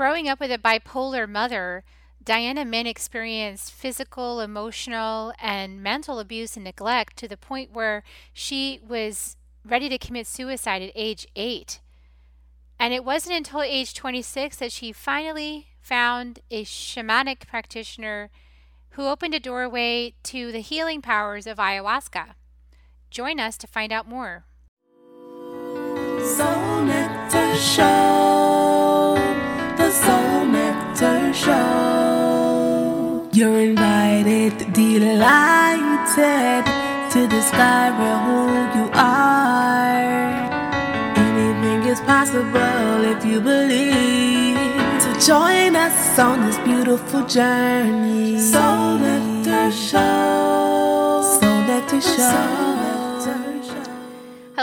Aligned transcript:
growing 0.00 0.30
up 0.30 0.40
with 0.40 0.50
a 0.50 0.56
bipolar 0.56 1.28
mother, 1.28 1.84
Diana 2.24 2.64
Min 2.64 2.86
experienced 2.86 3.70
physical, 3.70 4.40
emotional, 4.40 5.34
and 5.38 5.82
mental 5.82 6.18
abuse 6.18 6.56
and 6.56 6.64
neglect 6.64 7.18
to 7.18 7.28
the 7.28 7.36
point 7.36 7.74
where 7.74 8.02
she 8.32 8.80
was 8.88 9.36
ready 9.62 9.90
to 9.90 9.98
commit 9.98 10.26
suicide 10.26 10.80
at 10.80 10.90
age 10.94 11.26
eight. 11.36 11.80
And 12.78 12.94
it 12.94 13.04
wasn't 13.04 13.36
until 13.36 13.60
age 13.60 13.92
26 13.92 14.56
that 14.56 14.72
she 14.72 14.90
finally 14.90 15.66
found 15.82 16.38
a 16.50 16.64
shamanic 16.64 17.46
practitioner 17.46 18.30
who 18.92 19.06
opened 19.06 19.34
a 19.34 19.38
doorway 19.38 20.14
to 20.22 20.50
the 20.50 20.60
healing 20.60 21.02
powers 21.02 21.46
of 21.46 21.58
ayahuasca. 21.58 22.36
Join 23.10 23.38
us 23.38 23.58
to 23.58 23.66
find 23.66 23.92
out 23.92 24.08
more. 24.08 24.46
Soul 26.24 26.84
Nectar 26.84 27.54
Show, 27.56 28.59
Show. 31.32 33.28
You're 33.32 33.60
invited, 33.60 34.72
delighted 34.72 36.64
to 37.12 37.28
discover 37.28 38.10
who 38.24 38.38
you 38.76 38.90
are. 38.94 40.02
Anything 41.16 41.82
is 41.88 42.00
possible 42.00 43.04
if 43.04 43.24
you 43.24 43.40
believe. 43.40 44.58
So 45.00 45.12
join 45.32 45.76
us 45.76 46.18
on 46.18 46.46
this 46.46 46.58
beautiful 46.58 47.24
journey. 47.26 48.38
Soul 48.38 48.98
Nectar 48.98 49.70
Show. 49.70 51.38
Soul 51.40 51.60
Nectar 51.66 52.00
Show. 52.00 52.79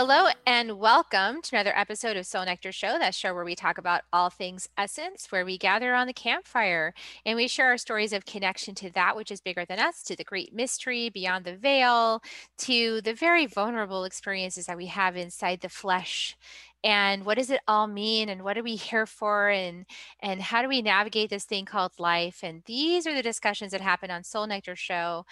Hello 0.00 0.28
and 0.46 0.78
welcome 0.78 1.42
to 1.42 1.56
another 1.56 1.76
episode 1.76 2.16
of 2.16 2.24
Soul 2.24 2.44
Nectar 2.44 2.70
Show, 2.70 3.00
that 3.00 3.16
show 3.16 3.34
where 3.34 3.44
we 3.44 3.56
talk 3.56 3.78
about 3.78 4.02
all 4.12 4.30
things 4.30 4.68
essence, 4.78 5.32
where 5.32 5.44
we 5.44 5.58
gather 5.58 5.92
on 5.92 6.06
the 6.06 6.12
campfire 6.12 6.94
and 7.26 7.34
we 7.34 7.48
share 7.48 7.66
our 7.66 7.78
stories 7.78 8.12
of 8.12 8.24
connection 8.24 8.76
to 8.76 8.90
that 8.92 9.16
which 9.16 9.32
is 9.32 9.40
bigger 9.40 9.64
than 9.64 9.80
us, 9.80 10.04
to 10.04 10.14
the 10.14 10.22
great 10.22 10.54
mystery 10.54 11.08
beyond 11.08 11.44
the 11.44 11.56
veil, 11.56 12.22
to 12.58 13.00
the 13.00 13.12
very 13.12 13.44
vulnerable 13.46 14.04
experiences 14.04 14.66
that 14.66 14.76
we 14.76 14.86
have 14.86 15.16
inside 15.16 15.62
the 15.62 15.68
flesh. 15.68 16.36
And 16.84 17.24
what 17.26 17.36
does 17.36 17.50
it 17.50 17.60
all 17.66 17.88
mean 17.88 18.28
and 18.28 18.44
what 18.44 18.56
are 18.56 18.62
we 18.62 18.76
here 18.76 19.04
for 19.04 19.48
and 19.48 19.84
and 20.20 20.40
how 20.40 20.62
do 20.62 20.68
we 20.68 20.80
navigate 20.80 21.28
this 21.28 21.44
thing 21.44 21.64
called 21.64 21.98
life? 21.98 22.38
And 22.44 22.62
these 22.66 23.04
are 23.04 23.14
the 23.14 23.20
discussions 23.20 23.72
that 23.72 23.80
happen 23.80 24.12
on 24.12 24.22
soul 24.22 24.46
nectar 24.46 24.76
show 24.76 25.24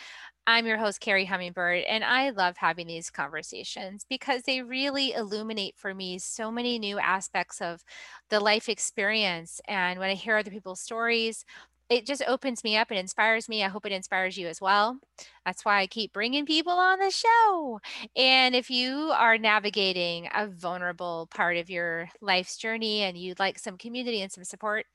I'm 0.48 0.66
your 0.66 0.78
host, 0.78 1.00
Kerri 1.00 1.26
Hummingbird, 1.26 1.82
and 1.88 2.04
I 2.04 2.30
love 2.30 2.56
having 2.58 2.86
these 2.86 3.10
conversations 3.10 4.06
because 4.08 4.42
they 4.42 4.62
really 4.62 5.12
illuminate 5.12 5.74
for 5.76 5.92
me 5.92 6.18
so 6.20 6.52
many 6.52 6.78
new 6.78 7.00
aspects 7.00 7.60
of 7.60 7.82
the 8.30 8.38
life 8.38 8.68
experience. 8.68 9.60
And 9.66 9.98
when 9.98 10.08
I 10.08 10.14
hear 10.14 10.36
other 10.36 10.52
people's 10.52 10.80
stories, 10.80 11.44
it 11.88 12.04
just 12.06 12.22
opens 12.26 12.64
me 12.64 12.76
up 12.76 12.90
and 12.90 12.98
inspires 12.98 13.48
me. 13.48 13.62
I 13.62 13.68
hope 13.68 13.86
it 13.86 13.92
inspires 13.92 14.36
you 14.36 14.48
as 14.48 14.60
well. 14.60 14.98
That's 15.44 15.64
why 15.64 15.80
I 15.80 15.86
keep 15.86 16.12
bringing 16.12 16.44
people 16.44 16.72
on 16.72 16.98
the 16.98 17.10
show. 17.10 17.80
And 18.16 18.56
if 18.56 18.70
you 18.70 19.12
are 19.14 19.38
navigating 19.38 20.28
a 20.34 20.48
vulnerable 20.48 21.28
part 21.34 21.56
of 21.56 21.70
your 21.70 22.08
life's 22.20 22.56
journey 22.56 23.02
and 23.02 23.16
you'd 23.16 23.38
like 23.38 23.58
some 23.58 23.78
community 23.78 24.20
and 24.20 24.32
some 24.32 24.42
support, 24.44 24.86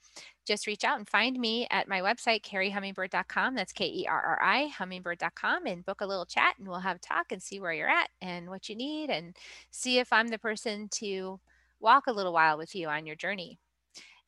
just 0.46 0.68
reach 0.68 0.84
out 0.84 0.98
and 0.98 1.08
find 1.08 1.40
me 1.40 1.66
at 1.72 1.88
my 1.88 2.02
website, 2.02 2.44
kerrihummingbird.com. 2.44 3.56
That's 3.56 3.72
K 3.72 3.86
E 3.86 4.08
R 4.10 4.22
R 4.22 4.44
I, 4.44 4.70
hummingbird.com, 4.78 5.66
and 5.66 5.86
book 5.86 6.02
a 6.02 6.06
little 6.06 6.26
chat 6.26 6.56
and 6.60 6.68
we'll 6.68 6.80
have 6.80 6.98
a 6.98 7.00
talk 7.00 7.32
and 7.32 7.42
see 7.42 7.60
where 7.62 7.74
you're 7.74 7.88
at 7.88 8.10
and 8.22 8.50
what 8.50 8.68
you 8.68 8.76
need 8.76 9.10
and 9.10 9.36
see 9.70 10.00
if 10.00 10.12
I'm 10.12 10.28
the 10.28 10.40
person 10.40 10.90
to 10.96 11.40
walk 11.80 12.08
a 12.08 12.12
little 12.14 12.34
while 12.34 12.58
with 12.58 12.76
you 12.76 12.90
on 12.90 13.06
your 13.06 13.16
journey. 13.16 13.60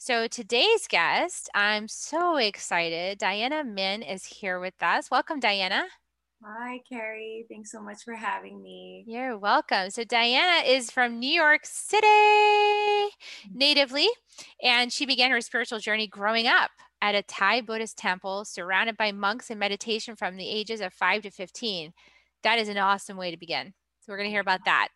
So 0.05 0.27
today's 0.27 0.85
guest, 0.89 1.49
I'm 1.55 1.87
so 1.87 2.35
excited. 2.35 3.19
Diana 3.19 3.63
Min 3.63 4.01
is 4.01 4.25
here 4.25 4.59
with 4.59 4.73
us. 4.83 5.09
Welcome, 5.09 5.39
Diana. 5.39 5.85
Hi, 6.43 6.81
Kerri. 6.91 7.45
Thanks 7.47 7.71
so 7.71 7.81
much 7.81 8.03
for 8.03 8.13
having 8.13 8.61
me. 8.61 9.05
You're 9.07 9.37
welcome. 9.37 9.91
So, 9.91 10.03
Diana 10.03 10.67
is 10.67 10.91
from 10.91 11.19
New 11.19 11.29
York 11.29 11.61
City 11.63 12.05
mm. 12.05 13.11
natively, 13.53 14.09
and 14.61 14.91
she 14.91 15.05
began 15.05 15.31
her 15.31 15.39
spiritual 15.39 15.79
journey 15.79 16.07
growing 16.07 16.47
up 16.47 16.71
at 17.01 17.15
a 17.15 17.23
Thai 17.23 17.61
Buddhist 17.61 17.97
temple 17.97 18.43
surrounded 18.43 18.97
by 18.97 19.13
monks 19.13 19.49
and 19.49 19.57
meditation 19.57 20.17
from 20.17 20.35
the 20.35 20.49
ages 20.49 20.81
of 20.81 20.91
5 20.91 21.21
to 21.21 21.31
15. 21.31 21.93
That 22.43 22.59
is 22.59 22.67
an 22.67 22.77
awesome 22.77 23.15
way 23.15 23.31
to 23.31 23.37
begin. 23.37 23.73
So, 24.01 24.11
we're 24.11 24.17
going 24.17 24.27
to 24.27 24.33
hear 24.33 24.41
about 24.41 24.65
that. 24.65 24.89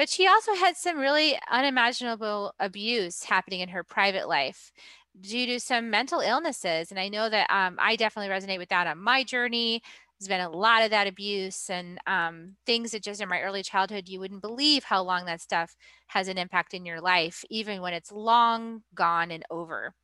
But 0.00 0.08
she 0.08 0.26
also 0.26 0.54
had 0.54 0.78
some 0.78 0.98
really 0.98 1.38
unimaginable 1.50 2.54
abuse 2.58 3.24
happening 3.24 3.60
in 3.60 3.68
her 3.68 3.84
private 3.84 4.30
life 4.30 4.72
due 5.20 5.44
to 5.44 5.60
some 5.60 5.90
mental 5.90 6.20
illnesses. 6.20 6.90
And 6.90 6.98
I 6.98 7.10
know 7.10 7.28
that 7.28 7.50
um, 7.50 7.76
I 7.78 7.96
definitely 7.96 8.34
resonate 8.34 8.56
with 8.56 8.70
that 8.70 8.86
on 8.86 8.96
my 8.96 9.24
journey 9.24 9.82
there's 10.18 10.28
been 10.28 10.40
a 10.40 10.50
lot 10.50 10.84
of 10.84 10.90
that 10.90 11.06
abuse 11.06 11.68
and 11.68 11.98
um, 12.06 12.56
things 12.64 12.92
that 12.92 13.02
just 13.02 13.20
in 13.20 13.28
my 13.28 13.40
early 13.40 13.62
childhood 13.62 14.08
you 14.08 14.20
wouldn't 14.20 14.40
believe 14.40 14.84
how 14.84 15.02
long 15.02 15.26
that 15.26 15.42
stuff 15.42 15.76
has 16.10 16.28
an 16.28 16.38
impact 16.38 16.74
in 16.74 16.84
your 16.84 17.00
life 17.00 17.44
even 17.50 17.80
when 17.80 17.94
it's 17.94 18.12
long 18.12 18.82
gone 18.94 19.30
and 19.30 19.44
over. 19.50 19.94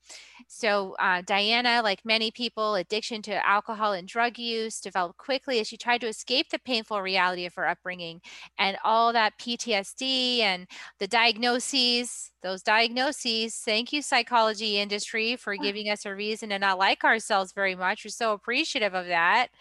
So 0.48 0.94
uh, 0.98 1.22
diana 1.26 1.80
like 1.82 2.04
many 2.04 2.30
people 2.30 2.76
addiction 2.76 3.22
to 3.22 3.46
alcohol 3.46 3.92
and 3.92 4.06
drug 4.06 4.38
use 4.38 4.80
developed 4.80 5.18
quickly 5.18 5.60
as 5.60 5.68
she 5.68 5.76
tried 5.76 6.00
to 6.02 6.08
escape 6.08 6.50
the 6.50 6.58
painful 6.58 7.02
reality 7.02 7.46
of 7.46 7.54
her 7.54 7.68
upbringing 7.68 8.20
and 8.58 8.76
all 8.84 9.12
that 9.12 9.38
ptsd 9.38 10.40
and 10.40 10.66
the 10.98 11.06
diagnoses 11.08 12.30
those 12.42 12.62
diagnoses 12.62 13.56
thank 13.56 13.92
you 13.92 14.00
psychology 14.02 14.78
industry 14.78 15.36
for 15.36 15.56
giving 15.56 15.90
us 15.90 16.06
a 16.06 16.14
reason 16.14 16.50
to 16.50 16.58
not 16.58 16.78
like 16.78 17.04
ourselves 17.04 17.52
very 17.52 17.74
much. 17.74 18.04
We're 18.04 18.10
so 18.10 18.32
appreciative 18.32 18.94
of 18.94 19.06
that. 19.06 19.48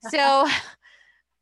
So, 0.00 0.48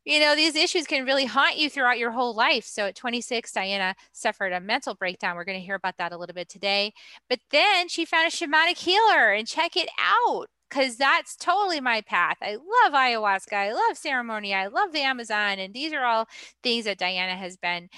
you 0.05 0.19
know, 0.19 0.35
these 0.35 0.55
issues 0.55 0.87
can 0.87 1.05
really 1.05 1.25
haunt 1.25 1.57
you 1.57 1.69
throughout 1.69 1.99
your 1.99 2.11
whole 2.11 2.33
life. 2.33 2.65
So 2.65 2.85
at 2.85 2.95
26, 2.95 3.51
Diana 3.51 3.95
suffered 4.11 4.53
a 4.53 4.59
mental 4.59 4.95
breakdown. 4.95 5.35
We're 5.35 5.43
going 5.45 5.59
to 5.59 5.65
hear 5.65 5.75
about 5.75 5.97
that 5.97 6.11
a 6.11 6.17
little 6.17 6.33
bit 6.33 6.49
today. 6.49 6.93
But 7.29 7.39
then 7.51 7.87
she 7.89 8.05
found 8.05 8.27
a 8.27 8.35
shamanic 8.35 8.77
healer 8.77 9.31
and 9.31 9.47
check 9.47 9.75
it 9.75 9.89
out 9.99 10.47
because 10.69 10.97
that's 10.97 11.35
totally 11.35 11.81
my 11.81 12.01
path. 12.01 12.37
I 12.41 12.55
love 12.55 12.93
ayahuasca. 12.93 13.53
I 13.53 13.73
love 13.73 13.97
ceremony. 13.97 14.53
I 14.53 14.67
love 14.67 14.91
the 14.91 15.01
Amazon. 15.01 15.59
And 15.59 15.73
these 15.73 15.93
are 15.93 16.05
all 16.05 16.27
things 16.63 16.85
that 16.85 16.97
Diana 16.99 17.35
has 17.35 17.57
been 17.57 17.89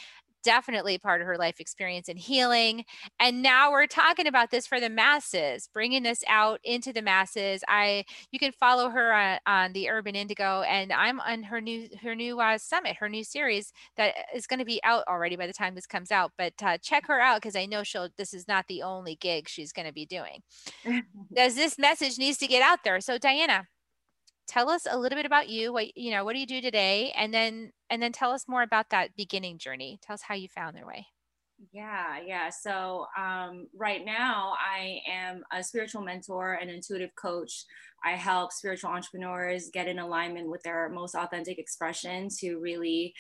definitely 0.44 0.98
part 0.98 1.22
of 1.22 1.28
her 1.28 1.38
life 1.38 1.60
experience 1.60 2.10
and 2.10 2.18
healing. 2.18 2.86
And 3.20 3.42
now 3.42 3.72
we're 3.72 3.88
talking 3.88 4.28
about 4.28 4.52
this 4.52 4.68
for 4.68 4.80
the 4.80 4.90
masses, 4.90 5.70
bringing 5.74 6.04
this 6.04 6.24
out 6.28 6.60
into 6.64 6.94
the 6.94 7.02
masses. 7.02 7.64
I 7.68 8.06
you 8.32 8.40
can 8.40 8.52
follow 8.52 8.90
her 8.90 9.14
on, 9.14 9.40
on 9.46 9.74
the 9.74 9.90
Urban 9.90 10.16
Indigo, 10.16 10.62
and 10.62 10.92
I'm 10.92 11.20
on 11.20 11.44
her 11.44 11.62
new 11.62 11.90
her 12.02 12.16
new 12.16 12.40
uh, 12.40 12.58
summit, 12.58 12.98
her 12.98 13.10
new 13.10 13.24
series 13.24 13.72
that 13.98 14.14
is 14.36 14.48
going 14.48 14.60
to 14.60 14.66
be 14.66 14.82
out 14.84 15.04
already 15.08 15.36
by 15.36 15.48
the 15.48 15.54
time 15.54 15.76
this 15.76 15.88
comes 15.88 16.12
out. 16.12 16.32
But 16.38 16.54
uh, 16.64 16.78
check 16.78 17.08
her 17.08 17.20
out 17.20 17.42
because 17.42 17.56
I 17.56 17.66
know 17.66 17.84
she'll. 17.84 18.10
This 18.18 18.34
is 18.34 18.48
not 18.48 18.68
the 18.68 18.84
only 18.84 19.16
gig 19.16 19.48
she's 19.48 19.72
going 19.72 19.88
to 19.88 19.94
be 19.94 20.06
doing. 20.06 20.42
Does 21.34 21.56
this 21.56 21.78
message 21.78 22.18
needs 22.18 22.38
to 22.40 22.48
get 22.48 22.62
out 22.62 22.80
there? 22.84 23.00
So 23.02 23.18
Diana, 23.18 23.68
tell 24.48 24.70
us 24.70 24.88
a 24.90 24.98
little 24.98 25.18
bit 25.18 25.26
about 25.26 25.50
you 25.50 25.72
what 25.74 25.96
you 25.98 26.12
know 26.12 26.24
what 26.26 26.34
do 26.34 26.40
you 26.40 26.46
do 26.46 26.62
today? 26.62 27.14
And 27.16 27.34
then 27.34 27.72
and 27.90 28.02
then 28.02 28.12
tell 28.12 28.32
us 28.32 28.48
more 28.48 28.64
about 28.64 28.90
that 28.90 29.16
beginning 29.16 29.58
journey. 29.58 30.00
Tell 30.02 30.14
us 30.14 30.22
how 30.22 30.36
you 30.36 30.48
found 30.48 30.76
their 30.76 30.86
way. 30.86 31.08
Yeah 31.72 32.18
yeah. 32.26 32.50
So 32.50 33.06
um, 33.18 33.68
right 33.78 34.04
now 34.04 34.54
i 34.60 35.00
am 35.10 35.44
a 35.52 35.64
spiritual 35.64 36.02
mentor 36.02 36.54
and 36.54 36.70
intuitive 36.70 37.12
coach. 37.16 37.66
I 38.04 38.12
help 38.12 38.52
spiritual 38.52 38.90
entrepreneurs 38.90 39.70
get 39.72 39.88
in 39.88 40.00
alignment 40.00 40.50
with 40.50 40.64
their 40.64 40.90
most 40.90 41.14
authentic 41.14 41.60
expression 41.60 42.30
to 42.40 42.58
really 42.58 43.14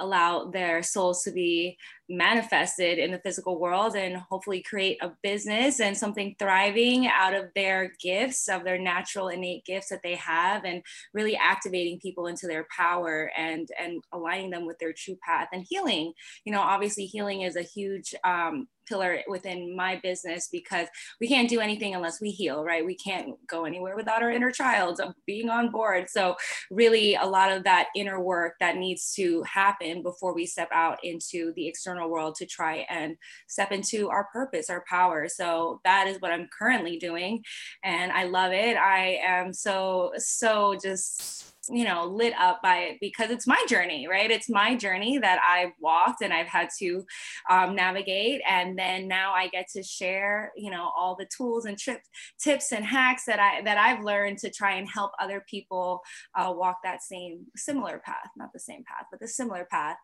allow 0.00 0.46
their 0.46 0.82
souls 0.82 1.22
to 1.22 1.30
be 1.30 1.76
manifested 2.08 2.98
in 2.98 3.12
the 3.12 3.20
physical 3.20 3.60
world 3.60 3.94
and 3.94 4.16
hopefully 4.16 4.62
create 4.62 4.98
a 5.00 5.12
business 5.22 5.78
and 5.78 5.96
something 5.96 6.34
thriving 6.38 7.06
out 7.06 7.34
of 7.34 7.46
their 7.54 7.92
gifts, 8.00 8.48
of 8.48 8.64
their 8.64 8.78
natural 8.78 9.28
innate 9.28 9.64
gifts 9.64 9.88
that 9.90 10.02
they 10.02 10.16
have, 10.16 10.64
and 10.64 10.82
really 11.14 11.36
activating 11.36 12.00
people 12.00 12.26
into 12.26 12.46
their 12.46 12.66
power 12.76 13.30
and 13.36 13.68
and 13.78 14.02
aligning 14.12 14.50
them 14.50 14.66
with 14.66 14.78
their 14.78 14.92
true 14.92 15.16
path 15.24 15.48
and 15.52 15.64
healing. 15.68 16.12
You 16.44 16.52
know, 16.52 16.60
obviously 16.60 17.06
healing 17.06 17.42
is 17.42 17.56
a 17.56 17.62
huge 17.62 18.14
um, 18.24 18.66
pillar 18.90 19.20
within 19.28 19.76
my 19.76 20.00
business 20.02 20.48
because 20.50 20.88
we 21.20 21.28
can't 21.28 21.48
do 21.48 21.60
anything 21.60 21.94
unless 21.94 22.20
we 22.20 22.30
heal, 22.30 22.64
right? 22.64 22.84
We 22.84 22.96
can't 22.96 23.34
go 23.46 23.64
anywhere 23.64 23.96
without 23.96 24.22
our 24.22 24.30
inner 24.30 24.50
child 24.50 25.00
being 25.26 25.48
on 25.48 25.70
board. 25.70 26.10
So, 26.10 26.36
really, 26.70 27.14
a 27.14 27.24
lot 27.24 27.52
of 27.52 27.64
that 27.64 27.88
inner 27.94 28.20
work 28.20 28.54
that 28.60 28.76
needs 28.76 29.12
to 29.14 29.42
happen 29.44 30.02
before 30.02 30.34
we 30.34 30.44
step 30.44 30.68
out 30.72 30.98
into 31.04 31.52
the 31.54 31.68
external 31.68 32.10
world 32.10 32.34
to 32.36 32.46
try 32.46 32.86
and 32.90 33.16
step 33.46 33.70
into 33.70 34.10
our 34.10 34.26
purpose, 34.32 34.68
our 34.68 34.84
power. 34.88 35.28
So, 35.28 35.80
that 35.84 36.08
is 36.08 36.20
what 36.20 36.32
I'm 36.32 36.48
currently 36.58 36.98
doing. 36.98 37.44
And 37.84 38.10
I 38.10 38.24
love 38.24 38.52
it. 38.52 38.76
I 38.76 39.20
am 39.24 39.52
so, 39.52 40.12
so 40.16 40.76
just 40.82 41.49
you 41.68 41.84
know 41.84 42.06
lit 42.06 42.32
up 42.38 42.60
by 42.62 42.78
it 42.78 42.98
because 43.00 43.30
it's 43.30 43.46
my 43.46 43.62
journey 43.68 44.06
right? 44.08 44.30
It's 44.30 44.48
my 44.48 44.76
journey 44.76 45.18
that 45.18 45.38
i've 45.46 45.72
walked 45.80 46.22
and 46.22 46.32
i've 46.32 46.46
had 46.46 46.68
to 46.78 47.04
um, 47.50 47.74
navigate. 47.74 48.40
And 48.48 48.78
then 48.78 49.08
now 49.08 49.32
i 49.32 49.48
get 49.48 49.68
to 49.74 49.82
share 49.82 50.52
you 50.56 50.70
know 50.70 50.90
all 50.96 51.16
the 51.16 51.28
tools 51.36 51.64
and 51.66 51.78
trips 51.78 52.08
tips 52.40 52.72
and 52.72 52.84
hacks 52.84 53.24
that 53.26 53.40
i 53.40 53.62
that 53.62 53.78
i've 53.78 54.04
learned 54.04 54.38
to 54.38 54.50
try 54.50 54.76
and 54.76 54.88
help 54.88 55.12
other 55.20 55.44
people 55.48 56.00
uh, 56.34 56.52
walk 56.54 56.78
that 56.84 57.02
same 57.02 57.46
similar 57.56 58.00
path 58.04 58.30
not 58.36 58.50
the 58.52 58.60
same 58.60 58.84
path 58.84 59.06
but 59.10 59.20
the 59.20 59.28
similar 59.28 59.66
path. 59.70 59.96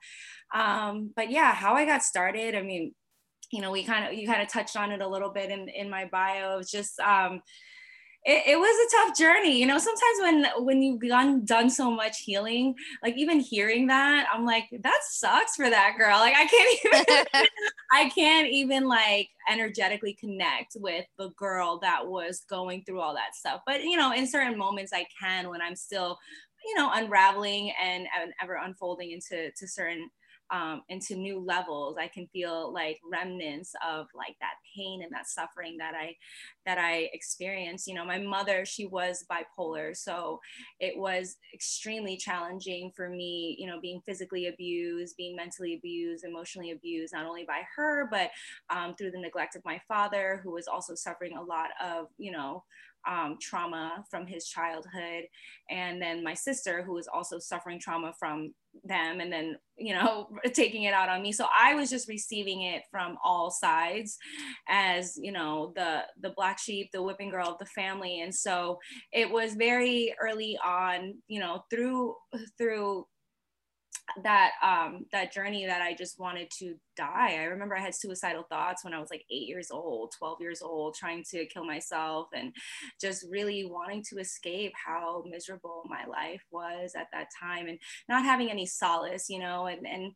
Um, 0.54 1.12
but 1.16 1.30
yeah 1.30 1.54
how 1.54 1.74
i 1.74 1.84
got 1.84 2.02
started 2.02 2.54
i 2.54 2.62
mean 2.62 2.94
you 3.52 3.60
know 3.60 3.70
we 3.70 3.84
kind 3.84 4.06
of 4.06 4.14
you 4.18 4.26
kind 4.26 4.42
of 4.42 4.48
touched 4.48 4.76
on 4.76 4.92
it 4.92 5.00
a 5.00 5.08
little 5.08 5.30
bit 5.30 5.50
in 5.50 5.68
in 5.68 5.90
my 5.90 6.06
bio. 6.06 6.58
It's 6.58 6.70
just 6.70 6.98
um 7.00 7.40
it, 8.26 8.42
it, 8.44 8.58
was 8.58 8.92
a 8.92 8.96
tough 8.96 9.16
journey. 9.16 9.58
You 9.58 9.66
know 9.66 9.78
sometimes 9.78 10.18
when 10.20 10.64
when 10.64 10.82
you've 10.82 11.00
done 11.00 11.44
done 11.44 11.70
so 11.70 11.90
much 11.90 12.20
healing 12.20 12.74
like 13.02 13.16
even 13.16 13.40
hearing 13.40 13.86
that 13.86 14.26
i'm 14.32 14.44
like 14.44 14.64
that 14.82 15.00
sucks 15.08 15.56
for 15.56 15.70
that 15.70 15.94
girl. 15.96 16.18
Like 16.18 16.34
i 16.36 16.46
can't 16.46 16.80
even 16.84 17.36
i 17.92 18.08
can't 18.10 18.48
even 18.48 18.84
like 18.84 19.28
energetically 19.50 20.14
connect 20.14 20.76
with 20.80 21.06
the 21.18 21.30
girl 21.38 21.78
that 21.80 22.06
was 22.06 22.44
going 22.50 22.82
through 22.82 23.00
all 23.00 23.14
that 23.14 23.34
stuff. 23.34 23.60
But 23.66 23.82
you 23.84 23.96
know 23.96 24.12
in 24.12 24.26
certain 24.26 24.58
moments 24.58 24.92
i 24.92 25.06
can 25.20 25.48
when 25.48 25.62
i'm 25.62 25.76
still 25.76 26.18
you 26.64 26.74
know 26.74 26.90
unraveling 26.92 27.72
and, 27.82 28.06
and 28.20 28.32
ever 28.42 28.56
unfolding 28.62 29.12
into 29.12 29.50
to 29.56 29.68
certain 29.68 30.10
um, 30.50 30.82
into 30.88 31.14
new 31.14 31.38
levels 31.38 31.96
i 31.98 32.08
can 32.08 32.26
feel 32.32 32.72
like 32.72 32.98
remnants 33.10 33.72
of 33.86 34.06
like 34.14 34.36
that 34.40 34.54
pain 34.76 35.02
and 35.02 35.12
that 35.12 35.26
suffering 35.26 35.76
that 35.78 35.94
i 35.94 36.14
that 36.64 36.78
i 36.78 37.08
experienced. 37.12 37.86
You 37.86 37.94
know 37.94 38.04
my 38.04 38.18
mother 38.18 38.64
she 38.64 38.86
was 38.86 39.24
bipolar 39.30 39.96
so 39.96 40.40
it 40.80 40.96
was 40.96 41.36
extremely 41.54 42.16
challenging 42.16 42.92
for 42.94 43.08
me 43.08 43.56
you 43.58 43.66
know 43.66 43.80
being 43.80 44.00
physically 44.04 44.46
abused 44.46 45.16
being 45.16 45.36
mentally 45.36 45.74
abused 45.74 46.24
emotionally 46.24 46.72
abused 46.72 47.12
not 47.14 47.26
only 47.26 47.44
by 47.44 47.62
her 47.76 48.08
but 48.10 48.30
um, 48.70 48.94
through 48.94 49.10
the 49.10 49.20
neglect 49.20 49.56
of 49.56 49.64
my 49.64 49.80
father 49.88 50.40
who 50.42 50.52
was 50.52 50.68
also 50.68 50.94
suffering 50.94 51.36
a 51.36 51.42
lot 51.42 51.68
of 51.82 52.06
you 52.18 52.32
know 52.32 52.62
um, 53.06 53.36
trauma 53.40 54.04
from 54.10 54.26
his 54.26 54.46
childhood. 54.48 55.24
And 55.70 56.00
then 56.00 56.24
my 56.24 56.34
sister 56.34 56.82
who 56.82 56.94
was 56.94 57.08
also 57.08 57.38
suffering 57.38 57.78
trauma 57.80 58.12
from 58.18 58.54
them 58.84 59.20
and 59.20 59.32
then 59.32 59.56
you 59.78 59.94
know 59.94 60.28
taking 60.52 60.82
it 60.82 60.92
out 60.92 61.08
on 61.08 61.22
me. 61.22 61.32
So 61.32 61.46
i 61.56 61.74
was 61.74 61.88
just 61.88 62.08
receiving 62.08 62.62
it 62.62 62.82
from 62.90 63.16
all 63.24 63.50
sides 63.50 64.18
as 64.68 65.18
you 65.20 65.32
know 65.32 65.72
the 65.74 66.02
the 66.20 66.30
black 66.36 66.58
sheep 66.58 66.90
the 66.92 67.02
whipping 67.02 67.30
girl 67.30 67.48
of 67.48 67.58
the 67.58 67.66
family. 67.66 68.20
And 68.20 68.34
so 68.34 68.78
it 69.12 69.30
was 69.30 69.54
very 69.54 70.14
early 70.20 70.58
on 70.64 71.14
you 71.28 71.40
know 71.40 71.64
through 71.70 72.14
through 72.58 73.06
that 74.22 74.52
um 74.62 75.06
that 75.12 75.32
journey 75.32 75.66
that 75.66 75.82
I 75.82 75.94
just 75.94 76.18
wanted 76.18 76.50
to 76.58 76.76
die. 76.96 77.36
I 77.38 77.44
remember 77.44 77.76
I 77.76 77.80
had 77.80 77.94
suicidal 77.94 78.44
thoughts 78.44 78.84
when 78.84 78.94
I 78.94 79.00
was 79.00 79.10
like 79.10 79.24
8 79.30 79.48
years 79.48 79.70
old, 79.70 80.12
12 80.18 80.40
years 80.40 80.62
old, 80.62 80.94
trying 80.94 81.24
to 81.30 81.46
kill 81.46 81.64
myself 81.64 82.28
and 82.34 82.52
just 83.00 83.26
really 83.30 83.64
wanting 83.64 84.02
to 84.10 84.18
escape 84.18 84.72
how 84.74 85.22
miserable 85.28 85.82
my 85.88 86.04
life 86.06 86.42
was 86.50 86.92
at 86.96 87.08
that 87.12 87.28
time 87.40 87.68
and 87.68 87.78
not 88.08 88.24
having 88.24 88.50
any 88.50 88.66
solace, 88.66 89.26
you 89.28 89.38
know, 89.38 89.66
and 89.66 89.86
and 89.86 90.12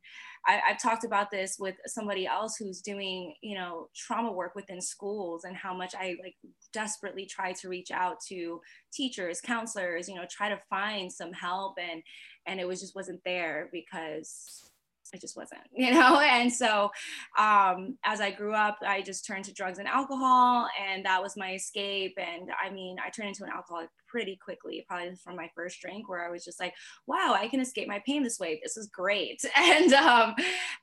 I, 0.47 0.61
I've 0.71 0.83
talked 0.83 1.05
about 1.05 1.31
this 1.31 1.57
with 1.59 1.77
somebody 1.87 2.27
else 2.27 2.57
who's 2.57 2.81
doing, 2.81 3.35
you 3.43 3.57
know, 3.57 3.89
trauma 3.95 4.33
work 4.33 4.55
within 4.55 4.81
schools 4.81 5.45
and 5.45 5.57
how 5.57 5.75
much 5.75 5.95
I 5.95 6.17
like 6.23 6.37
desperately 6.73 7.27
try 7.27 7.53
to 7.53 7.69
reach 7.69 7.91
out 7.91 8.17
to 8.29 8.61
teachers, 8.93 9.41
counselors, 9.41 10.09
you 10.09 10.15
know, 10.15 10.25
try 10.31 10.49
to 10.49 10.61
find 10.71 11.13
some 11.13 11.33
help 11.33 11.75
and 11.79 12.03
and 12.47 12.59
it 12.59 12.67
was 12.67 12.81
just 12.81 12.97
wasn't 12.97 13.21
there 13.25 13.69
because 13.73 14.70
it 15.13 15.21
just 15.21 15.37
wasn't, 15.37 15.61
you 15.73 15.93
know? 15.93 16.21
And 16.21 16.53
so 16.53 16.91
um, 17.39 17.99
as 18.05 18.21
I 18.21 18.31
grew 18.31 18.55
up, 18.55 18.79
I 18.87 19.03
just 19.03 19.27
turned 19.27 19.45
to 19.47 19.53
drugs 19.53 19.79
and 19.79 19.89
alcohol, 19.89 20.69
and 20.89 21.05
that 21.05 21.23
was 21.23 21.37
my 21.37 21.55
escape. 21.55 22.15
And 22.19 22.51
I 22.63 22.71
mean, 22.71 22.97
I 23.05 23.11
turned 23.11 23.29
into 23.29 23.45
an 23.45 23.51
alcoholic 23.55 23.89
pretty 24.11 24.37
quickly, 24.37 24.85
probably 24.89 25.15
from 25.15 25.37
my 25.37 25.49
first 25.55 25.81
drink, 25.81 26.09
where 26.09 26.27
I 26.27 26.31
was 26.31 26.45
just 26.45 26.59
like, 26.59 26.75
wow, 27.07 27.37
I 27.39 27.47
can 27.49 27.61
escape 27.61 27.87
my 27.87 28.03
pain 28.05 28.23
this 28.23 28.41
way. 28.41 28.61
This 28.63 28.77
is 28.77 28.89
great. 28.89 29.45
And 29.61 29.93
um, 29.93 30.35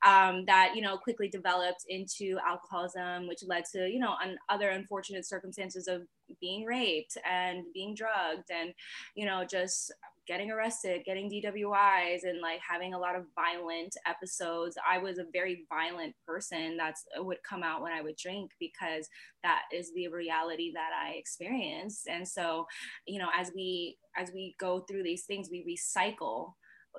um, 0.06 0.45
that, 0.45 0.74
you 0.75 0.81
know, 0.81 0.97
quickly 0.97 1.27
developed 1.27 1.85
into 1.89 2.38
alcoholism, 2.47 3.27
which 3.27 3.44
led 3.45 3.65
to, 3.74 3.89
you 3.89 4.00
know, 4.00 4.15
un- 4.24 4.38
other 4.50 4.69
unfortunate 4.69 5.25
circumstances 5.25 5.88
of 5.88 6.03
being 6.39 6.63
raped 6.63 7.18
and 7.29 7.63
being 7.74 7.95
drugged 7.95 8.50
and, 8.50 8.74
you 9.15 9.25
know, 9.25 9.44
just 9.50 9.91
getting 10.27 10.51
arrested, 10.51 11.03
getting 11.06 11.29
DWIs, 11.29 12.24
and 12.24 12.41
like 12.41 12.59
having 12.68 12.94
a 12.94 13.00
lot 13.00 13.15
of 13.15 13.25
violent 13.35 13.95
episodes. 14.06 14.77
I 14.89 14.97
was 14.97 15.18
a 15.18 15.25
very 15.31 15.65
violent 15.69 16.13
person. 16.25 16.77
That's 16.77 17.03
uh, 17.18 17.24
would 17.24 17.38
come 17.47 17.63
out 17.63 17.81
when 17.81 17.94
I 17.94 18.01
would 18.01 18.18
drink 18.18 18.51
because 18.59 19.07
that 19.44 19.63
is 19.74 19.91
the 19.94 20.07
reality 20.09 20.71
that 20.74 20.91
I 20.94 21.13
experienced. 21.13 22.07
And 22.07 22.27
so, 22.27 22.65
you 23.06 23.19
know, 23.19 23.29
as 23.38 23.51
we 23.56 23.97
as 24.18 24.31
we 24.33 24.56
go 24.59 24.81
through 24.81 25.03
these 25.03 25.25
things, 25.25 25.50
we 25.51 25.77
recycle 25.77 26.53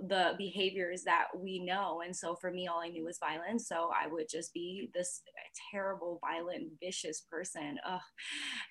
the 0.07 0.35
behaviors 0.39 1.03
that 1.05 1.27
we 1.37 1.65
know. 1.65 2.03
And 2.05 2.15
so 2.15 2.37
for 2.37 2.51
me, 2.51 2.67
all 2.69 2.81
I 2.81 2.89
knew 2.89 3.05
was 3.05 3.19
violence. 3.19 3.67
So 3.69 3.91
I 3.95 4.07
would 4.07 4.27
just 4.31 4.53
be 4.55 4.91
this 4.95 5.23
terrible, 5.73 6.21
violent, 6.21 6.69
vicious 6.81 7.25
person. 7.31 7.79
Ugh. 7.87 8.01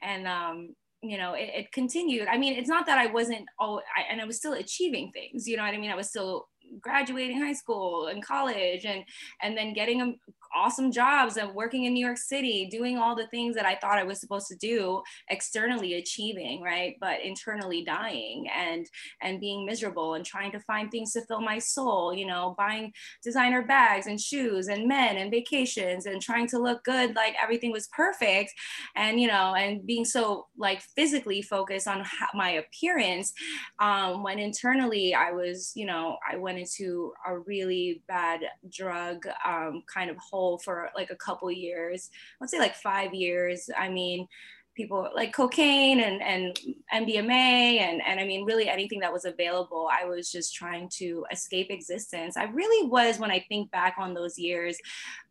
And 0.02 0.28
um, 0.28 0.76
you 1.02 1.18
know 1.18 1.34
it, 1.34 1.50
it, 1.54 1.72
continued. 1.72 2.28
I 2.28 2.38
mean 2.38 2.54
it's 2.54 2.70
not 2.70 2.86
that 2.88 2.98
i 2.98 3.08
wasn't 3.08 3.46
oh 3.60 3.82
I, 3.96 4.12
and 4.12 4.22
i 4.22 4.26
was 4.26 4.38
still 4.38 4.54
achieving 4.54 5.12
things 5.12 5.48
you 5.48 5.58
know 5.58 5.64
what 5.64 5.74
i 5.74 5.78
mean? 5.78 5.92
I 5.92 5.96
was 5.96 6.10
still 6.10 6.48
graduating 6.82 7.42
high 7.42 7.54
school 7.54 8.08
and 8.08 8.24
college 8.26 8.86
and 8.86 9.04
and 9.42 9.58
then 9.58 9.74
getting 9.74 10.18
awesome 10.56 10.92
jobs 10.92 11.38
and 11.38 11.54
working 11.54 11.86
in 11.86 11.94
New 11.94 12.06
York 12.06 12.18
City, 12.18 12.68
doing 12.72 12.98
all 12.98 13.16
the 13.16 13.28
things 13.28 13.56
that 13.56 13.66
I 13.66 13.76
thought 13.76 13.98
I 13.98 14.04
was 14.04 14.20
supposed 14.20 14.48
to 14.48 14.56
do, 14.56 15.02
externally 15.30 15.96
achieving, 15.96 16.62
right? 16.62 16.96
But 17.00 17.22
internally 17.22 17.84
dying 17.84 18.48
and 18.56 18.86
and 19.22 19.40
being 19.40 19.66
miserable 19.66 20.16
and 20.16 20.26
trying 20.26 20.52
to 20.52 20.60
find 20.62 20.92
things 20.92 21.14
to 21.14 21.26
fill 21.26 21.42
my 21.42 21.60
soul, 21.60 22.14
you 22.14 22.26
know, 22.26 22.56
buying 22.58 22.94
designer 23.24 23.62
bags 23.62 24.08
and 24.08 24.20
shoes 24.20 24.68
and 24.68 24.88
men 24.88 25.18
and 25.18 25.32
vacations 25.32 26.06
and 26.06 26.22
trying 26.22 26.48
to 26.48 26.60
look 26.60 26.84
good 26.84 27.16
like 27.16 27.36
everything 27.42 27.72
was 27.72 27.88
perfect 27.96 28.54
and 28.96 29.20
you 29.20 29.28
know 29.28 29.56
and 29.56 29.86
being 29.86 30.06
so 30.06 30.48
like 30.58 30.82
physically 30.96 31.42
focused 31.42 31.88
on 31.88 32.04
my 32.34 32.52
appearance 32.52 33.34
um, 33.80 34.24
when 34.24 34.40
internally 34.40 35.14
I 35.14 35.32
was, 35.32 35.72
you 35.76 35.86
know, 35.86 36.18
I 36.30 36.38
went 36.38 36.58
into 36.58 37.14
a 37.28 37.38
really 37.40 38.02
bad 38.08 38.42
drug 38.70 39.26
um, 39.46 39.84
kind 39.92 40.10
of 40.10 40.18
hole 40.38 40.58
for 40.60 40.90
like 40.96 41.10
a 41.10 41.16
couple 41.16 41.52
years. 41.52 42.10
Let's 42.40 42.52
say 42.52 42.60
like 42.60 42.76
five 42.76 43.14
years. 43.14 43.70
I 43.76 43.90
mean, 43.90 44.28
people 44.76 45.10
like 45.16 45.34
cocaine 45.34 46.00
and, 46.02 46.22
and 46.22 46.60
MDMA 46.94 47.82
and, 47.82 48.00
and 48.06 48.20
I 48.20 48.26
mean, 48.26 48.46
really 48.46 48.70
anything 48.70 49.00
that 49.00 49.12
was 49.12 49.26
available. 49.26 49.90
I 49.92 50.06
was 50.06 50.32
just 50.32 50.54
trying 50.54 50.90
to 51.00 51.26
escape 51.32 51.72
existence. 51.72 52.38
I 52.38 52.44
really 52.44 52.88
was, 52.88 53.18
when 53.18 53.32
I 53.32 53.44
think 53.50 53.72
back 53.72 53.96
on 53.98 54.14
those 54.14 54.38
years, 54.38 54.78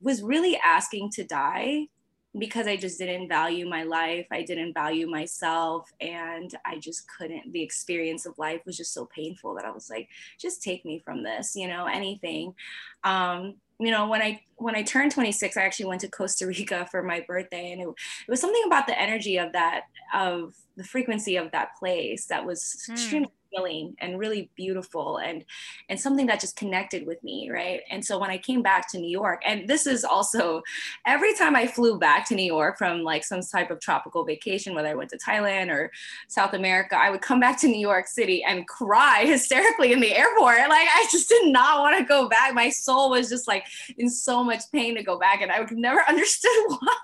was 0.01 0.23
really 0.23 0.59
asking 0.65 1.13
to 1.13 1.25
die 1.25 1.87
because 2.39 2.67
I 2.67 2.77
just 2.77 2.99
didn't 2.99 3.29
value 3.29 3.69
my 3.69 3.83
life. 3.83 4.27
I 4.31 4.43
didn't 4.43 4.75
value 4.75 5.09
myself. 5.09 5.91
And 6.01 6.51
I 6.65 6.79
just 6.79 7.07
couldn't, 7.09 7.53
the 7.53 7.63
experience 7.63 8.27
of 8.27 8.39
life 8.39 8.61
was 8.67 8.77
just 8.77 8.93
so 8.93 9.07
painful 9.07 9.55
that 9.55 9.65
I 9.65 9.71
was 9.71 9.89
like, 9.89 10.09
just 10.39 10.63
take 10.63 10.85
me 10.85 11.03
from 11.05 11.23
this, 11.23 11.57
you 11.57 11.69
know, 11.69 11.87
anything. 11.87 12.55
Um, 13.05 13.55
you 13.79 13.91
know 13.91 14.09
when 14.09 14.23
i 14.23 14.41
when 14.57 14.75
i 14.75 14.83
turned 14.83 15.13
26 15.13 15.57
i 15.57 15.63
actually 15.63 15.85
went 15.85 16.01
to 16.01 16.09
costa 16.09 16.47
rica 16.47 16.89
for 16.91 17.03
my 17.03 17.21
birthday 17.21 17.73
and 17.73 17.83
it, 17.83 17.89
it 17.89 18.31
was 18.31 18.41
something 18.41 18.63
about 18.67 18.87
the 18.87 18.99
energy 18.99 19.37
of 19.37 19.53
that 19.53 19.83
of 20.15 20.55
the 20.77 20.85
frequency 20.85 21.37
of 21.37 21.51
that 21.53 21.77
place 21.79 22.27
that 22.27 22.45
was 22.45 22.87
mm. 22.89 22.93
extremely 22.95 23.29
healing 23.57 23.95
and 23.99 24.19
really 24.19 24.51
beautiful 24.57 25.19
and 25.19 25.45
and 25.89 25.99
something 25.99 26.27
that 26.27 26.41
just 26.41 26.57
connected 26.57 27.07
with 27.07 27.23
me 27.25 27.51
right? 27.51 27.81
And 27.91 28.05
so 28.05 28.19
when 28.19 28.31
i 28.31 28.39
came 28.39 28.63
back 28.63 28.91
to 28.91 28.99
new 28.99 29.11
york 29.11 29.43
and 29.45 29.69
this 29.69 29.87
is 29.87 30.05
also 30.05 30.63
every 31.07 31.35
time 31.35 31.57
i 31.57 31.67
flew 31.67 31.99
back 31.99 32.27
to 32.29 32.35
new 32.35 32.43
york 32.43 32.79
from 32.79 33.03
like 33.03 33.25
some 33.25 33.41
type 33.41 33.71
of 33.71 33.81
tropical 33.81 34.25
vacation 34.25 34.75
whether 34.75 34.89
i 34.89 34.95
went 34.95 35.11
to 35.11 35.19
thailand 35.19 35.71
or 35.71 35.91
south 36.29 36.55
america 36.55 36.97
i 36.97 37.11
would 37.11 37.23
come 37.23 37.41
back 37.41 37.59
to 37.61 37.69
new 37.69 37.79
york 37.79 38.07
city 38.07 38.45
and 38.45 38.67
cry 38.69 39.23
hysterically 39.25 39.93
in 39.93 40.01
the 40.01 40.15
airport. 40.15 40.59
Like 40.59 40.89
i 40.95 41.07
just 41.11 41.29
did 41.29 41.53
not 41.53 41.81
want 41.81 41.99
to 41.99 42.05
go 42.05 42.29
back. 42.29 42.55
My 42.55 42.71
soul 42.71 43.11
was 43.11 43.29
just 43.29 43.49
like 43.49 43.65
in 43.99 44.09
so 44.09 44.43
much 44.43 44.63
pain 44.73 44.95
to 44.97 45.03
go 45.03 45.19
back 45.19 45.43
and 45.43 45.51
i 45.51 45.61
would 45.61 45.71
never 45.73 46.03
understood 46.09 46.51
why. 46.69 46.97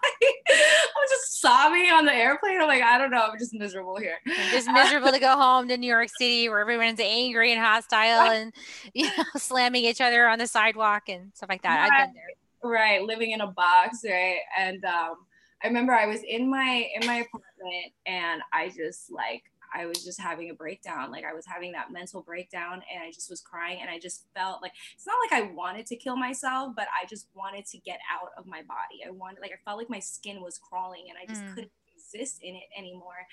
I 0.48 0.92
was 0.96 1.10
just 1.10 1.40
sobbing 1.40 1.90
on 1.90 2.04
the 2.04 2.14
airplane. 2.14 2.60
I'm 2.60 2.68
like 2.68 2.82
i 2.82 2.98
don't 2.98 3.10
know. 3.10 3.28
I'm 3.30 3.38
just 3.38 3.54
miserable 3.54 3.96
here. 3.96 4.16
I'm 4.26 4.50
just 4.50 4.70
miserable 4.70 5.12
to 5.12 5.18
go 5.18 5.36
home 5.36 5.68
to 5.68 5.76
new 5.76 5.86
york 5.86 6.08
city 6.18 6.41
where 6.48 6.60
everyone's 6.60 7.00
angry 7.00 7.52
and 7.52 7.60
hostile 7.60 8.30
and 8.30 8.52
you 8.94 9.06
know 9.06 9.24
slamming 9.36 9.84
each 9.84 10.00
other 10.00 10.26
on 10.28 10.38
the 10.38 10.46
sidewalk 10.46 11.08
and 11.08 11.32
stuff 11.34 11.48
like 11.48 11.62
that. 11.62 11.88
Right. 11.88 12.00
I've 12.00 12.08
been 12.08 12.14
there. 12.14 12.24
Right, 12.64 13.02
living 13.02 13.32
in 13.32 13.40
a 13.40 13.48
box, 13.48 14.02
right? 14.04 14.38
And 14.56 14.84
um, 14.84 15.16
I 15.62 15.66
remember 15.66 15.92
I 15.92 16.06
was 16.06 16.20
in 16.22 16.48
my 16.48 16.88
in 16.94 17.06
my 17.06 17.16
apartment 17.16 17.92
and 18.06 18.42
I 18.52 18.68
just 18.68 19.10
like 19.10 19.42
I 19.74 19.86
was 19.86 20.04
just 20.04 20.20
having 20.20 20.50
a 20.50 20.54
breakdown. 20.54 21.10
Like 21.10 21.24
I 21.24 21.32
was 21.32 21.46
having 21.46 21.72
that 21.72 21.92
mental 21.92 22.20
breakdown 22.20 22.82
and 22.92 23.02
I 23.02 23.10
just 23.10 23.30
was 23.30 23.40
crying 23.40 23.78
and 23.80 23.88
I 23.88 23.98
just 23.98 24.24
felt 24.34 24.60
like 24.60 24.72
it's 24.94 25.06
not 25.06 25.16
like 25.22 25.42
I 25.42 25.52
wanted 25.52 25.86
to 25.86 25.96
kill 25.96 26.16
myself, 26.16 26.74
but 26.76 26.88
I 26.88 27.06
just 27.06 27.28
wanted 27.34 27.66
to 27.66 27.78
get 27.78 27.98
out 28.12 28.30
of 28.36 28.46
my 28.46 28.62
body. 28.62 29.02
I 29.06 29.10
wanted 29.10 29.40
like 29.40 29.52
I 29.52 29.58
felt 29.64 29.78
like 29.78 29.90
my 29.90 30.00
skin 30.00 30.42
was 30.42 30.58
crawling 30.58 31.04
and 31.08 31.18
I 31.18 31.26
just 31.26 31.44
mm. 31.44 31.54
couldn't 31.54 31.72
exist 31.96 32.40
in 32.42 32.54
it 32.54 32.68
anymore. 32.76 33.26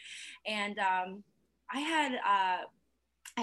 And 0.46 0.80
um 0.80 1.24
I 1.74 1.80
had 1.80 2.14
uh 2.14 2.64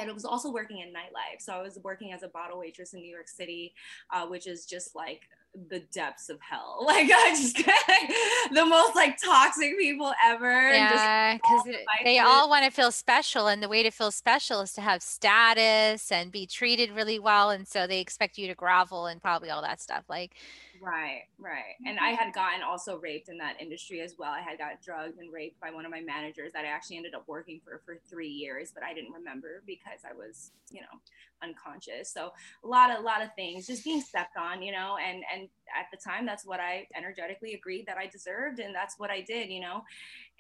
I 0.01 0.13
was 0.13 0.25
also 0.25 0.51
working 0.51 0.79
in 0.79 0.89
nightlife. 0.89 1.41
So 1.41 1.53
I 1.53 1.63
was 1.63 1.79
working 1.83 2.13
as 2.13 2.23
a 2.23 2.29
bottle 2.29 2.59
waitress 2.59 2.95
in 2.95 3.01
New 3.01 3.13
York 3.13 3.29
City, 3.29 3.75
uh, 4.13 4.27
which 4.27 4.47
is 4.47 4.67
just 4.67 4.95
like 4.95 5.23
the 5.69 5.81
depths 5.93 6.29
of 6.29 6.39
hell. 6.41 6.75
Like 6.87 7.11
I 7.13 7.31
just 7.31 7.57
the 8.55 8.65
most 8.65 8.95
like 8.95 9.19
toxic 9.23 9.77
people 9.77 10.13
ever. 10.25 10.71
Yeah, 10.71 11.35
because 11.35 11.67
they 12.05 12.19
all 12.19 12.49
want 12.49 12.65
to 12.65 12.71
feel 12.71 12.93
special, 12.93 13.49
and 13.49 13.63
the 13.63 13.69
way 13.69 13.83
to 13.83 13.91
feel 13.91 14.11
special 14.11 14.61
is 14.61 14.73
to 14.75 14.81
have 14.81 15.03
status 15.03 16.13
and 16.13 16.31
be 16.31 16.47
treated 16.47 16.91
really 16.93 17.19
well, 17.19 17.51
and 17.51 17.67
so 17.67 17.87
they 17.87 18.01
expect 18.01 18.39
you 18.39 18.47
to 18.47 18.55
grovel 18.55 19.07
and 19.07 19.21
probably 19.21 19.51
all 19.51 19.63
that 19.63 19.81
stuff. 19.81 20.05
Like 20.09 20.37
Right, 20.83 21.23
right. 21.39 21.75
And 21.87 21.99
I 21.99 22.11
had 22.11 22.29
mm-hmm. 22.29 22.41
gotten 22.41 22.63
also 22.63 22.99
raped 22.99 23.29
in 23.29 23.39
that 23.39 23.61
industry 23.61 24.01
as 24.01 24.15
well. 24.19 24.31
I 24.31 24.41
had 24.41 24.59
got 24.59 24.83
drugged 24.83 25.19
and 25.19 25.33
raped 25.33 25.61
by 25.61 25.71
one 25.71 25.85
of 25.85 25.91
my 25.91 26.01
managers 26.01 26.53
that 26.53 26.65
I 26.65 26.69
actually 26.69 26.97
ended 26.97 27.15
up 27.15 27.25
working 27.27 27.61
for 27.65 27.81
for 27.85 27.99
three 28.09 28.29
years, 28.29 28.73
but 28.75 28.83
I 28.83 28.95
didn't 28.95 29.13
remember 29.13 29.63
because 29.67 30.01
I 30.09 30.15
was, 30.15 30.51
you 30.71 30.81
know, 30.81 31.01
unconscious. 31.43 32.13
So 32.13 32.33
a 32.65 32.67
lot 32.67 32.99
a 32.99 33.03
lot 33.03 33.23
of 33.23 33.35
things 33.35 33.67
just 33.67 33.85
being 33.85 34.01
stepped 34.01 34.37
on, 34.37 34.63
you 34.63 34.73
know, 34.73 34.97
and 34.97 35.23
and 35.35 35.49
at 35.79 35.87
the 35.91 35.99
time 35.99 36.27
that's 36.27 36.47
what 36.47 36.61
I 36.61 36.87
energetically 36.97 37.55
agreed 37.55 37.87
that 37.87 37.99
I 37.99 38.07
deserved 38.07 38.59
and 38.59 38.75
that's 38.75 38.99
what 38.99 39.11
I 39.11 39.21
did, 39.21 39.51
you 39.51 39.61
know. 39.61 39.83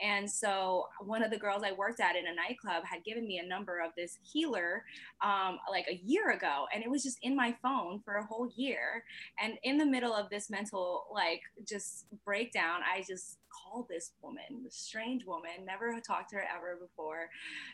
And 0.01 0.31
so 0.31 0.89
one 1.01 1.23
of 1.23 1.31
the 1.31 1.39
girls 1.39 1.63
I 1.65 1.73
worked 1.73 2.01
at 2.01 2.17
in 2.17 2.27
a 2.27 2.35
nightclub 2.35 2.85
had 2.85 3.05
given 3.05 3.27
me 3.27 3.39
a 3.39 3.47
number 3.47 3.81
of 3.81 3.93
this 3.97 4.19
healer 4.23 4.85
um, 5.23 5.59
like 5.71 5.87
a 5.91 6.01
year 6.05 6.31
ago. 6.31 6.67
And 6.75 6.83
it 6.83 6.91
was 6.91 7.03
just 7.03 7.19
in 7.23 7.35
my 7.35 7.55
phone 7.63 8.01
for 8.05 8.17
a 8.17 8.25
whole 8.25 8.51
year. 8.57 9.05
And 9.43 9.55
in 9.63 9.79
the 9.79 9.87
middle 9.87 10.15
of 10.15 10.29
this 10.31 10.51
mental, 10.51 11.07
like, 11.13 11.41
just 11.67 12.07
breakdown, 12.25 12.81
I 12.83 13.03
just 13.07 13.39
called 13.57 13.89
this 13.89 14.13
woman, 14.23 14.63
the 14.65 14.71
strange 14.71 15.25
woman, 15.25 15.65
never 15.65 15.99
talked 16.01 16.31
to 16.31 16.37
her 16.37 16.45
ever 16.57 16.77
before. 16.81 17.29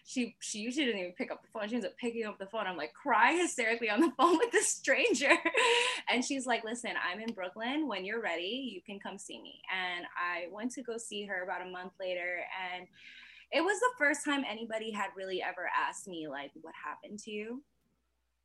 She 0.05 0.37
she 0.41 0.59
usually 0.59 0.87
didn't 0.87 1.01
even 1.01 1.13
pick 1.13 1.31
up 1.31 1.43
the 1.43 1.49
phone. 1.49 1.69
She 1.69 1.75
ends 1.75 1.87
up 1.87 1.97
picking 1.97 2.25
up 2.25 2.39
the 2.39 2.47
phone. 2.47 2.67
I'm 2.67 2.77
like 2.77 2.93
crying 2.95 3.39
hysterically 3.39 3.91
on 3.91 4.01
the 4.01 4.13
phone 4.17 4.39
with 4.39 4.53
this 4.53 4.69
stranger. 4.69 5.33
and 6.11 6.25
she's 6.25 6.47
like, 6.47 6.65
listen, 6.65 6.93
I'm 7.11 7.21
in 7.21 7.33
Brooklyn. 7.33 7.89
When 7.89 8.05
you're 8.05 8.23
ready, 8.23 8.71
you 8.73 8.81
can 8.81 8.99
come 9.01 9.19
see 9.19 9.41
me. 9.41 9.61
And 9.73 10.07
I 10.17 10.53
went 10.53 10.73
to 10.73 10.83
go 10.83 10.97
see 10.97 11.25
her 11.27 11.43
about 11.43 11.67
a 11.67 11.71
month 11.71 11.93
later 12.01 12.41
and 12.75 12.87
it 13.53 13.61
was 13.61 13.79
the 13.81 13.91
first 13.99 14.25
time 14.25 14.45
anybody 14.49 14.91
had 14.91 15.11
really 15.15 15.43
ever 15.43 15.69
asked 15.77 16.09
me 16.09 16.27
like 16.27 16.51
what 16.63 16.73
happened 16.83 17.19
to 17.19 17.31
you 17.31 17.63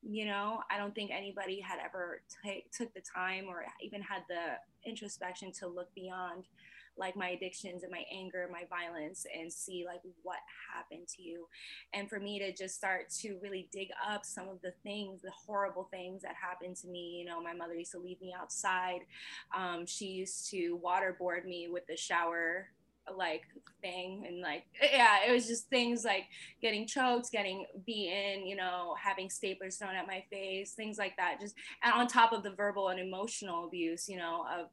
you 0.03 0.25
know 0.25 0.62
i 0.70 0.77
don't 0.77 0.94
think 0.94 1.12
anybody 1.12 1.60
had 1.60 1.79
ever 1.84 2.22
t- 2.44 2.65
took 2.72 2.94
the 2.94 3.01
time 3.01 3.46
or 3.48 3.65
even 3.82 4.01
had 4.01 4.22
the 4.29 4.89
introspection 4.89 5.51
to 5.51 5.67
look 5.67 5.94
beyond 5.96 6.46
like 6.98 7.16
my 7.16 7.30
addictions 7.30 7.84
and 7.84 7.92
my 7.92 8.04
anger 8.13 8.50
my 8.51 8.63
violence 8.70 9.25
and 9.38 9.51
see 9.51 9.86
like 9.86 10.01
what 10.24 10.39
happened 10.74 11.08
to 11.08 11.22
you. 11.22 11.48
And 11.94 12.10
for 12.10 12.20
me 12.20 12.39
to 12.39 12.54
just 12.54 12.75
start 12.75 13.10
to 13.22 13.38
really 13.42 13.68
dig 13.72 13.89
up 14.08 14.25
some 14.25 14.50
of 14.50 14.62
the 14.62 14.74
things 14.84 15.22
the 15.22 15.32
horrible 15.32 15.88
things 15.92 16.22
that 16.22 16.36
happened 16.36 16.75
to 16.77 16.88
me 16.88 17.18
you 17.20 17.25
know 17.25 17.42
my 17.42 17.54
mother 17.54 17.75
used 17.75 17.92
to 17.92 18.00
leave 18.00 18.22
me 18.22 18.34
outside. 18.39 19.01
Um, 19.56 19.86
she 19.86 20.06
used 20.06 20.50
to 20.51 20.80
waterboard 20.84 21.46
me 21.46 21.68
with 21.72 21.86
the 21.88 21.98
shower 21.98 22.68
like 23.16 23.44
thing 23.82 24.25
and 24.27 24.42
like 24.42 24.63
yeah 24.82 25.18
it 25.27 25.32
was 25.32 25.48
just 25.48 25.70
things 25.70 26.04
like 26.04 26.25
getting 26.62 26.86
choked 26.86 27.32
getting 27.32 27.66
beaten 27.86 28.46
you 28.46 28.56
know 28.56 28.96
having 29.01 29.30
staplers 29.30 29.77
thrown 29.77 29.96
at 29.96 30.08
my 30.08 30.24
face 30.30 30.74
things 30.74 30.98
like 30.98 31.16
that 31.18 31.39
just 31.39 31.56
and 31.84 31.94
on 31.94 32.08
top 32.08 32.34
of 32.34 32.44
the 32.44 32.51
verbal 32.51 32.89
and 32.89 33.00
emotional 33.00 33.66
abuse 33.66 34.10
you 34.10 34.18
know 34.18 34.46
of 34.60 34.68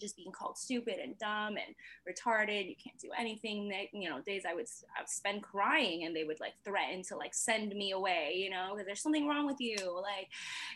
just 0.00 0.16
being 0.16 0.32
called 0.32 0.58
stupid 0.58 0.96
and 1.02 1.16
dumb 1.18 1.56
and 1.56 1.74
retarded. 2.08 2.68
You 2.68 2.76
can't 2.76 2.98
do 2.98 3.10
anything. 3.18 3.68
That, 3.68 3.92
you 3.92 4.08
know, 4.08 4.20
days 4.20 4.44
I 4.48 4.54
would, 4.54 4.66
I 4.96 5.02
would 5.02 5.08
spend 5.08 5.42
crying 5.42 6.04
and 6.04 6.14
they 6.14 6.24
would 6.24 6.40
like 6.40 6.54
threaten 6.64 7.02
to 7.04 7.16
like 7.16 7.34
send 7.34 7.74
me 7.74 7.92
away, 7.92 8.34
you 8.36 8.50
know, 8.50 8.70
because 8.72 8.86
there's 8.86 9.02
something 9.02 9.26
wrong 9.26 9.46
with 9.46 9.60
you, 9.60 9.76
like, 10.00 10.28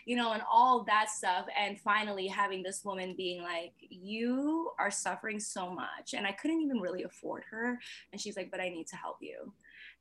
you 0.05 0.15
know, 0.15 0.33
and 0.33 0.43
all 0.51 0.83
that 0.85 1.09
stuff. 1.09 1.45
And 1.59 1.79
finally 1.79 2.27
having 2.27 2.63
this 2.63 2.83
woman 2.85 3.13
being 3.15 3.41
like, 3.41 3.73
you 3.79 4.71
are 4.79 4.91
suffering 4.91 5.39
so 5.39 5.69
much. 5.69 6.13
And 6.13 6.25
I 6.25 6.31
couldn't 6.31 6.61
even 6.61 6.79
really 6.79 7.03
afford 7.03 7.43
her. 7.49 7.79
And 8.11 8.21
she's 8.21 8.37
like, 8.37 8.51
but 8.51 8.59
I 8.59 8.69
need 8.69 8.87
to 8.87 8.95
help 8.95 9.17
you 9.21 9.53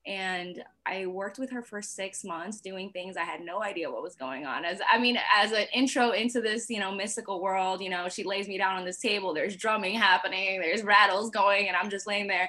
and 0.09 0.65
I 0.87 1.05
worked 1.05 1.39
with 1.39 1.51
her 1.51 1.61
for 1.61 1.83
six 1.83 2.25
months 2.25 2.61
doing 2.61 2.89
things 2.89 3.19
I 3.19 3.25
had 3.25 3.43
no 3.43 3.63
idea 3.63 3.91
what 3.91 4.03
was 4.03 4.15
going 4.15 4.47
on. 4.47 4.65
As 4.65 4.81
I 4.91 4.99
mean, 4.99 5.19
as 5.37 5.53
an 5.53 5.67
intro 5.75 6.13
into 6.13 6.41
this, 6.41 6.71
you 6.71 6.81
know, 6.81 6.91
mystical 6.91 7.43
world, 7.43 7.83
you 7.83 7.91
know, 7.91 8.09
she 8.09 8.25
lays 8.25 8.49
me 8.49 8.57
down 8.57 8.77
on 8.77 8.87
this 8.87 8.99
table. 8.99 9.35
There's 9.35 9.55
drumming 9.55 9.95
happening, 9.97 10.63
there's 10.63 10.83
rattles 10.83 11.29
going, 11.29 11.69
and 11.69 11.77
I'm 11.77 11.91
just 11.91 12.07
laying 12.07 12.27
there, 12.27 12.49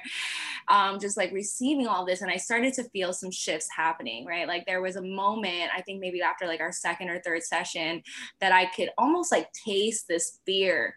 um, 0.68 0.98
just 0.98 1.18
like 1.18 1.32
receiving 1.32 1.86
all 1.86 2.06
this. 2.06 2.22
And 2.22 2.30
I 2.30 2.38
started 2.38 2.72
to 2.74 2.84
feel 2.84 3.12
some 3.12 3.30
shifts 3.30 3.68
happening, 3.76 4.24
right? 4.24 4.48
Like 4.48 4.64
there 4.64 4.80
was 4.80 4.96
a 4.96 5.02
moment, 5.02 5.70
I 5.76 5.82
think 5.82 6.00
maybe 6.00 6.22
after 6.22 6.46
like 6.46 6.60
our 6.60 6.72
second 6.72 7.10
or 7.10 7.20
third 7.20 7.42
session, 7.42 8.02
that 8.40 8.52
I 8.52 8.66
could 8.74 8.88
almost 8.96 9.30
like 9.30 9.52
taste 9.52 10.08
this 10.08 10.38
fear, 10.46 10.94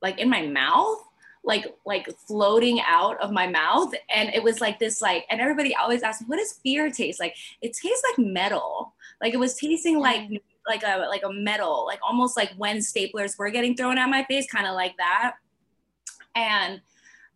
like 0.00 0.20
in 0.20 0.30
my 0.30 0.46
mouth 0.46 0.98
like 1.44 1.66
like 1.84 2.08
floating 2.26 2.80
out 2.86 3.20
of 3.22 3.30
my 3.30 3.46
mouth. 3.46 3.92
And 4.12 4.30
it 4.34 4.42
was 4.42 4.60
like 4.60 4.78
this 4.78 5.00
like 5.00 5.26
and 5.30 5.40
everybody 5.40 5.74
always 5.76 6.02
asks 6.02 6.22
me 6.22 6.26
what 6.26 6.38
does 6.38 6.58
fear 6.62 6.90
taste 6.90 7.20
like? 7.20 7.36
It 7.60 7.74
tastes 7.74 8.02
like 8.10 8.26
metal. 8.26 8.94
Like 9.20 9.34
it 9.34 9.38
was 9.38 9.54
tasting 9.54 9.98
like 9.98 10.30
like 10.66 10.82
a 10.82 11.06
like 11.08 11.22
a 11.24 11.32
metal 11.32 11.84
like 11.86 12.00
almost 12.02 12.36
like 12.36 12.52
when 12.56 12.78
staplers 12.78 13.38
were 13.38 13.50
getting 13.50 13.76
thrown 13.76 13.98
at 13.98 14.08
my 14.08 14.24
face 14.24 14.50
kind 14.50 14.66
of 14.66 14.74
like 14.74 14.96
that. 14.96 15.34
And 16.34 16.80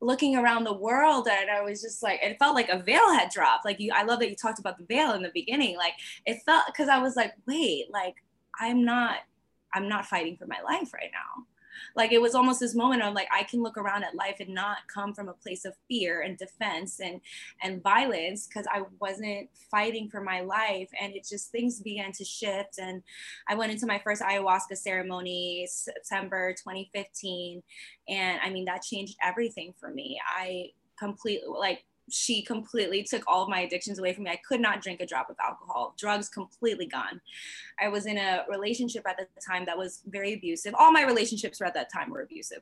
looking 0.01 0.37
around 0.37 0.65
the 0.65 0.73
world 0.73 1.29
and 1.29 1.51
I 1.51 1.61
was 1.61 1.83
just 1.83 2.03
like 2.03 2.21
it 2.23 2.39
felt 2.39 2.55
like 2.55 2.71
a 2.71 2.83
veil 2.83 3.13
had 3.13 3.31
dropped. 3.31 3.67
Like 3.67 3.79
you 3.79 3.93
I 3.95 4.05
love 4.05 4.21
that 4.21 4.31
you 4.31 4.37
talked 4.37 4.59
about 4.59 4.79
the 4.79 4.85
veil 4.85 5.13
in 5.13 5.23
the 5.23 5.31
beginning. 5.35 5.77
Like 5.77 5.95
it 6.25 6.39
felt 6.47 6.65
because 6.67 6.89
I 6.89 6.99
was 6.99 7.15
like 7.15 7.35
wait 7.47 7.93
like 7.93 8.15
I'm 8.59 8.85
not 8.85 9.19
I'm 9.75 9.87
not 9.87 10.07
fighting 10.07 10.39
for 10.39 10.47
my 10.47 10.61
life 10.63 10.95
right 10.95 11.11
now 11.13 11.45
like 11.97 12.13
it 12.13 12.21
was 12.21 12.35
almost 12.35 12.61
this 12.61 12.75
moment 12.75 13.03
of 13.03 13.15
like 13.15 13.29
i 13.33 13.43
can 13.43 13.63
look 13.63 13.77
around 13.77 14.05
at 14.05 14.15
life 14.15 14.37
and 14.41 14.55
not 14.55 14.79
come 14.93 15.15
from 15.15 15.29
a 15.29 15.33
place 15.33 15.65
of 15.65 15.75
fear 15.89 16.23
and 16.23 16.39
defense 16.39 17.01
and 17.01 17.21
and 17.63 17.83
violence 17.83 18.47
because 18.47 18.67
i 18.73 18.83
wasn't 19.01 19.49
fighting 19.71 20.09
for 20.09 20.21
my 20.21 20.41
life. 20.41 20.89
And 21.01 21.15
it 21.15 21.27
just 21.29 21.51
things 21.51 21.81
began 21.81 22.13
to 22.13 22.25
shift. 22.25 22.79
And 22.79 23.03
i 23.49 23.55
went 23.55 23.73
into 23.73 23.87
my 23.87 23.99
first 23.99 24.23
ayahuasca 24.23 24.77
ceremony 24.77 25.67
september 25.71 26.53
2015 26.53 27.63
and 28.09 28.41
i 28.43 28.51
mean 28.51 28.65
that 28.65 28.83
changed 28.83 29.17
everything 29.23 29.75
for 29.79 29.91
me. 29.91 30.21
I 30.27 30.71
completely 30.99 31.49
like 31.49 31.85
she 32.11 32.43
completely 32.43 33.03
took 33.03 33.23
all 33.27 33.43
of 33.43 33.49
my 33.49 33.61
addictions 33.61 33.99
away 33.99 34.13
from 34.13 34.25
me. 34.25 34.31
I 34.31 34.41
could 34.49 34.61
not 34.61 34.83
drink 34.83 35.01
a 35.01 35.07
drop 35.07 35.31
of 35.31 35.37
alcohol, 35.45 35.95
drugs 35.99 36.29
completely 36.29 36.87
gone. 36.87 37.21
I 37.81 37.89
was 37.89 38.07
in 38.07 38.19
a 38.19 38.45
relationship 38.49 39.05
at 39.09 39.17
the 39.17 39.27
time 39.47 39.65
that 39.67 39.79
was 39.79 40.03
very 40.07 40.35
abusive. 40.35 40.75
All 40.79 40.93
my 40.93 41.05
relationships 41.05 41.61
were 41.61 41.67
at 41.67 41.75
that 41.75 41.93
time 41.93 42.11
were 42.11 42.23
abusive, 42.23 42.61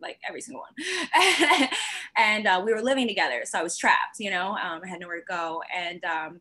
like 0.00 0.18
every 0.26 0.40
single 0.40 0.62
one. 0.62 1.68
and 2.16 2.46
uh, 2.46 2.62
we 2.64 2.72
were 2.72 2.82
living 2.82 3.06
together. 3.06 3.42
So 3.44 3.58
I 3.58 3.62
was 3.62 3.76
trapped, 3.76 4.18
you 4.18 4.30
know, 4.30 4.50
um, 4.50 4.80
I 4.84 4.88
had 4.88 5.00
nowhere 5.00 5.20
to 5.20 5.26
go. 5.26 5.62
And 5.74 6.04
um, 6.04 6.40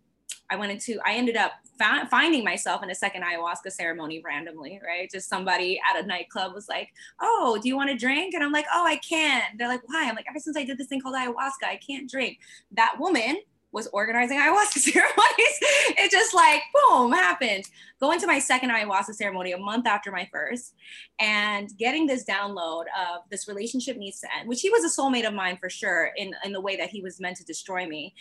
I 0.54 0.56
went 0.56 0.72
into, 0.72 1.00
I 1.04 1.16
ended 1.16 1.36
up 1.36 1.54
fa- 1.80 2.08
finding 2.12 2.44
myself 2.44 2.84
in 2.84 2.92
a 2.92 2.96
second 2.96 3.24
ayahuasca 3.24 3.72
ceremony 3.72 4.22
randomly, 4.24 4.80
right? 4.86 5.10
Just 5.10 5.28
somebody 5.28 5.80
at 5.90 6.04
a 6.04 6.06
nightclub 6.06 6.54
was 6.54 6.70
like, 6.70 6.90
Oh, 7.20 7.58
do 7.62 7.68
you 7.68 7.76
want 7.76 7.90
to 7.90 7.98
drink? 7.98 8.36
And 8.36 8.44
I'm 8.44 8.52
like, 8.52 8.68
Oh, 8.72 8.86
I 8.86 8.98
can't. 8.98 9.58
They're 9.58 9.68
like, 9.68 9.82
Why? 9.88 10.08
I'm 10.08 10.16
like, 10.16 10.26
Ever 10.30 10.40
since 10.40 10.56
I 10.56 10.64
did 10.64 10.78
this 10.78 10.88
thing 10.88 11.02
called 11.02 11.16
ayahuasca, 11.16 11.66
I 11.66 11.80
can't 11.86 12.08
drink. 12.08 12.38
That 12.72 12.96
woman 13.00 13.38
was 13.74 13.88
organizing 13.88 14.38
ayahuasca 14.38 14.78
ceremonies. 14.80 15.58
it 15.98 16.12
just 16.12 16.34
like 16.34 16.62
boom 16.74 17.12
happened. 17.12 17.66
Going 18.00 18.20
to 18.20 18.28
my 18.28 18.40
second 18.40 18.70
ayahuasca 18.70 19.16
ceremony 19.16 19.54
a 19.54 19.58
month 19.58 19.88
after 19.88 20.12
my 20.12 20.30
first, 20.32 20.76
and 21.20 21.70
getting 21.78 22.06
this 22.06 22.24
download 22.24 22.84
of 22.84 23.22
this 23.32 23.48
relationship 23.48 23.98
needs 23.98 24.20
to 24.22 24.28
end, 24.38 24.48
which 24.48 24.62
he 24.62 24.70
was 24.70 24.84
a 24.84 25.02
soulmate 25.02 25.28
of 25.28 25.34
mine 25.34 25.58
for 25.60 25.70
sure 25.70 26.12
in, 26.18 26.34
in 26.46 26.54
the 26.54 26.62
way 26.62 26.76
that 26.76 26.90
he 26.90 27.02
was 27.02 27.20
meant 27.20 27.38
to 27.38 27.44
destroy 27.44 27.88
me. 27.88 28.14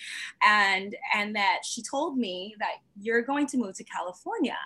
And 0.43 0.97
and 1.15 1.37
that 1.37 1.61
she 1.65 1.83
told 1.83 2.17
me 2.17 2.55
that 2.59 2.77
you're 3.01 3.23
going 3.23 3.47
to 3.49 3.59
move 3.59 3.77
to 3.77 3.85
California. 3.85 4.57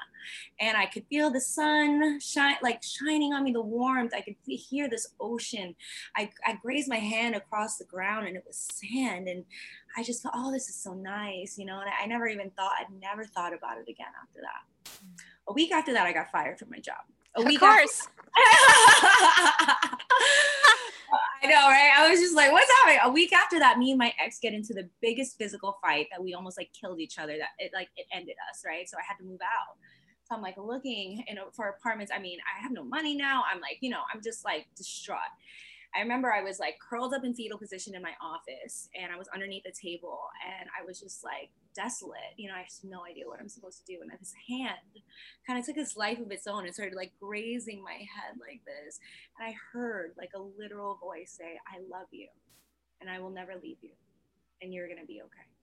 And 0.60 0.76
I 0.76 0.86
could 0.86 1.04
feel 1.06 1.30
the 1.30 1.40
sun 1.40 2.20
shine 2.20 2.56
like 2.62 2.82
shining 2.82 3.32
on 3.32 3.44
me, 3.44 3.52
the 3.52 3.60
warmth. 3.60 4.12
I 4.14 4.20
could 4.20 4.36
hear 4.44 4.88
this 4.88 5.14
ocean. 5.20 5.74
I, 6.16 6.30
I 6.46 6.58
grazed 6.62 6.88
my 6.88 6.96
hand 6.96 7.34
across 7.34 7.76
the 7.76 7.84
ground 7.84 8.26
and 8.26 8.36
it 8.36 8.44
was 8.46 8.56
sand. 8.56 9.28
And 9.28 9.44
I 9.96 10.02
just 10.02 10.22
thought, 10.22 10.32
oh, 10.34 10.52
this 10.52 10.68
is 10.68 10.74
so 10.74 10.94
nice, 10.94 11.56
you 11.58 11.64
know. 11.64 11.80
And 11.80 11.88
I, 11.88 12.04
I 12.04 12.06
never 12.06 12.28
even 12.28 12.50
thought, 12.50 12.72
I'd 12.78 12.92
never 13.00 13.24
thought 13.24 13.54
about 13.54 13.78
it 13.78 13.88
again 13.88 14.12
after 14.22 14.40
that. 14.40 14.90
A 15.48 15.52
week 15.52 15.72
after 15.72 15.92
that, 15.92 16.06
I 16.06 16.12
got 16.12 16.30
fired 16.30 16.58
from 16.58 16.70
my 16.70 16.78
job. 16.78 16.96
A 17.36 17.42
week 17.42 17.62
of 17.62 17.68
course. 17.68 18.02
After, 18.02 18.16
I 21.42 21.48
know, 21.48 21.68
right? 21.68 21.92
I 21.96 22.10
was 22.10 22.20
just 22.20 22.34
like, 22.34 22.50
what's 22.52 22.70
happening? 22.78 22.98
A 23.04 23.10
week 23.10 23.32
after 23.32 23.58
that, 23.58 23.78
me 23.78 23.90
and 23.92 23.98
my 23.98 24.12
ex 24.22 24.38
get 24.38 24.52
into 24.52 24.74
the 24.74 24.88
biggest 25.00 25.38
physical 25.38 25.78
fight 25.82 26.08
that 26.10 26.22
we 26.22 26.34
almost 26.34 26.58
like 26.58 26.70
killed 26.78 27.00
each 27.00 27.18
other. 27.18 27.36
That 27.38 27.50
it 27.58 27.70
like 27.74 27.88
it 27.96 28.06
ended 28.12 28.36
us, 28.50 28.64
right? 28.66 28.88
So 28.88 28.96
I 28.96 29.02
had 29.06 29.16
to 29.18 29.24
move 29.24 29.40
out. 29.42 29.76
So 30.28 30.34
I'm 30.34 30.42
like 30.42 30.56
looking, 30.56 31.24
you 31.28 31.34
know, 31.34 31.46
for 31.52 31.68
apartments. 31.68 32.10
I 32.14 32.18
mean, 32.18 32.38
I 32.40 32.60
have 32.60 32.72
no 32.72 32.82
money 32.82 33.14
now. 33.14 33.44
I'm 33.50 33.60
like, 33.60 33.78
you 33.80 33.90
know, 33.90 34.00
I'm 34.12 34.20
just 34.22 34.44
like 34.44 34.66
distraught. 34.76 35.20
I 35.96 36.00
remember 36.00 36.30
I 36.30 36.42
was 36.42 36.58
like 36.58 36.76
curled 36.78 37.14
up 37.14 37.24
in 37.24 37.34
fetal 37.34 37.58
position 37.58 37.94
in 37.94 38.02
my 38.02 38.12
office 38.20 38.88
and 38.94 39.10
I 39.10 39.16
was 39.16 39.28
underneath 39.28 39.64
the 39.64 39.72
table 39.72 40.20
and 40.60 40.68
I 40.78 40.84
was 40.84 41.00
just 41.00 41.24
like 41.24 41.50
desolate. 41.74 42.36
You 42.36 42.48
know, 42.48 42.54
I 42.54 42.58
have 42.58 42.68
no 42.84 43.04
idea 43.04 43.26
what 43.26 43.40
I'm 43.40 43.48
supposed 43.48 43.84
to 43.86 43.92
do. 43.92 44.00
And 44.02 44.10
then 44.10 44.18
this 44.20 44.34
hand 44.48 45.02
kind 45.46 45.58
of 45.58 45.64
took 45.64 45.76
this 45.76 45.96
life 45.96 46.18
of 46.18 46.30
its 46.30 46.46
own 46.46 46.66
and 46.66 46.74
started 46.74 46.94
like 46.94 47.12
grazing 47.20 47.82
my 47.82 47.94
head 47.94 48.36
like 48.38 48.60
this. 48.66 49.00
And 49.38 49.48
I 49.48 49.54
heard 49.72 50.12
like 50.18 50.30
a 50.36 50.40
literal 50.40 50.96
voice 50.96 51.32
say, 51.32 51.58
I 51.66 51.78
love 51.90 52.08
you 52.10 52.28
and 53.00 53.08
I 53.08 53.18
will 53.20 53.30
never 53.30 53.54
leave 53.54 53.78
you 53.80 53.92
and 54.60 54.74
you're 54.74 54.88
going 54.88 55.00
to 55.00 55.06
be 55.06 55.22
okay. 55.22 55.55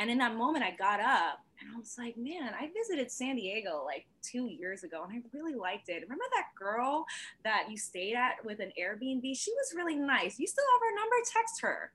And 0.00 0.10
in 0.10 0.16
that 0.18 0.34
moment, 0.34 0.64
I 0.64 0.70
got 0.70 0.98
up 0.98 1.44
and 1.60 1.68
I 1.74 1.78
was 1.78 1.96
like, 1.98 2.16
man, 2.16 2.54
I 2.58 2.70
visited 2.74 3.10
San 3.10 3.36
Diego 3.36 3.82
like 3.84 4.06
two 4.22 4.46
years 4.46 4.82
ago 4.82 5.04
and 5.04 5.12
I 5.12 5.20
really 5.36 5.54
liked 5.54 5.90
it. 5.90 6.02
Remember 6.02 6.24
that 6.32 6.46
girl 6.58 7.04
that 7.44 7.66
you 7.68 7.76
stayed 7.76 8.14
at 8.14 8.42
with 8.42 8.60
an 8.60 8.72
Airbnb? 8.80 9.22
She 9.36 9.52
was 9.52 9.74
really 9.76 9.96
nice. 9.96 10.38
You 10.38 10.46
still 10.46 10.64
have 10.72 10.80
her 10.80 10.96
number? 10.96 11.16
Text 11.30 11.60
her. 11.60 11.92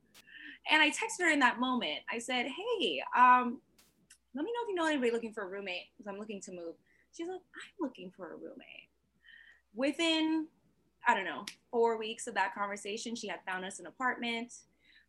And 0.72 0.84
I 0.84 0.90
texted 0.90 1.22
her 1.22 1.32
in 1.32 1.40
that 1.40 1.60
moment. 1.60 2.02
I 2.12 2.20
said, 2.20 2.46
hey, 2.46 3.02
um, 3.18 3.60
let 4.36 4.46
me 4.46 4.52
know 4.52 4.64
if 4.64 4.70
you 4.70 4.76
know 4.76 4.86
anybody 4.86 5.12
looking 5.12 5.34
for 5.34 5.42
a 5.42 5.48
roommate 5.48 5.88
because 5.98 6.08
I'm 6.08 6.20
looking 6.20 6.42
to 6.42 6.52
move. 6.52 6.76
She's 7.12 7.28
like, 7.28 7.42
I'm 7.56 7.88
looking 7.88 8.12
for 8.16 8.34
a 8.34 8.36
roommate. 8.36 8.90
Within, 9.74 10.46
I 11.08 11.16
don't 11.16 11.26
know, 11.26 11.44
four 11.72 11.98
weeks 11.98 12.28
of 12.28 12.36
that 12.36 12.54
conversation, 12.54 13.16
she 13.16 13.28
had 13.28 13.40
found 13.48 13.66
us 13.66 13.80
an 13.80 13.88
apartment 13.88 14.54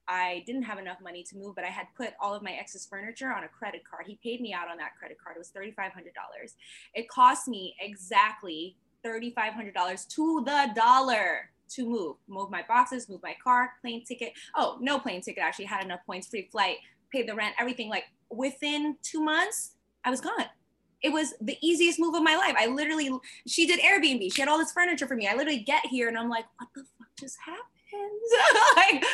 I 0.09 0.45
didn't 0.47 0.63
have 0.63 0.79
enough 0.79 0.99
money 1.03 1.23
to 1.25 1.37
move, 1.37 1.57
but 1.57 1.65
I 1.65 1.69
had 1.69 1.87
put 1.97 2.11
all 2.21 2.35
of 2.35 2.43
my 2.43 2.53
ex's 2.53 2.87
furniture 2.87 3.33
on 3.33 3.45
a 3.45 3.49
credit 3.49 3.83
card. 3.89 4.05
He 4.07 4.19
paid 4.23 4.41
me 4.41 4.53
out 4.53 4.69
on 4.71 4.77
that 4.79 4.97
credit 4.99 5.19
card. 5.23 5.37
It 5.37 5.41
was 5.41 5.51
$3,500. 5.51 6.55
It 6.95 7.09
cost 7.09 7.49
me 7.49 7.75
exactly 7.81 8.77
$3,500 9.05 10.09
to 10.09 10.43
the 10.45 10.71
dollar 10.75 11.51
to 11.71 11.89
move, 11.89 12.17
move 12.29 12.51
my 12.51 12.63
boxes, 12.69 13.09
move 13.09 13.23
my 13.23 13.37
car, 13.43 13.73
plane 13.81 14.05
ticket. 14.05 14.33
Oh, 14.55 14.79
no 14.81 14.99
plane 14.99 15.21
ticket. 15.21 15.43
I 15.43 15.49
actually 15.49 15.65
had 15.65 15.85
enough 15.85 16.01
points, 16.07 16.29
free 16.29 16.49
flight, 16.51 16.77
paid 17.13 17.29
the 17.29 17.35
rent, 17.35 17.55
everything. 17.59 17.89
Like 17.89 18.05
within 18.31 18.97
two 19.03 19.21
months, 19.21 19.73
I 20.05 20.11
was 20.11 20.21
gone. 20.21 20.47
It 21.03 21.11
was 21.11 21.35
the 21.41 21.59
easiest 21.61 21.99
move 21.99 22.15
of 22.15 22.23
my 22.23 22.37
life. 22.37 22.55
I 22.59 22.67
literally, 22.67 23.11
she 23.47 23.67
did 23.67 23.81
Airbnb. 23.81 24.33
She 24.33 24.41
had 24.41 24.49
all 24.49 24.59
this 24.59 24.73
furniture 24.73 25.07
for 25.07 25.17
me. 25.17 25.27
I 25.27 25.35
literally 25.35 25.59
get 25.59 25.85
here 25.87 26.09
and 26.09 26.17
I'm 26.17 26.29
like, 26.29 26.47
what 26.59 26.69
the 26.75 26.85
fuck 26.99 27.09
just 27.19 27.37
happened? 27.45 27.65
like, 28.77 29.05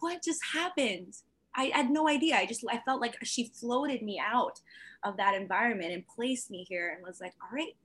what 0.00 0.22
just 0.22 0.40
happened? 0.52 1.14
I 1.54 1.70
had 1.74 1.90
no 1.90 2.08
idea. 2.08 2.36
I 2.36 2.46
just 2.46 2.64
I 2.70 2.78
felt 2.84 3.00
like 3.00 3.16
she 3.22 3.52
floated 3.54 4.02
me 4.02 4.20
out 4.24 4.60
of 5.04 5.16
that 5.16 5.34
environment 5.34 5.92
and 5.92 6.06
placed 6.06 6.50
me 6.50 6.64
here 6.68 6.94
and 6.94 7.06
was 7.06 7.20
like, 7.20 7.34
all 7.42 7.54
right, 7.54 7.76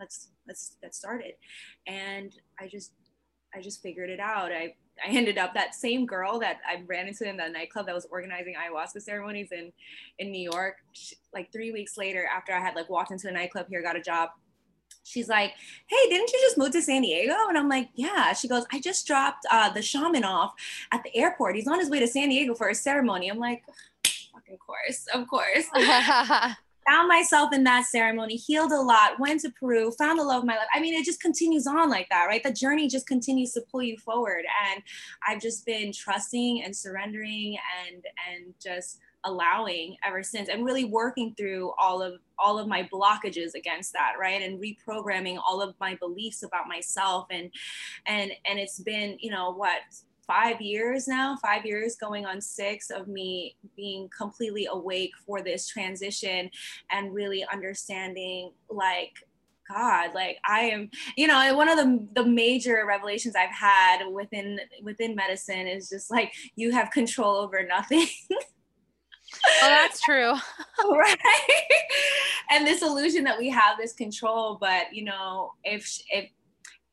let's 0.00 0.28
let's 0.46 0.76
get 0.82 0.94
started. 0.94 1.34
And 1.86 2.32
I 2.58 2.68
just 2.68 2.92
I 3.54 3.60
just 3.60 3.82
figured 3.82 4.10
it 4.10 4.20
out. 4.20 4.52
I 4.52 4.74
I 5.04 5.10
ended 5.10 5.38
up 5.38 5.54
that 5.54 5.74
same 5.74 6.04
girl 6.06 6.38
that 6.40 6.58
I 6.68 6.82
ran 6.86 7.08
into 7.08 7.28
in 7.28 7.36
that 7.38 7.52
nightclub 7.52 7.86
that 7.86 7.94
was 7.94 8.06
organizing 8.10 8.54
ayahuasca 8.54 9.02
ceremonies 9.02 9.52
in 9.52 9.72
in 10.18 10.30
New 10.30 10.50
York. 10.50 10.76
She, 10.92 11.16
like 11.32 11.52
three 11.52 11.72
weeks 11.72 11.96
later, 11.96 12.28
after 12.34 12.52
I 12.52 12.60
had 12.60 12.74
like 12.74 12.90
walked 12.90 13.10
into 13.10 13.28
a 13.28 13.32
nightclub 13.32 13.66
here, 13.68 13.82
got 13.82 13.96
a 13.96 14.02
job, 14.02 14.30
she's 15.04 15.28
like, 15.28 15.52
Hey, 15.86 16.08
didn't 16.08 16.32
you 16.32 16.38
just 16.42 16.58
move 16.58 16.70
to 16.72 16.82
San 16.82 17.02
Diego? 17.02 17.34
And 17.48 17.58
I'm 17.58 17.68
like, 17.68 17.88
Yeah. 17.94 18.32
She 18.32 18.48
goes, 18.48 18.64
I 18.72 18.80
just 18.80 19.06
dropped 19.06 19.46
uh, 19.50 19.70
the 19.70 19.82
shaman 19.82 20.24
off 20.24 20.54
at 20.92 21.02
the 21.02 21.14
airport. 21.16 21.56
He's 21.56 21.68
on 21.68 21.78
his 21.78 21.90
way 21.90 22.00
to 22.00 22.06
San 22.06 22.28
Diego 22.28 22.54
for 22.54 22.68
a 22.68 22.74
ceremony. 22.74 23.30
I'm 23.30 23.38
like, 23.38 23.62
Fucking 24.32 24.58
course, 24.58 25.06
of 25.12 25.28
course. 25.28 25.66
found 26.88 27.08
myself 27.08 27.52
in 27.52 27.64
that 27.64 27.86
ceremony, 27.86 28.36
healed 28.36 28.72
a 28.72 28.80
lot, 28.80 29.18
went 29.18 29.40
to 29.40 29.50
Peru, 29.50 29.92
found 29.92 30.18
the 30.18 30.24
love 30.24 30.42
of 30.42 30.46
my 30.46 30.56
life. 30.56 30.66
I 30.74 30.80
mean, 30.80 30.94
it 30.94 31.04
just 31.04 31.20
continues 31.20 31.66
on 31.66 31.90
like 31.90 32.08
that, 32.10 32.26
right? 32.26 32.42
The 32.42 32.52
journey 32.52 32.88
just 32.88 33.06
continues 33.06 33.52
to 33.52 33.62
pull 33.70 33.82
you 33.82 33.96
forward. 33.98 34.44
And 34.72 34.82
I've 35.26 35.40
just 35.40 35.64
been 35.64 35.92
trusting 35.92 36.62
and 36.62 36.76
surrendering 36.76 37.56
and 37.86 38.04
and 38.30 38.54
just 38.62 38.98
allowing 39.24 39.96
ever 40.04 40.22
since 40.22 40.48
and 40.48 40.64
really 40.64 40.84
working 40.84 41.34
through 41.36 41.72
all 41.78 42.02
of 42.02 42.14
all 42.38 42.58
of 42.58 42.66
my 42.66 42.88
blockages 42.92 43.54
against 43.54 43.92
that 43.92 44.14
right 44.18 44.42
and 44.42 44.60
reprogramming 44.60 45.38
all 45.46 45.60
of 45.60 45.74
my 45.80 45.94
beliefs 45.96 46.42
about 46.42 46.68
myself 46.68 47.26
and 47.30 47.50
and 48.06 48.32
and 48.46 48.58
it's 48.58 48.80
been 48.80 49.16
you 49.20 49.30
know 49.30 49.52
what 49.52 49.80
five 50.26 50.60
years 50.60 51.06
now 51.06 51.36
five 51.42 51.64
years 51.64 51.96
going 51.96 52.26
on 52.26 52.40
six 52.40 52.90
of 52.90 53.08
me 53.08 53.56
being 53.76 54.08
completely 54.16 54.66
awake 54.70 55.12
for 55.26 55.42
this 55.42 55.68
transition 55.68 56.50
and 56.90 57.14
really 57.14 57.44
understanding 57.52 58.50
like 58.70 59.14
God, 59.72 60.10
like 60.14 60.38
I 60.44 60.60
am, 60.62 60.90
you 61.16 61.26
know, 61.26 61.54
one 61.56 61.68
of 61.68 61.76
the 61.76 62.06
the 62.14 62.24
major 62.28 62.84
revelations 62.86 63.34
I've 63.36 63.54
had 63.54 64.06
within 64.06 64.60
within 64.82 65.14
medicine 65.14 65.66
is 65.66 65.88
just 65.88 66.10
like 66.10 66.32
you 66.56 66.72
have 66.72 66.90
control 66.90 67.36
over 67.36 67.64
nothing. 67.66 68.06
Oh, 69.44 69.68
that's 69.68 70.00
true. 70.00 70.32
right. 70.90 71.18
And 72.50 72.66
this 72.66 72.82
illusion 72.82 73.24
that 73.24 73.38
we 73.38 73.48
have 73.50 73.76
this 73.78 73.92
control, 73.92 74.56
but 74.60 74.92
you 74.92 75.04
know, 75.04 75.52
if 75.64 76.00
if 76.10 76.30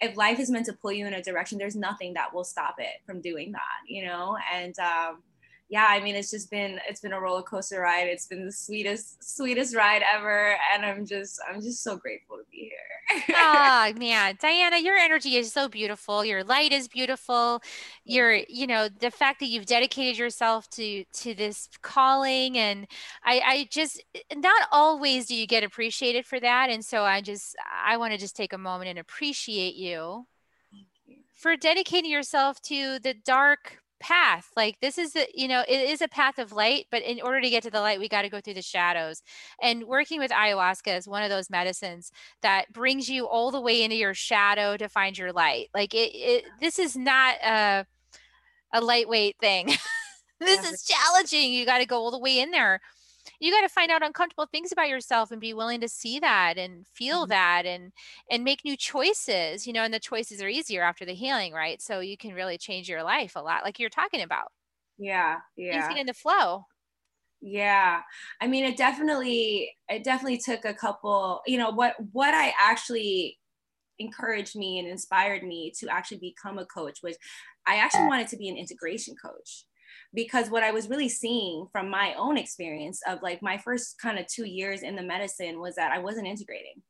if 0.02 0.16
life 0.16 0.40
is 0.40 0.50
meant 0.50 0.66
to 0.68 0.74
pull 0.74 0.92
you 0.92 1.06
in 1.06 1.14
a 1.14 1.22
direction, 1.22 1.58
there's 1.58 1.76
nothing 1.76 2.14
that 2.14 2.34
will 2.34 2.44
stop 2.44 2.76
it 2.80 3.02
from 3.06 3.22
doing 3.22 3.52
that, 3.52 3.62
you 3.88 4.06
know? 4.06 4.38
And 4.54 4.76
um 4.80 5.24
yeah, 5.70 5.86
I 5.88 6.00
mean, 6.00 6.16
it's 6.16 6.32
just 6.32 6.50
been 6.50 6.80
it's 6.90 7.00
been 7.00 7.14
a 7.14 7.22
roller 7.22 7.44
coaster 7.44 7.82
ride. 7.82 8.08
It's 8.08 8.26
been 8.26 8.44
the 8.44 8.52
sweetest 8.52 9.24
sweetest 9.24 9.76
ride 9.76 10.02
ever, 10.02 10.58
and 10.74 10.84
I'm 10.84 11.06
just 11.06 11.40
I'm 11.48 11.62
just 11.62 11.84
so 11.84 11.96
grateful 11.96 12.38
to 12.38 12.44
be 12.52 12.72
here. 12.72 13.24
oh 13.36 13.94
man, 13.96 14.36
Diana, 14.42 14.80
your 14.80 14.96
energy 14.96 15.36
is 15.36 15.54
so 15.54 15.70
beautiful. 15.70 16.26
Your 16.26 16.44
light 16.44 16.72
is 16.72 16.88
beautiful. 16.88 17.62
Your 18.04 18.34
you 18.50 18.66
know 18.66 18.90
the 18.90 19.12
fact 19.12 19.40
that 19.42 19.46
you've 19.46 19.68
dedicated 19.68 20.18
yourself 20.18 20.68
to 20.72 21.04
to 21.14 21.36
this 21.36 21.70
calling, 21.84 22.58
and 22.58 22.88
I 23.24 23.40
I 23.46 23.68
just 23.70 24.04
not 24.36 24.68
always 24.72 25.28
do 25.28 25.36
you 25.36 25.46
get 25.46 25.64
appreciated 25.64 26.26
for 26.26 26.40
that, 26.40 26.72
and 26.72 26.84
so 26.84 27.04
I 27.04 27.22
just 27.22 27.56
I 27.86 27.98
want 27.98 28.14
to 28.14 28.18
just 28.18 28.36
take 28.36 28.54
a 28.54 28.58
moment 28.58 28.90
and 28.90 28.98
appreciate 28.98 29.76
you. 29.76 30.26
you. 30.72 31.18
For 31.36 31.56
dedicating 31.56 32.10
yourself 32.10 32.60
to 32.64 32.98
the 32.98 33.14
dark 33.14 33.78
path 34.00 34.50
like 34.56 34.78
this 34.82 34.98
is 34.98 35.16
a 35.16 35.28
you 35.34 35.48
know 35.48 35.64
it 35.68 35.90
is 35.90 36.02
a 36.02 36.08
path 36.08 36.40
of 36.40 36.52
light 36.52 36.86
but 36.92 37.02
in 37.04 37.20
order 37.22 37.42
to 37.42 37.50
get 37.50 37.64
to 37.64 37.70
the 37.70 37.82
light 37.82 38.00
we 38.00 38.08
got 38.08 38.22
to 38.24 38.30
go 38.30 38.40
through 38.42 38.54
the 38.54 38.62
shadows. 38.62 39.22
And 39.62 39.86
working 39.86 40.20
with 40.20 40.32
ayahuasca 40.32 40.98
is 40.98 41.08
one 41.08 41.24
of 41.24 41.30
those 41.30 41.50
medicines 41.50 42.12
that 42.42 42.72
brings 42.74 43.10
you 43.10 43.28
all 43.28 43.52
the 43.52 43.62
way 43.62 43.84
into 43.84 43.96
your 43.96 44.14
shadow 44.14 44.78
to 44.78 44.90
find 44.90 45.18
your 45.18 45.32
light. 45.34 45.70
Like 45.74 45.94
it, 45.94 46.12
it 46.14 46.46
this 46.60 46.80
is 46.80 46.96
not 46.96 47.36
a 47.44 47.86
a 48.74 48.82
lightweight 48.82 49.38
thing. 49.40 49.72
This 50.42 50.72
is 50.72 50.84
challenging. 50.84 51.52
You 51.52 51.66
got 51.66 51.80
to 51.80 51.86
go 51.86 51.98
all 51.98 52.12
the 52.12 52.18
way 52.18 52.40
in 52.40 52.52
there 52.52 52.80
you 53.40 53.52
got 53.52 53.62
to 53.62 53.70
find 53.70 53.92
out 53.92 54.06
uncomfortable 54.06 54.48
things 54.52 54.72
about 54.72 54.90
yourself 54.90 55.32
and 55.32 55.42
be 55.42 55.54
willing 55.54 55.82
to 55.82 55.90
see 55.90 56.20
that 56.20 56.58
and 56.58 56.86
feel 56.88 57.24
mm-hmm. 57.24 57.30
that 57.30 57.66
and 57.66 57.92
and 58.32 58.44
make 58.44 58.66
new 58.66 58.78
choices 58.78 59.66
you 59.66 59.74
know 59.74 59.84
and 59.84 59.94
the 59.94 60.00
choices 60.00 60.42
are 60.42 60.50
easier 60.50 60.84
after 60.84 61.06
the 61.06 61.14
healing 61.14 61.54
right? 61.54 61.82
So 61.82 62.00
you 62.00 62.18
can 62.18 62.34
really 62.34 62.58
change 62.58 62.90
your 62.90 63.04
life 63.04 63.36
a 63.36 63.42
lot 63.42 63.64
like 63.64 63.80
you're 63.80 63.90
talking 63.90 64.22
about. 64.22 64.48
Yeah 64.98 65.38
yeah. 65.56 65.88
things 65.88 65.96
get 65.96 66.08
the 66.08 66.14
flow. 66.14 66.66
Yeah 67.42 68.02
i 68.42 68.48
mean 68.48 68.66
it 68.66 68.76
definitely 68.76 69.74
it 69.88 70.04
definitely 70.04 70.40
took 70.40 70.66
a 70.66 70.74
couple 70.74 71.42
you 71.48 71.58
know 71.58 71.70
what 71.70 71.96
what 72.12 72.34
i 72.34 72.54
actually 72.60 73.38
encouraged 73.98 74.58
me 74.58 74.78
and 74.80 74.88
inspired 74.88 75.44
me 75.44 75.72
to 75.80 75.88
actually 75.88 76.18
become 76.18 76.58
a 76.58 76.66
coach 76.66 77.00
was 77.02 77.18
i 77.66 77.76
actually 77.76 78.08
wanted 78.08 78.28
to 78.28 78.36
be 78.36 78.50
an 78.50 78.58
integration 78.58 79.16
coach 79.24 79.66
because 80.14 80.50
what 80.50 80.64
I 80.64 80.72
was 80.72 80.90
really 80.90 81.10
seeing 81.10 81.68
from 81.72 81.90
my 81.90 82.14
own 82.18 82.38
experience 82.38 83.02
of 83.08 83.22
like 83.22 83.42
my 83.42 83.58
first 83.58 84.00
kind 84.02 84.20
of 84.20 84.28
two 84.28 84.46
years 84.46 84.84
in 84.84 84.96
the 84.96 85.04
medicine 85.04 85.60
was 85.60 85.76
that 85.76 85.92
I 85.92 86.00
wasn't 86.00 86.28
integrating. 86.28 86.82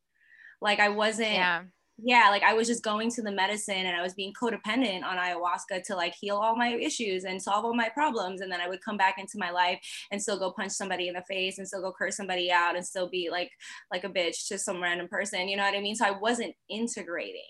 Like 0.62 0.80
I 0.80 0.90
wasn't 0.90 1.34
yeah 1.34 1.64
yeah, 2.04 2.30
like 2.30 2.44
I 2.44 2.54
was 2.54 2.68
just 2.68 2.84
going 2.84 3.10
to 3.12 3.22
the 3.22 3.32
medicine 3.32 3.86
and 3.86 3.96
I 3.96 4.02
was 4.02 4.14
being 4.14 4.34
codependent 4.40 5.04
on 5.04 5.18
ayahuasca 5.18 5.84
to 5.88 5.96
like 5.96 6.14
heal 6.20 6.38
all 6.38 6.56
my 6.56 6.70
issues 6.76 7.24
and 7.26 7.42
solve 7.42 7.66
all 7.66 7.76
my 7.76 7.90
problems. 7.90 8.42
And 8.42 8.52
then 8.52 8.62
I 8.62 8.68
would 8.68 8.82
come 8.82 8.98
back 8.98 9.16
into 9.18 9.38
my 9.38 9.52
life 9.52 9.80
and 10.12 10.22
still 10.22 10.40
go 10.40 10.52
punch 10.52 10.72
somebody 10.72 11.08
in 11.08 11.16
the 11.16 11.24
face 11.24 11.58
and 11.58 11.68
still 11.68 11.82
go 11.82 11.92
curse 11.92 12.16
somebody 12.16 12.52
out 12.52 12.76
and 12.76 12.86
still 12.86 13.10
be 13.10 13.30
like 13.30 13.52
like 13.92 14.04
a 14.04 14.10
bitch 14.10 14.48
to 14.48 14.58
some 14.58 14.82
random 14.82 15.08
person. 15.08 15.50
You 15.50 15.58
know 15.58 15.64
what 15.64 15.76
I 15.76 15.82
mean? 15.82 15.96
So 15.96 16.06
I 16.06 16.12
wasn't 16.12 16.56
integrating. 16.70 17.42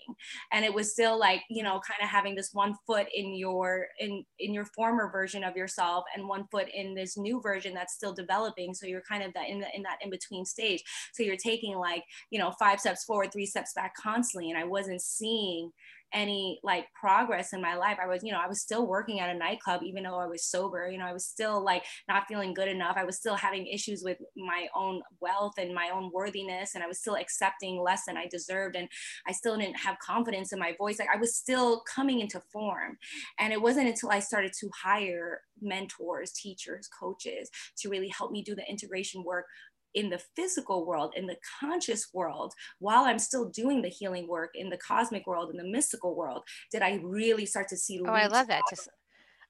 And 0.52 0.64
it 0.64 0.74
was 0.74 0.92
still 0.92 1.18
like, 1.18 1.42
you 1.48 1.62
know, 1.62 1.80
kind 1.86 2.02
of 2.02 2.08
having 2.08 2.34
this 2.34 2.50
one 2.52 2.74
foot 2.86 3.06
in 3.14 3.36
your 3.36 3.86
in 3.98 4.24
in 4.38 4.52
your 4.52 4.64
former 4.64 5.10
version 5.12 5.44
of 5.44 5.56
yourself 5.56 6.04
and 6.16 6.26
one 6.26 6.46
foot 6.50 6.66
in 6.74 6.94
this 6.94 7.16
new 7.16 7.40
version 7.40 7.74
that's 7.74 7.94
still 7.94 8.12
developing. 8.12 8.74
So 8.74 8.86
you're 8.86 9.02
kind 9.08 9.22
of 9.22 9.32
that 9.34 9.48
in 9.48 9.60
the 9.60 9.66
in 9.74 9.82
that 9.82 9.98
in-between 10.02 10.44
stage. 10.44 10.82
So 11.12 11.22
you're 11.22 11.36
taking 11.36 11.76
like, 11.76 12.04
you 12.30 12.38
know, 12.38 12.52
five 12.58 12.80
steps 12.80 13.04
forward, 13.04 13.32
three 13.32 13.46
steps 13.46 13.72
back 13.74 13.94
constantly 13.94 14.39
and 14.48 14.58
I 14.58 14.64
wasn't 14.64 15.02
seeing 15.02 15.70
any 16.12 16.58
like 16.62 16.86
progress 16.98 17.52
in 17.52 17.60
my 17.60 17.76
life. 17.76 17.98
I 18.02 18.06
was, 18.06 18.22
you 18.22 18.32
know, 18.32 18.40
I 18.42 18.48
was 18.48 18.60
still 18.60 18.86
working 18.86 19.20
at 19.20 19.34
a 19.34 19.38
nightclub, 19.38 19.82
even 19.84 20.02
though 20.02 20.18
I 20.18 20.26
was 20.26 20.44
sober. 20.44 20.88
You 20.90 20.98
know, 20.98 21.06
I 21.06 21.12
was 21.12 21.26
still 21.26 21.64
like 21.64 21.84
not 22.08 22.26
feeling 22.26 22.54
good 22.54 22.68
enough. 22.68 22.96
I 22.96 23.04
was 23.04 23.16
still 23.16 23.36
having 23.36 23.66
issues 23.66 24.02
with 24.04 24.18
my 24.36 24.66
own 24.74 25.02
wealth 25.20 25.54
and 25.58 25.74
my 25.74 25.90
own 25.90 26.10
worthiness. 26.12 26.74
And 26.74 26.82
I 26.82 26.86
was 26.86 26.98
still 26.98 27.16
accepting 27.16 27.80
less 27.80 28.04
than 28.06 28.16
I 28.16 28.26
deserved. 28.28 28.76
And 28.76 28.88
I 29.26 29.32
still 29.32 29.56
didn't 29.56 29.78
have 29.78 29.98
confidence 29.98 30.52
in 30.52 30.58
my 30.58 30.74
voice. 30.78 30.98
Like 30.98 31.08
I 31.14 31.18
was 31.18 31.36
still 31.36 31.82
coming 31.92 32.20
into 32.20 32.40
form. 32.52 32.98
And 33.38 33.52
it 33.52 33.62
wasn't 33.62 33.88
until 33.88 34.10
I 34.10 34.20
started 34.20 34.52
to 34.60 34.70
hire 34.82 35.42
mentors, 35.62 36.32
teachers, 36.32 36.88
coaches 36.88 37.50
to 37.78 37.88
really 37.88 38.08
help 38.08 38.32
me 38.32 38.42
do 38.42 38.54
the 38.54 38.68
integration 38.68 39.22
work 39.24 39.46
in 39.94 40.10
the 40.10 40.20
physical 40.36 40.86
world, 40.86 41.12
in 41.16 41.26
the 41.26 41.36
conscious 41.60 42.08
world, 42.14 42.52
while 42.78 43.04
I'm 43.04 43.18
still 43.18 43.48
doing 43.48 43.82
the 43.82 43.88
healing 43.88 44.28
work 44.28 44.50
in 44.54 44.70
the 44.70 44.76
cosmic 44.76 45.26
world, 45.26 45.50
in 45.50 45.56
the 45.56 45.68
mystical 45.68 46.14
world, 46.14 46.42
did 46.70 46.82
I 46.82 47.00
really 47.02 47.46
start 47.46 47.68
to 47.68 47.76
see? 47.76 48.00
Oh, 48.00 48.10
I 48.10 48.26
love 48.26 48.48
that. 48.48 48.62
Just, 48.70 48.88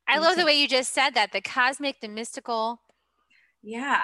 I 0.08 0.18
love 0.18 0.36
the 0.36 0.44
way 0.44 0.60
you 0.60 0.66
just 0.66 0.92
said 0.92 1.10
that 1.14 1.32
the 1.32 1.40
cosmic, 1.40 2.00
the 2.00 2.08
mystical. 2.08 2.80
Yeah. 3.62 4.00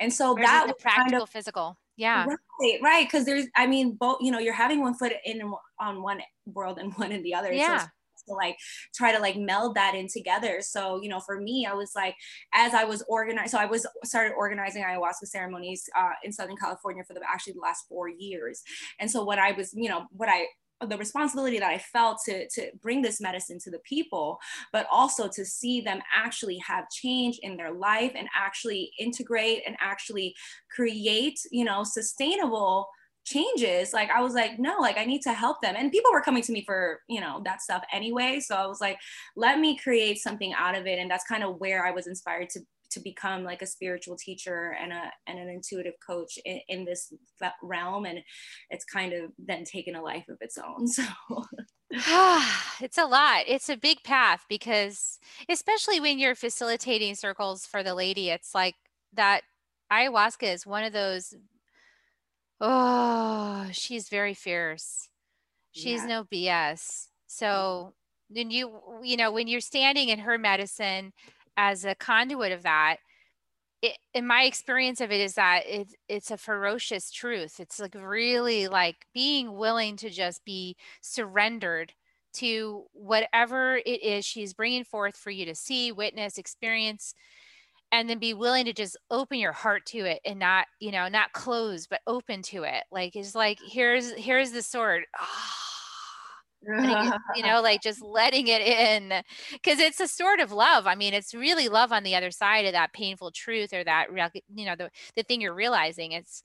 And 0.00 0.12
so 0.12 0.34
that 0.34 0.66
the 0.66 0.74
practical, 0.74 1.10
kind 1.10 1.22
of, 1.22 1.30
physical. 1.30 1.78
Yeah. 1.96 2.26
Right. 2.26 2.78
Right. 2.82 3.10
Cause 3.10 3.24
there's, 3.24 3.46
I 3.56 3.66
mean, 3.66 3.92
both, 3.92 4.18
you 4.20 4.32
know, 4.32 4.38
you're 4.38 4.52
having 4.52 4.80
one 4.80 4.94
foot 4.94 5.12
in 5.24 5.40
on 5.80 6.02
one 6.02 6.20
world 6.46 6.78
and 6.78 6.92
one 6.94 7.12
in 7.12 7.22
the 7.22 7.34
other. 7.34 7.52
Yeah. 7.52 7.78
So 7.78 7.86
to 8.28 8.34
like 8.34 8.56
try 8.94 9.12
to 9.12 9.18
like 9.18 9.36
meld 9.36 9.74
that 9.74 9.94
in 9.94 10.08
together. 10.08 10.60
So, 10.60 11.00
you 11.02 11.08
know, 11.08 11.20
for 11.20 11.40
me, 11.40 11.66
I 11.68 11.74
was 11.74 11.92
like, 11.94 12.16
as 12.54 12.74
I 12.74 12.84
was 12.84 13.02
organized, 13.08 13.52
so 13.52 13.58
I 13.58 13.66
was 13.66 13.86
started 14.04 14.34
organizing 14.36 14.82
ayahuasca 14.82 15.26
ceremonies 15.26 15.88
uh, 15.96 16.10
in 16.24 16.32
Southern 16.32 16.56
California 16.56 17.04
for 17.04 17.14
the 17.14 17.20
actually 17.32 17.54
the 17.54 17.60
last 17.60 17.84
four 17.88 18.08
years. 18.08 18.62
And 18.98 19.10
so 19.10 19.24
what 19.24 19.38
I 19.38 19.52
was, 19.52 19.72
you 19.74 19.88
know, 19.88 20.06
what 20.10 20.28
I 20.28 20.46
the 20.88 20.98
responsibility 20.98 21.58
that 21.58 21.70
I 21.70 21.78
felt 21.78 22.18
to, 22.26 22.48
to 22.48 22.70
bring 22.80 23.02
this 23.02 23.20
medicine 23.20 23.58
to 23.60 23.70
the 23.70 23.78
people, 23.80 24.38
but 24.72 24.86
also 24.90 25.28
to 25.28 25.44
see 25.44 25.80
them 25.80 26.00
actually 26.12 26.58
have 26.58 26.90
change 26.90 27.38
in 27.42 27.56
their 27.56 27.72
life 27.72 28.12
and 28.16 28.28
actually 28.34 28.92
integrate 28.98 29.62
and 29.66 29.76
actually 29.80 30.34
create, 30.74 31.38
you 31.50 31.64
know, 31.64 31.84
sustainable 31.84 32.88
changes 33.24 33.92
like 33.92 34.10
i 34.10 34.20
was 34.20 34.34
like 34.34 34.58
no 34.58 34.78
like 34.80 34.98
i 34.98 35.04
need 35.04 35.22
to 35.22 35.32
help 35.32 35.60
them. 35.62 35.74
And 35.76 35.92
people 35.92 36.10
were 36.12 36.20
coming 36.20 36.42
to 36.42 36.52
me 36.52 36.64
for 36.64 37.00
you 37.08 37.20
know 37.20 37.40
that 37.44 37.62
stuff 37.62 37.84
anyway 37.92 38.40
so 38.40 38.56
i 38.56 38.66
was 38.66 38.80
like 38.80 38.98
let 39.36 39.58
me 39.58 39.76
create 39.76 40.18
something 40.18 40.52
out 40.54 40.76
of 40.76 40.86
it. 40.86 40.98
And 40.98 41.10
that's 41.10 41.24
kind 41.24 41.44
of 41.44 41.56
where 41.58 41.86
i 41.86 41.90
was 41.90 42.06
inspired 42.06 42.50
to 42.50 42.60
to 42.92 43.00
become 43.00 43.42
like 43.42 43.62
a 43.62 43.66
spiritual 43.66 44.16
teacher 44.16 44.76
and 44.80 44.92
a 44.92 45.10
and 45.26 45.38
an 45.38 45.48
intuitive 45.48 45.94
coach 46.06 46.38
in, 46.44 46.60
in 46.68 46.84
this 46.84 47.12
realm 47.62 48.04
and 48.04 48.20
it's 48.70 48.84
kind 48.84 49.12
of 49.12 49.30
then 49.38 49.64
taken 49.64 49.94
a 49.94 50.02
life 50.02 50.28
of 50.28 50.36
its 50.40 50.58
own 50.58 50.86
so. 50.88 51.02
It's 52.80 52.98
a 52.98 53.04
lot. 53.04 53.44
It's 53.46 53.68
a 53.68 53.76
big 53.76 54.02
path 54.02 54.44
because 54.48 55.20
especially 55.48 56.00
when 56.00 56.18
you're 56.18 56.34
facilitating 56.34 57.14
circles 57.14 57.66
for 57.66 57.82
the 57.82 57.94
lady 57.94 58.30
it's 58.30 58.54
like 58.54 58.74
that 59.12 59.42
ayahuasca 59.92 60.52
is 60.54 60.66
one 60.66 60.84
of 60.84 60.92
those 60.92 61.34
Oh, 62.62 63.66
she's 63.72 64.08
very 64.08 64.34
fierce. 64.34 65.08
She's 65.72 66.02
yeah. 66.02 66.06
no 66.06 66.24
BS. 66.24 66.74
Mm-hmm. 66.74 67.08
So 67.26 67.94
then 68.30 68.50
you 68.50 68.80
you 69.02 69.16
know 69.16 69.32
when 69.32 69.48
you're 69.48 69.60
standing 69.60 70.08
in 70.08 70.20
her 70.20 70.38
medicine 70.38 71.12
as 71.56 71.84
a 71.84 71.96
conduit 71.96 72.52
of 72.52 72.62
that, 72.62 72.98
it, 73.82 73.98
in 74.14 74.26
my 74.26 74.44
experience 74.44 75.00
of 75.00 75.10
it 75.10 75.20
is 75.20 75.34
that 75.34 75.62
it, 75.66 75.88
it's 76.08 76.30
a 76.30 76.36
ferocious 76.36 77.10
truth. 77.10 77.58
It's 77.58 77.80
like 77.80 77.96
really 77.98 78.68
like 78.68 79.06
being 79.12 79.56
willing 79.56 79.96
to 79.96 80.08
just 80.08 80.44
be 80.44 80.76
surrendered 81.00 81.92
to 82.34 82.84
whatever 82.92 83.76
it 83.84 84.02
is 84.02 84.24
she's 84.24 84.54
bringing 84.54 84.84
forth 84.84 85.16
for 85.16 85.30
you 85.30 85.44
to 85.46 85.54
see, 85.54 85.92
witness, 85.92 86.38
experience 86.38 87.14
and 87.92 88.08
then 88.08 88.18
be 88.18 88.34
willing 88.34 88.64
to 88.64 88.72
just 88.72 88.96
open 89.10 89.38
your 89.38 89.52
heart 89.52 89.84
to 89.86 89.98
it 89.98 90.20
and 90.24 90.38
not 90.38 90.66
you 90.80 90.90
know 90.90 91.08
not 91.08 91.32
close 91.32 91.86
but 91.86 92.00
open 92.06 92.42
to 92.42 92.64
it. 92.64 92.84
Like 92.90 93.14
it's 93.14 93.34
like 93.34 93.58
here's 93.70 94.12
here's 94.12 94.50
the 94.50 94.62
sword. 94.62 95.04
You, 96.64 97.12
you 97.34 97.42
know 97.44 97.60
like 97.60 97.82
just 97.82 98.00
letting 98.00 98.46
it 98.46 98.62
in. 98.62 99.12
Because 99.50 99.80
it's 99.80 99.98
a 99.98 100.06
sort 100.06 100.38
of 100.38 100.52
love. 100.52 100.86
I 100.86 100.94
mean 100.94 101.12
it's 101.12 101.34
really 101.34 101.68
love 101.68 101.90
on 101.90 102.04
the 102.04 102.14
other 102.14 102.30
side 102.30 102.66
of 102.66 102.72
that 102.72 102.92
painful 102.92 103.32
truth 103.32 103.72
or 103.72 103.82
that 103.82 104.06
you 104.54 104.64
know 104.64 104.76
the, 104.76 104.88
the 105.16 105.24
thing 105.24 105.40
you're 105.40 105.54
realizing. 105.54 106.12
It's 106.12 106.40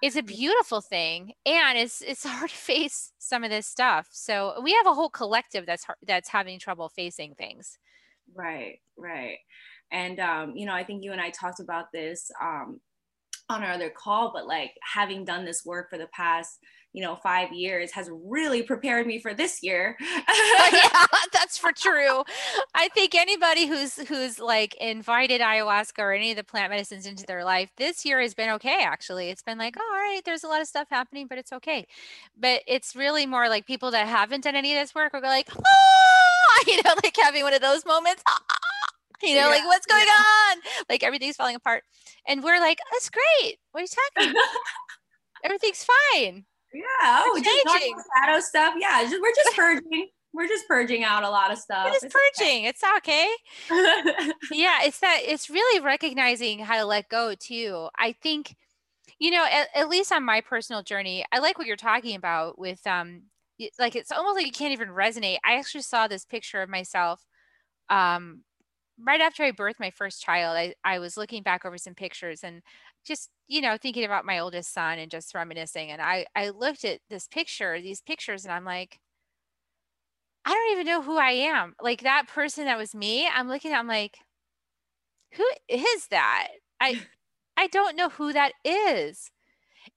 it's 0.00 0.16
a 0.16 0.22
beautiful 0.38 0.80
thing 0.80 1.34
and 1.44 1.76
it's 1.76 2.00
it's 2.00 2.24
hard 2.26 2.48
to 2.48 2.56
face 2.56 3.12
some 3.18 3.44
of 3.44 3.50
this 3.50 3.66
stuff. 3.66 4.08
So 4.12 4.54
we 4.62 4.72
have 4.72 4.86
a 4.86 4.94
whole 4.94 5.10
collective 5.10 5.66
that's 5.66 5.84
that's 6.06 6.30
having 6.30 6.58
trouble 6.58 6.88
facing 6.88 7.34
things 7.34 7.78
right 8.34 8.78
right 8.96 9.38
and, 9.94 10.18
um, 10.18 10.56
you 10.56 10.66
know, 10.66 10.74
I 10.74 10.82
think 10.82 11.04
you 11.04 11.12
and 11.12 11.20
I 11.20 11.30
talked 11.30 11.60
about 11.60 11.92
this 11.92 12.30
um, 12.42 12.80
on 13.48 13.62
our 13.62 13.72
other 13.72 13.90
call, 13.90 14.32
but 14.34 14.46
like 14.46 14.72
having 14.82 15.24
done 15.24 15.44
this 15.44 15.64
work 15.64 15.88
for 15.88 15.98
the 15.98 16.08
past, 16.08 16.58
you 16.92 17.00
know, 17.00 17.14
five 17.22 17.52
years 17.52 17.92
has 17.92 18.10
really 18.12 18.62
prepared 18.62 19.06
me 19.06 19.20
for 19.20 19.34
this 19.34 19.62
year. 19.62 19.96
yeah, 20.00 21.06
that's 21.32 21.56
for 21.56 21.70
true. 21.70 22.24
I 22.74 22.88
think 22.88 23.14
anybody 23.14 23.66
who's 23.66 23.96
who's 24.08 24.40
like 24.40 24.74
invited 24.80 25.40
ayahuasca 25.40 25.98
or 25.98 26.12
any 26.12 26.32
of 26.32 26.36
the 26.36 26.44
plant 26.44 26.70
medicines 26.70 27.06
into 27.06 27.24
their 27.26 27.44
life 27.44 27.70
this 27.76 28.04
year 28.04 28.20
has 28.20 28.34
been 28.34 28.50
okay. 28.50 28.82
Actually, 28.82 29.28
it's 29.30 29.42
been 29.42 29.58
like, 29.58 29.76
oh, 29.78 29.92
all 29.92 30.00
right, 30.00 30.22
there's 30.24 30.44
a 30.44 30.48
lot 30.48 30.60
of 30.60 30.66
stuff 30.66 30.88
happening, 30.90 31.28
but 31.28 31.38
it's 31.38 31.52
okay. 31.52 31.86
But 32.36 32.62
it's 32.66 32.96
really 32.96 33.26
more 33.26 33.48
like 33.48 33.66
people 33.66 33.92
that 33.92 34.08
haven't 34.08 34.42
done 34.42 34.56
any 34.56 34.76
of 34.76 34.82
this 34.82 34.94
work 34.94 35.14
are 35.14 35.20
like, 35.20 35.48
oh, 35.56 36.23
you 36.66 36.82
know, 36.82 36.94
like 37.02 37.16
having 37.16 37.42
one 37.42 37.54
of 37.54 37.62
those 37.62 37.84
moments. 37.84 38.22
You 39.22 39.36
know, 39.36 39.48
yeah. 39.48 39.54
like 39.54 39.64
what's 39.64 39.86
going 39.86 40.02
on? 40.02 40.58
Like 40.90 41.02
everything's 41.02 41.36
falling 41.36 41.54
apart. 41.54 41.82
And 42.28 42.42
we're 42.42 42.60
like, 42.60 42.78
that's 42.92 43.08
great. 43.08 43.56
What 43.70 43.80
are 43.80 43.82
you 43.82 43.88
talking 43.88 44.32
about? 44.32 44.44
Everything's 45.44 45.84
fine. 45.84 46.44
Yeah. 46.74 47.22
Oh, 47.24 47.40
just 47.42 48.06
shadow 48.18 48.40
stuff. 48.40 48.74
Yeah. 48.76 49.02
Just, 49.04 49.22
we're 49.22 49.34
just 49.34 49.56
purging. 49.56 50.08
we're 50.34 50.48
just 50.48 50.68
purging 50.68 51.04
out 51.04 51.22
a 51.22 51.30
lot 51.30 51.52
of 51.52 51.58
stuff. 51.58 51.86
We're 51.86 51.92
just 51.92 52.04
it's 52.04 52.14
purging. 52.14 52.66
Okay. 52.66 52.68
It's 52.68 52.82
okay. 52.98 54.32
yeah. 54.52 54.80
It's 54.82 54.98
that 55.00 55.20
it's 55.22 55.48
really 55.48 55.80
recognizing 55.80 56.58
how 56.58 56.76
to 56.76 56.84
let 56.84 57.08
go 57.08 57.34
too. 57.38 57.88
I 57.96 58.12
think, 58.20 58.56
you 59.18 59.30
know, 59.30 59.46
at, 59.50 59.68
at 59.74 59.88
least 59.88 60.12
on 60.12 60.22
my 60.22 60.42
personal 60.42 60.82
journey, 60.82 61.24
I 61.32 61.38
like 61.38 61.56
what 61.56 61.66
you're 61.66 61.76
talking 61.76 62.16
about 62.16 62.58
with 62.58 62.86
um 62.86 63.22
like 63.78 63.96
it's 63.96 64.12
almost 64.12 64.36
like 64.36 64.46
you 64.46 64.52
can't 64.52 64.72
even 64.72 64.88
resonate. 64.88 65.38
I 65.44 65.56
actually 65.56 65.82
saw 65.82 66.08
this 66.08 66.24
picture 66.24 66.62
of 66.62 66.68
myself 66.68 67.24
um 67.90 68.42
right 69.00 69.20
after 69.20 69.44
I 69.44 69.52
birthed 69.52 69.80
my 69.80 69.90
first 69.90 70.22
child, 70.22 70.56
I, 70.56 70.74
I 70.84 70.98
was 70.98 71.16
looking 71.16 71.42
back 71.42 71.64
over 71.64 71.78
some 71.78 71.94
pictures 71.94 72.44
and 72.44 72.62
just, 73.04 73.30
you 73.48 73.60
know, 73.60 73.76
thinking 73.76 74.04
about 74.04 74.26
my 74.26 74.38
oldest 74.38 74.72
son 74.72 74.98
and 74.98 75.10
just 75.10 75.34
reminiscing. 75.34 75.90
And 75.90 76.00
I, 76.02 76.26
I 76.36 76.50
looked 76.50 76.84
at 76.84 77.00
this 77.10 77.26
picture, 77.28 77.80
these 77.80 78.00
pictures, 78.02 78.44
and 78.44 78.52
I'm 78.52 78.64
like, 78.64 79.00
I 80.44 80.50
don't 80.52 80.72
even 80.72 80.86
know 80.86 81.02
who 81.02 81.16
I 81.18 81.30
am. 81.32 81.74
Like 81.80 82.02
that 82.02 82.28
person 82.28 82.64
that 82.66 82.78
was 82.78 82.94
me, 82.94 83.28
I'm 83.28 83.48
looking 83.48 83.72
at, 83.72 83.78
I'm 83.78 83.86
like, 83.88 84.18
who 85.32 85.46
is 85.68 86.06
that? 86.08 86.48
I, 86.80 87.00
I 87.56 87.66
don't 87.68 87.96
know 87.96 88.08
who 88.08 88.32
that 88.32 88.52
is. 88.64 89.30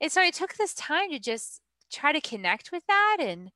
And 0.01 0.11
so 0.11 0.21
I 0.21 0.31
took 0.31 0.55
this 0.55 0.73
time 0.73 1.11
to 1.11 1.19
just 1.19 1.61
try 1.91 2.11
to 2.11 2.21
connect 2.21 2.71
with 2.71 2.83
that. 2.87 3.17
And 3.19 3.51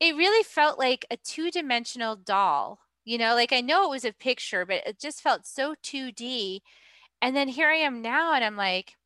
it 0.00 0.16
really 0.16 0.44
felt 0.44 0.78
like 0.78 1.06
a 1.10 1.16
two 1.18 1.50
dimensional 1.50 2.16
doll 2.16 2.80
you 3.04 3.18
know? 3.18 3.34
Like 3.34 3.52
i 3.52 3.60
know 3.60 3.84
it 3.86 3.90
was 3.90 4.04
a 4.04 4.12
picture 4.12 4.64
but 4.66 4.86
it 4.86 5.00
just 5.00 5.22
felt 5.22 5.46
so 5.46 5.74
2d 5.82 6.62
and 7.22 7.36
then 7.36 7.48
here 7.48 7.68
i 7.68 7.74
am 7.76 8.02
now 8.02 8.34
and 8.34 8.44
i'm 8.44 8.56
like 8.56 8.96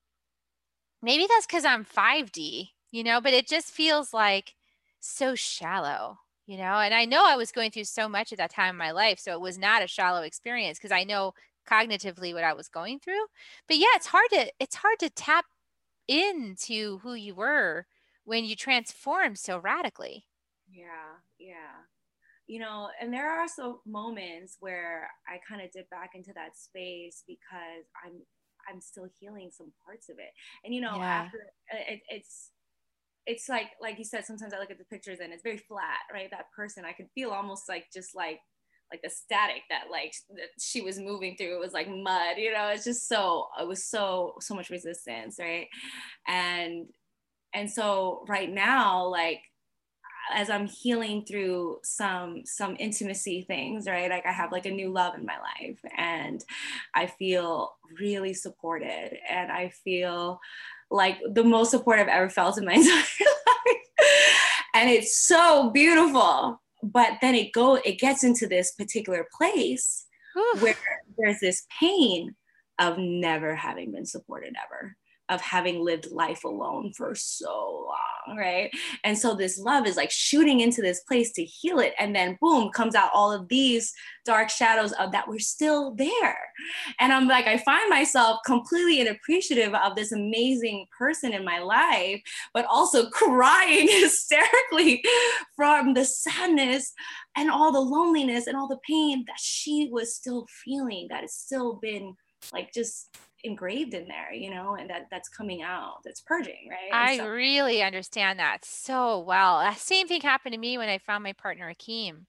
maybe 1.03 1.27
that's 1.29 1.47
because 1.47 1.65
i'm 1.65 1.85
5d 1.85 2.71
you 2.91 3.03
know? 3.03 3.21
But 3.21 3.33
it 3.35 3.49
just 3.49 3.73
feels 3.73 4.13
like 4.15 4.55
so 5.01 5.35
shallow 5.35 6.19
you 6.47 6.57
know? 6.59 6.79
And 6.79 6.95
i 6.95 7.05
know 7.05 7.25
i 7.27 7.37
was 7.37 7.53
going 7.53 7.71
through 7.71 7.85
so 7.85 8.09
much 8.09 8.33
at 8.33 8.39
that 8.39 8.51
time 8.53 8.71
in 8.71 8.77
my 8.77 8.91
life 8.91 9.19
so 9.19 9.33
it 9.33 9.41
was 9.41 9.59
not 9.59 9.83
a 9.83 9.87
shallow 9.87 10.23
experience 10.23 10.79
because 10.79 10.93
i 10.93 11.05
know 11.05 11.33
cognitively 11.69 12.35
what 12.35 12.45
i 12.45 12.53
was 12.53 12.69
going 12.69 12.99
through. 12.99 13.25
But 13.69 13.79
yeah 13.79 13.87
it's 13.95 14.07
hard 14.07 14.29
to 14.31 14.51
it's 14.61 14.77
hard 14.77 14.99
to 15.01 15.11
tap 15.11 15.47
into 16.09 16.99
who 16.99 17.15
you 17.15 17.35
were 17.35 17.87
when 18.25 18.45
you 18.45 18.57
transform 18.57 19.37
so 19.37 19.59
radically 19.59 20.27
yeah 20.71 21.19
yeah 21.39 21.85
you 22.47 22.59
know, 22.59 22.89
and 23.01 23.13
there 23.13 23.31
are 23.31 23.41
also 23.41 23.81
moments 23.87 24.59
where 24.61 25.09
I 25.27 25.39
kind 25.49 25.63
of 25.63 25.73
dip 25.73 25.89
back 25.89 26.11
into 26.15 26.33
that 26.35 26.57
space 26.57 27.25
because 27.27 27.87
I'm 28.05 28.21
I'm 28.69 28.81
still 28.81 29.07
healing 29.21 29.51
some 29.53 29.73
parts 29.85 30.09
of 30.09 30.19
it. 30.19 30.31
And 30.65 30.75
you 30.75 30.81
know, 30.81 30.97
yeah. 30.97 31.25
after 31.25 31.39
uh, 31.73 31.93
it, 31.93 32.01
it's 32.09 32.51
it's 33.27 33.49
like 33.49 33.69
like 33.81 33.99
you 33.99 34.05
said, 34.05 34.27
sometimes 34.27 34.53
I 34.53 34.59
look 34.59 34.71
at 34.71 34.79
the 34.79 34.85
pictures 34.85 35.21
and 35.23 35.33
it's 35.33 35.43
very 35.43 35.57
flat, 35.57 36.01
right? 36.13 36.31
That 36.31 36.53
person, 36.55 36.85
I 36.85 36.93
could 36.93 37.09
feel 37.15 37.31
almost 37.31 37.67
like 37.69 37.87
just 37.93 38.15
like 38.15 38.41
like 38.93 39.01
the 39.03 39.09
static 39.09 39.63
that 39.71 39.85
like 39.91 40.13
that 40.37 40.51
she 40.61 40.83
was 40.83 40.99
moving 40.99 41.37
through. 41.39 41.57
It 41.57 41.61
was 41.61 41.73
like 41.73 41.89
mud, 41.89 42.37
you 42.37 42.53
know. 42.53 42.69
It's 42.69 42.85
just 42.85 43.09
so 43.09 43.47
it 43.59 43.67
was 43.67 43.87
so 43.87 44.35
so 44.41 44.55
much 44.55 44.69
resistance, 44.69 45.37
right? 45.39 45.69
And 46.29 46.89
and 47.55 47.71
so 47.71 48.25
right 48.29 48.53
now, 48.53 49.07
like 49.07 49.41
as 50.33 50.51
I'm 50.51 50.67
healing 50.67 51.25
through 51.25 51.79
some 51.83 52.43
some 52.45 52.77
intimacy 52.79 53.45
things, 53.47 53.87
right? 53.87 54.11
Like 54.11 54.27
I 54.27 54.33
have 54.33 54.53
like 54.53 54.67
a 54.67 54.71
new 54.71 54.91
love 54.91 55.15
in 55.15 55.25
my 55.25 55.37
life 55.39 55.79
and 55.97 56.45
I 56.95 57.07
feel 57.07 57.75
really 57.99 58.35
supported 58.35 59.19
and 59.29 59.53
I 59.53 59.69
feel 59.69 60.41
like 60.91 61.19
the 61.33 61.45
most 61.45 61.71
support 61.71 61.99
I've 61.99 62.09
ever 62.09 62.29
felt 62.29 62.59
in 62.59 62.65
my 62.65 62.73
entire 62.75 62.97
life. 62.97 64.09
And 64.75 64.91
it's 64.91 65.17
so 65.17 65.71
beautiful. 65.71 66.61
But 66.83 67.19
then 67.21 67.35
it 67.35 67.53
go 67.53 67.77
it 67.77 67.99
gets 67.99 68.25
into 68.25 68.47
this 68.47 68.73
particular 68.73 69.27
place 69.37 70.07
Oof. 70.37 70.63
where 70.63 70.77
there's 71.17 71.41
this 71.41 71.67
pain 71.81 72.35
of 72.79 72.99
never 72.99 73.55
having 73.55 73.93
been 73.93 74.05
supported 74.05 74.55
ever 74.67 74.97
of 75.29 75.41
having 75.41 75.83
lived 75.83 76.11
life 76.11 76.45
alone 76.45 76.93
for 76.93 77.15
so 77.15 77.87
long, 77.89 78.37
right? 78.37 78.71
And 79.05 79.17
so 79.17 79.35
this 79.35 79.59
love 79.59 79.87
is 79.87 79.97
like 79.97 80.11
shooting 80.11 80.61
into 80.61 80.83
this 80.83 81.01
place 81.01 81.33
to 81.33 81.45
heal 81.45 81.79
it. 81.79 81.95
And 81.99 82.15
then 82.15 82.37
boom, 82.41 82.71
comes 82.71 82.95
out 82.95 83.11
all 83.15 83.33
of 83.33 83.49
these 83.49 83.93
dark 84.27 84.51
shadows 84.51 84.93
of 84.93 85.13
that 85.13 85.27
were 85.27 85.39
still 85.39 85.95
there. 85.95 86.39
And 87.01 87.13
I'm 87.13 87.27
like, 87.27 87.47
I 87.47 87.57
find 87.59 87.89
myself 87.89 88.41
completely 88.45 89.01
inappreciative 89.01 89.75
of 89.75 89.97
this 89.97 90.13
amazing 90.13 90.87
person 90.97 91.33
in 91.33 91.45
my 91.45 91.59
life, 91.59 92.21
but 92.53 92.67
also 92.67 93.09
crying 93.11 93.89
hysterically 93.91 95.03
from 95.57 95.95
the 95.95 96.05
sadness 96.05 96.93
and 97.37 97.51
all 97.51 97.73
the 97.73 97.81
loneliness 97.81 98.47
and 98.47 98.57
all 98.57 98.69
the 98.69 98.81
pain 98.87 99.25
that 99.27 99.41
she 99.41 99.89
was 99.91 100.15
still 100.15 100.47
feeling, 100.65 101.07
that 101.09 101.23
has 101.23 101.35
still 101.35 101.79
been 101.81 102.15
like 102.53 102.73
just 102.75 103.17
engraved 103.45 103.93
in 103.93 104.09
there 104.09 104.33
you 104.33 104.51
know 104.51 104.75
and 104.75 104.89
that 104.89 105.07
that's 105.11 105.29
coming 105.29 105.63
out 105.63 105.99
that's 106.05 106.23
purging 106.23 106.69
right 106.69 106.93
i 106.93 107.19
so- 107.19 107.29
really 107.29 107.83
understand 107.83 108.39
that 108.39 108.65
so 108.65 109.19
well 109.21 109.59
that 109.61 109.79
same 109.79 110.09
thing 110.09 110.21
happened 110.21 110.55
to 110.55 110.59
me 110.59 110.79
when 110.79 110.89
i 110.89 110.99
found 110.99 111.23
my 111.23 111.33
partner 111.35 111.73
akeem 111.73 112.25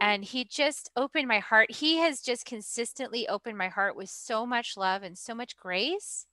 and 0.00 0.24
he 0.24 0.44
just 0.44 0.90
opened 0.96 1.28
my 1.28 1.38
heart 1.38 1.70
he 1.70 1.98
has 1.98 2.20
just 2.20 2.46
consistently 2.46 3.28
opened 3.28 3.58
my 3.58 3.68
heart 3.68 3.94
with 3.94 4.08
so 4.08 4.46
much 4.46 4.74
love 4.76 5.02
and 5.02 5.18
so 5.18 5.34
much 5.34 5.54
grace 5.56 6.26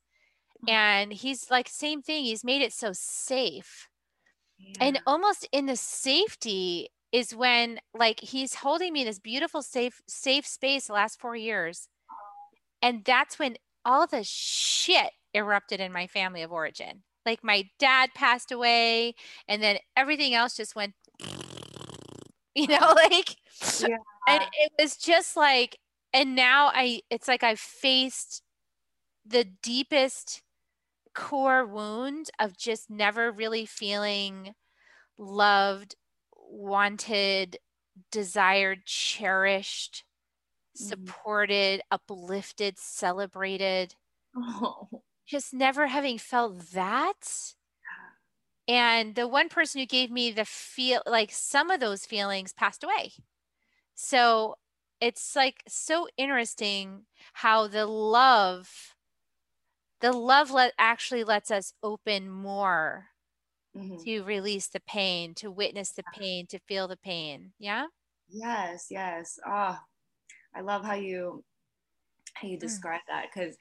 mm. 0.65 0.71
and 0.71 1.11
he's 1.11 1.51
like 1.51 1.67
same 1.67 2.01
thing 2.01 2.23
he's 2.23 2.43
made 2.43 2.61
it 2.61 2.71
so 2.71 2.91
safe 2.93 3.89
yeah. 4.57 4.73
and 4.79 5.01
almost 5.05 5.47
in 5.51 5.65
the 5.65 5.75
safety 5.75 6.87
is 7.11 7.35
when 7.35 7.79
like 7.93 8.21
he's 8.21 8.55
holding 8.55 8.93
me 8.93 9.01
in 9.01 9.07
this 9.07 9.19
beautiful 9.19 9.61
safe 9.61 9.99
safe 10.07 10.45
space 10.45 10.87
the 10.87 10.93
last 10.93 11.19
four 11.19 11.35
years 11.35 11.89
and 12.81 13.03
that's 13.03 13.37
when 13.37 13.55
all 13.89 14.05
the 14.05 14.23
shit 14.23 15.09
erupted 15.33 15.79
in 15.79 15.91
my 15.91 16.05
family 16.05 16.43
of 16.43 16.51
origin. 16.51 17.01
Like 17.25 17.43
my 17.43 17.67
dad 17.79 18.11
passed 18.13 18.51
away, 18.51 19.15
and 19.47 19.63
then 19.63 19.77
everything 19.97 20.35
else 20.35 20.55
just 20.55 20.75
went, 20.75 20.93
you 22.55 22.67
know, 22.67 22.93
like, 22.95 23.35
yeah. 23.81 23.97
and 24.27 24.43
it 24.53 24.71
was 24.79 24.95
just 24.95 25.35
like, 25.35 25.79
and 26.13 26.35
now 26.35 26.69
I, 26.71 27.01
it's 27.09 27.27
like 27.27 27.43
I've 27.43 27.59
faced 27.59 28.43
the 29.25 29.43
deepest 29.63 30.43
core 31.15 31.65
wound 31.65 32.29
of 32.39 32.55
just 32.57 32.91
never 32.91 33.31
really 33.31 33.65
feeling 33.65 34.53
loved, 35.17 35.95
wanted, 36.35 37.57
desired, 38.11 38.85
cherished. 38.85 40.03
Supported, 40.79 41.81
uplifted, 41.91 42.77
celebrated. 42.77 43.95
Oh. 44.35 44.87
Just 45.27 45.53
never 45.53 45.87
having 45.87 46.17
felt 46.17 46.71
that. 46.71 47.53
And 48.67 49.15
the 49.15 49.27
one 49.27 49.49
person 49.49 49.81
who 49.81 49.87
gave 49.87 50.11
me 50.11 50.31
the 50.31 50.45
feel 50.45 51.01
like 51.07 51.31
some 51.31 51.71
of 51.71 51.79
those 51.79 52.05
feelings 52.05 52.53
passed 52.53 52.83
away. 52.83 53.13
So 53.95 54.55
it's 55.01 55.35
like 55.35 55.63
so 55.67 56.07
interesting 56.17 57.05
how 57.33 57.67
the 57.67 57.85
love 57.85 58.95
the 60.01 60.13
love 60.13 60.51
let 60.51 60.73
actually 60.77 61.23
lets 61.23 61.51
us 61.51 61.73
open 61.83 62.29
more 62.29 63.07
mm-hmm. 63.75 63.97
to 64.03 64.21
release 64.21 64.67
the 64.67 64.79
pain, 64.79 65.33
to 65.35 65.51
witness 65.51 65.91
the 65.91 66.03
pain, 66.13 66.47
to 66.47 66.59
feel 66.59 66.87
the 66.87 66.97
pain. 66.97 67.51
Yeah. 67.59 67.87
Yes, 68.29 68.87
yes. 68.89 69.39
Oh, 69.45 69.77
I 70.55 70.61
love 70.61 70.83
how 70.83 70.95
you 70.95 71.43
how 72.33 72.47
you 72.47 72.55
hmm. 72.55 72.59
describe 72.59 73.01
mm. 73.01 73.09
that 73.09 73.25
because 73.33 73.55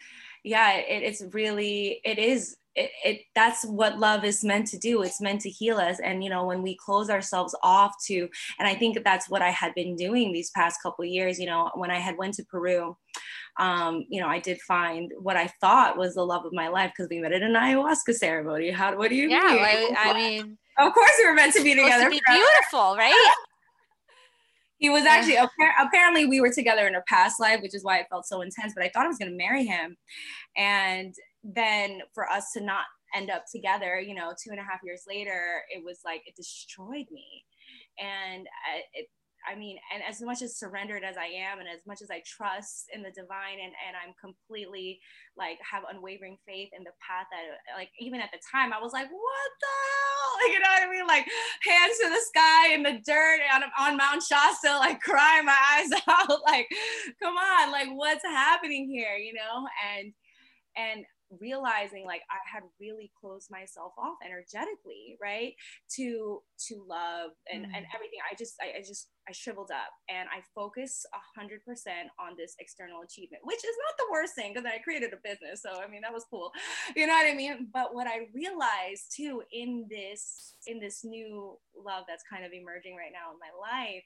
yeah 0.44 0.76
it, 0.76 1.02
it's 1.02 1.22
really 1.32 2.00
it 2.04 2.18
is 2.18 2.56
it, 2.76 2.90
it 3.04 3.20
that's 3.34 3.64
what 3.64 3.98
love 3.98 4.24
is 4.24 4.44
meant 4.44 4.66
to 4.68 4.78
do 4.78 5.02
it's 5.02 5.20
meant 5.20 5.40
to 5.40 5.50
heal 5.50 5.78
us 5.78 5.98
and 6.00 6.22
you 6.22 6.30
know 6.30 6.44
when 6.44 6.62
we 6.62 6.76
close 6.76 7.10
ourselves 7.10 7.56
off 7.62 7.94
to 8.04 8.28
and 8.58 8.68
i 8.68 8.74
think 8.74 9.02
that's 9.02 9.28
what 9.28 9.42
i 9.42 9.50
had 9.50 9.74
been 9.74 9.96
doing 9.96 10.32
these 10.32 10.50
past 10.50 10.80
couple 10.82 11.04
years 11.04 11.40
you 11.40 11.46
know 11.46 11.70
when 11.74 11.90
i 11.90 11.98
had 11.98 12.16
went 12.18 12.34
to 12.34 12.44
peru 12.44 12.96
um, 13.58 14.04
you 14.08 14.20
know, 14.20 14.28
I 14.28 14.38
did 14.38 14.60
find 14.60 15.12
what 15.18 15.36
I 15.36 15.48
thought 15.60 15.98
was 15.98 16.14
the 16.14 16.24
love 16.24 16.44
of 16.44 16.52
my 16.52 16.68
life 16.68 16.92
because 16.96 17.08
we 17.10 17.18
met 17.18 17.32
at 17.32 17.42
an 17.42 17.54
ayahuasca 17.54 18.14
ceremony. 18.14 18.70
How? 18.70 18.96
What 18.96 19.10
do 19.10 19.16
you 19.16 19.28
yeah, 19.28 19.40
mean? 19.40 19.96
I, 19.96 20.10
I 20.10 20.14
mean, 20.14 20.58
of 20.78 20.94
course 20.94 21.10
we 21.18 21.26
were 21.26 21.34
meant 21.34 21.54
to 21.54 21.64
be 21.64 21.74
together. 21.74 22.04
To 22.04 22.10
be 22.10 22.20
beautiful, 22.28 22.96
right? 22.96 23.34
He 24.78 24.88
was 24.90 25.04
actually 25.04 25.36
apparently 25.80 26.26
we 26.26 26.40
were 26.40 26.52
together 26.52 26.86
in 26.86 26.94
a 26.94 27.02
past 27.08 27.40
life, 27.40 27.60
which 27.62 27.74
is 27.74 27.84
why 27.84 27.98
it 27.98 28.06
felt 28.10 28.26
so 28.26 28.40
intense. 28.40 28.72
But 28.74 28.84
I 28.84 28.90
thought 28.90 29.04
I 29.04 29.08
was 29.08 29.18
going 29.18 29.30
to 29.30 29.36
marry 29.36 29.64
him, 29.64 29.96
and 30.56 31.14
then 31.42 32.00
for 32.14 32.28
us 32.28 32.52
to 32.56 32.62
not 32.62 32.84
end 33.14 33.30
up 33.30 33.44
together, 33.50 33.98
you 33.98 34.14
know, 34.14 34.32
two 34.42 34.50
and 34.50 34.60
a 34.60 34.62
half 34.62 34.80
years 34.84 35.02
later, 35.08 35.62
it 35.74 35.82
was 35.84 36.00
like 36.04 36.22
it 36.26 36.36
destroyed 36.36 37.06
me, 37.10 37.44
and 37.98 38.46
it, 38.94 39.08
I 39.48 39.54
mean, 39.56 39.78
and 39.94 40.02
as 40.08 40.20
much 40.20 40.42
as 40.42 40.56
surrendered 40.56 41.02
as 41.04 41.16
I 41.16 41.26
am, 41.26 41.58
and 41.58 41.68
as 41.68 41.80
much 41.86 42.02
as 42.02 42.10
I 42.10 42.22
trust 42.26 42.90
in 42.92 43.02
the 43.02 43.10
divine, 43.10 43.58
and 43.62 43.72
and 43.86 43.96
I'm 43.96 44.12
completely 44.20 45.00
like 45.36 45.58
have 45.64 45.84
unwavering 45.90 46.36
faith 46.46 46.68
in 46.76 46.84
the 46.84 46.92
path 47.00 47.26
that, 47.32 47.76
like, 47.76 47.90
even 47.98 48.20
at 48.20 48.30
the 48.32 48.40
time, 48.52 48.72
I 48.72 48.80
was 48.80 48.92
like, 48.92 49.08
what 49.08 49.50
the 49.60 49.74
hell? 49.88 50.30
Like, 50.42 50.52
you 50.54 50.60
know 50.60 50.68
what 50.68 50.88
I 50.88 50.90
mean? 50.90 51.06
Like, 51.06 51.26
hands 51.64 51.98
to 51.98 52.08
the 52.08 52.22
sky 52.28 52.74
in 52.74 52.82
the 52.82 53.00
dirt 53.06 53.40
on 53.54 53.62
on 53.78 53.96
Mount 53.96 54.22
Shasta, 54.22 54.76
like 54.78 55.00
crying 55.00 55.46
my 55.46 55.56
eyes 55.72 55.90
out, 56.08 56.40
like, 56.46 56.68
come 57.22 57.36
on, 57.36 57.72
like, 57.72 57.88
what's 57.94 58.24
happening 58.24 58.88
here? 58.90 59.16
You 59.16 59.34
know, 59.34 59.66
and 59.96 60.12
and 60.76 61.04
realizing 61.40 62.04
like 62.06 62.22
I 62.30 62.40
had 62.46 62.62
really 62.80 63.10
closed 63.20 63.50
myself 63.50 63.92
off 63.98 64.16
energetically, 64.24 65.16
right? 65.20 65.52
To 65.96 66.42
to 66.68 66.74
love 66.88 67.32
and, 67.52 67.64
mm. 67.64 67.76
and 67.76 67.84
everything. 67.94 68.20
I 68.24 68.34
just 68.38 68.54
I, 68.60 68.78
I, 68.78 68.82
just 68.82 69.08
I 69.28 69.32
shriveled 69.32 69.70
up 69.70 69.92
and 70.08 70.28
I 70.28 70.40
focused 70.54 71.06
a 71.12 71.20
hundred 71.38 71.64
percent 71.64 72.08
on 72.18 72.32
this 72.36 72.56
external 72.58 73.02
achievement, 73.02 73.42
which 73.44 73.60
is 73.60 73.76
not 73.86 73.94
the 73.98 74.10
worst 74.10 74.34
thing 74.34 74.52
because 74.52 74.66
I 74.66 74.78
created 74.78 75.12
a 75.12 75.20
business. 75.22 75.62
So 75.62 75.80
I 75.80 75.88
mean 75.88 76.02
that 76.02 76.12
was 76.12 76.26
cool. 76.30 76.50
You 76.96 77.06
know 77.06 77.14
what 77.14 77.30
I 77.30 77.34
mean? 77.34 77.68
But 77.72 77.94
what 77.94 78.06
I 78.06 78.28
realized 78.34 79.14
too 79.14 79.42
in 79.52 79.86
this 79.90 80.54
in 80.66 80.80
this 80.80 81.04
new 81.04 81.58
love 81.76 82.04
that's 82.08 82.24
kind 82.30 82.44
of 82.44 82.52
emerging 82.52 82.96
right 82.96 83.12
now 83.12 83.32
in 83.32 83.38
my 83.38 83.52
life 83.54 84.04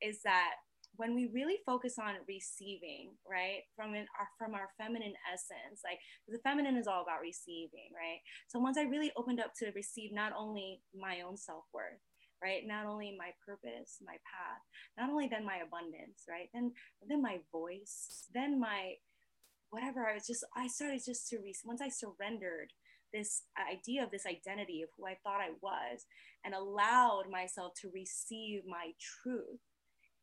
is 0.00 0.22
that 0.24 0.54
when 0.96 1.14
we 1.14 1.30
really 1.32 1.58
focus 1.64 1.96
on 1.98 2.14
receiving, 2.28 3.12
right, 3.28 3.62
from 3.76 3.94
an, 3.94 4.06
our 4.18 4.28
from 4.38 4.54
our 4.54 4.68
feminine 4.78 5.14
essence, 5.32 5.80
like 5.84 5.98
the 6.28 6.38
feminine 6.44 6.76
is 6.76 6.86
all 6.86 7.02
about 7.02 7.22
receiving, 7.22 7.90
right? 7.94 8.20
So 8.48 8.58
once 8.58 8.76
I 8.76 8.82
really 8.82 9.12
opened 9.16 9.40
up 9.40 9.52
to 9.58 9.72
receive 9.74 10.12
not 10.12 10.32
only 10.36 10.80
my 10.94 11.22
own 11.22 11.36
self 11.36 11.64
worth, 11.72 12.00
right, 12.42 12.62
not 12.66 12.86
only 12.86 13.16
my 13.16 13.30
purpose, 13.46 13.98
my 14.04 14.16
path, 14.26 14.62
not 14.98 15.10
only 15.10 15.28
then 15.28 15.44
my 15.44 15.58
abundance, 15.64 16.24
right, 16.28 16.48
then 16.52 16.72
then 17.06 17.22
my 17.22 17.38
voice, 17.52 18.26
then 18.34 18.60
my 18.60 18.94
whatever. 19.70 20.06
I 20.06 20.14
was 20.14 20.26
just 20.26 20.44
I 20.56 20.66
started 20.66 21.00
just 21.04 21.28
to 21.28 21.38
re- 21.38 21.54
once 21.64 21.80
I 21.80 21.88
surrendered 21.88 22.72
this 23.12 23.42
idea 23.58 24.04
of 24.04 24.10
this 24.10 24.26
identity 24.26 24.82
of 24.82 24.88
who 24.96 25.06
I 25.06 25.16
thought 25.22 25.40
I 25.40 25.50
was 25.60 26.06
and 26.44 26.54
allowed 26.54 27.24
myself 27.30 27.72
to 27.82 27.90
receive 27.92 28.62
my 28.66 28.92
truth 29.00 29.58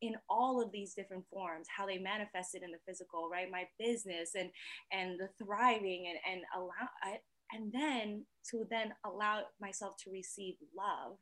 in 0.00 0.14
all 0.28 0.62
of 0.62 0.70
these 0.72 0.94
different 0.94 1.24
forms 1.32 1.66
how 1.74 1.86
they 1.86 1.98
manifested 1.98 2.62
in 2.62 2.70
the 2.70 2.78
physical 2.86 3.28
right? 3.30 3.50
My 3.50 3.64
business 3.78 4.32
and 4.38 4.50
and 4.92 5.18
the 5.18 5.28
thriving 5.42 6.06
and 6.08 6.18
and 6.30 6.42
allow 6.56 7.18
and 7.52 7.72
then 7.72 8.24
to 8.50 8.66
then 8.70 8.92
allow 9.04 9.42
myself 9.60 9.94
to 10.04 10.10
receive 10.10 10.54
love 10.76 11.16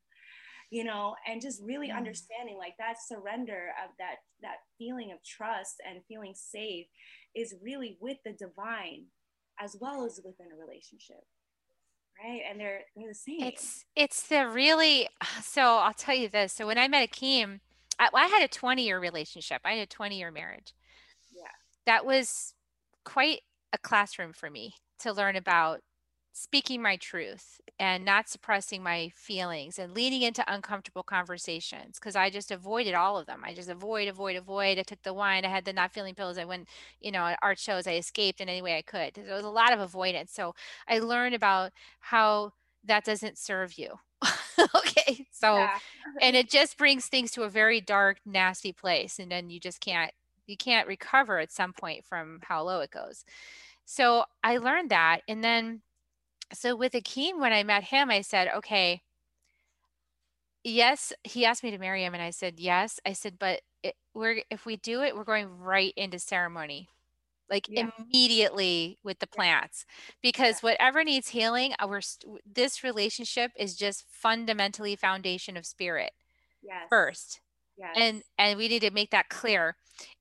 you 0.70 0.84
know 0.84 1.14
and 1.26 1.40
just 1.40 1.62
really 1.62 1.88
mm. 1.88 1.96
understanding 1.96 2.56
like 2.58 2.74
that 2.78 2.96
surrender 3.06 3.68
of 3.84 3.90
that 3.98 4.16
that 4.42 4.56
feeling 4.78 5.12
of 5.12 5.22
trust 5.24 5.76
and 5.88 6.00
feeling 6.08 6.34
safe 6.34 6.86
is 7.34 7.54
really 7.62 7.96
with 8.00 8.18
the 8.24 8.32
divine 8.32 9.04
as 9.60 9.76
well 9.80 10.04
as 10.04 10.20
within 10.24 10.48
a 10.52 10.58
relationship 10.58 11.24
right? 12.22 12.40
And 12.48 12.58
they're 12.58 12.80
they're 12.96 13.08
the 13.08 13.14
same. 13.14 13.42
It's 13.42 13.84
it's 13.94 14.28
the 14.28 14.48
really 14.48 15.08
so 15.42 15.62
i'll 15.62 15.92
tell 15.92 16.14
you 16.14 16.28
this. 16.28 16.52
So 16.52 16.66
when 16.66 16.78
i 16.78 16.88
met 16.88 17.10
akeem 17.10 17.60
I, 17.98 18.08
I 18.12 18.26
had 18.26 18.42
a 18.42 18.48
20 18.48 18.84
year 18.84 18.98
relationship. 19.00 19.60
I 19.64 19.72
had 19.72 19.84
a 19.84 19.86
20 19.86 20.18
year 20.18 20.30
marriage. 20.30 20.74
Yeah. 21.34 21.48
That 21.86 22.04
was 22.04 22.54
quite 23.04 23.40
a 23.72 23.78
classroom 23.78 24.32
for 24.32 24.50
me 24.50 24.74
to 25.00 25.12
learn 25.12 25.36
about 25.36 25.80
speaking 26.32 26.82
my 26.82 26.96
truth 26.96 27.62
and 27.78 28.04
not 28.04 28.28
suppressing 28.28 28.82
my 28.82 29.10
feelings 29.14 29.78
and 29.78 29.94
leaning 29.94 30.20
into 30.20 30.44
uncomfortable 30.52 31.02
conversations 31.02 31.98
because 31.98 32.14
I 32.14 32.28
just 32.28 32.50
avoided 32.50 32.92
all 32.92 33.16
of 33.16 33.24
them. 33.24 33.42
I 33.42 33.54
just 33.54 33.70
avoid, 33.70 34.06
avoid, 34.06 34.36
avoid. 34.36 34.78
I 34.78 34.82
took 34.82 35.02
the 35.02 35.14
wine. 35.14 35.46
I 35.46 35.48
had 35.48 35.64
the 35.64 35.72
not 35.72 35.92
feeling 35.92 36.14
pills. 36.14 36.36
I 36.36 36.44
went, 36.44 36.68
you 37.00 37.10
know, 37.10 37.24
at 37.24 37.38
art 37.40 37.58
shows. 37.58 37.86
I 37.86 37.94
escaped 37.94 38.42
in 38.42 38.50
any 38.50 38.60
way 38.60 38.76
I 38.76 38.82
could. 38.82 39.14
There 39.14 39.34
was 39.34 39.46
a 39.46 39.50
lot 39.50 39.72
of 39.72 39.80
avoidance. 39.80 40.30
So 40.32 40.54
I 40.86 40.98
learned 40.98 41.34
about 41.34 41.72
how 42.00 42.52
that 42.84 43.04
doesn't 43.04 43.38
serve 43.38 43.78
you. 43.78 43.94
okay. 44.74 45.26
So, 45.32 45.56
yeah. 45.56 45.78
and 46.20 46.36
it 46.36 46.50
just 46.50 46.78
brings 46.78 47.06
things 47.06 47.30
to 47.32 47.42
a 47.42 47.48
very 47.48 47.80
dark, 47.80 48.18
nasty 48.24 48.72
place. 48.72 49.18
And 49.18 49.30
then 49.30 49.50
you 49.50 49.60
just 49.60 49.80
can't, 49.80 50.12
you 50.46 50.56
can't 50.56 50.88
recover 50.88 51.38
at 51.38 51.52
some 51.52 51.72
point 51.72 52.04
from 52.04 52.40
how 52.42 52.62
low 52.62 52.80
it 52.80 52.90
goes. 52.90 53.24
So 53.84 54.24
I 54.42 54.58
learned 54.58 54.90
that. 54.90 55.20
And 55.28 55.42
then 55.42 55.82
so 56.52 56.76
with 56.76 56.92
Akeem, 56.92 57.40
when 57.40 57.52
I 57.52 57.62
met 57.62 57.84
him, 57.84 58.10
I 58.10 58.20
said, 58.20 58.48
okay, 58.56 59.02
yes, 60.62 61.12
he 61.24 61.44
asked 61.44 61.62
me 61.62 61.70
to 61.70 61.78
marry 61.78 62.04
him. 62.04 62.14
And 62.14 62.22
I 62.22 62.30
said, 62.30 62.60
yes. 62.60 63.00
I 63.04 63.12
said, 63.12 63.38
but 63.38 63.62
it, 63.82 63.94
we're, 64.14 64.42
if 64.50 64.66
we 64.66 64.76
do 64.76 65.02
it, 65.02 65.16
we're 65.16 65.24
going 65.24 65.58
right 65.58 65.92
into 65.96 66.18
ceremony, 66.18 66.88
like 67.50 67.66
yeah. 67.68 67.88
immediately 67.98 68.98
with 69.04 69.18
the 69.18 69.26
plants, 69.26 69.84
because 70.22 70.56
yeah. 70.62 70.70
whatever 70.70 71.04
needs 71.04 71.28
healing, 71.28 71.72
our, 71.78 72.00
this 72.50 72.82
relationship 72.82 73.52
is 73.56 73.76
just 73.76 74.04
fundamentally 74.10 74.96
foundation 74.96 75.56
of 75.56 75.66
spirit 75.66 76.10
yes. 76.62 76.86
first. 76.88 77.40
Yes. 77.78 77.94
And, 77.96 78.22
and 78.38 78.58
we 78.58 78.68
need 78.68 78.82
to 78.82 78.90
make 78.90 79.10
that 79.10 79.28
clear. 79.28 79.76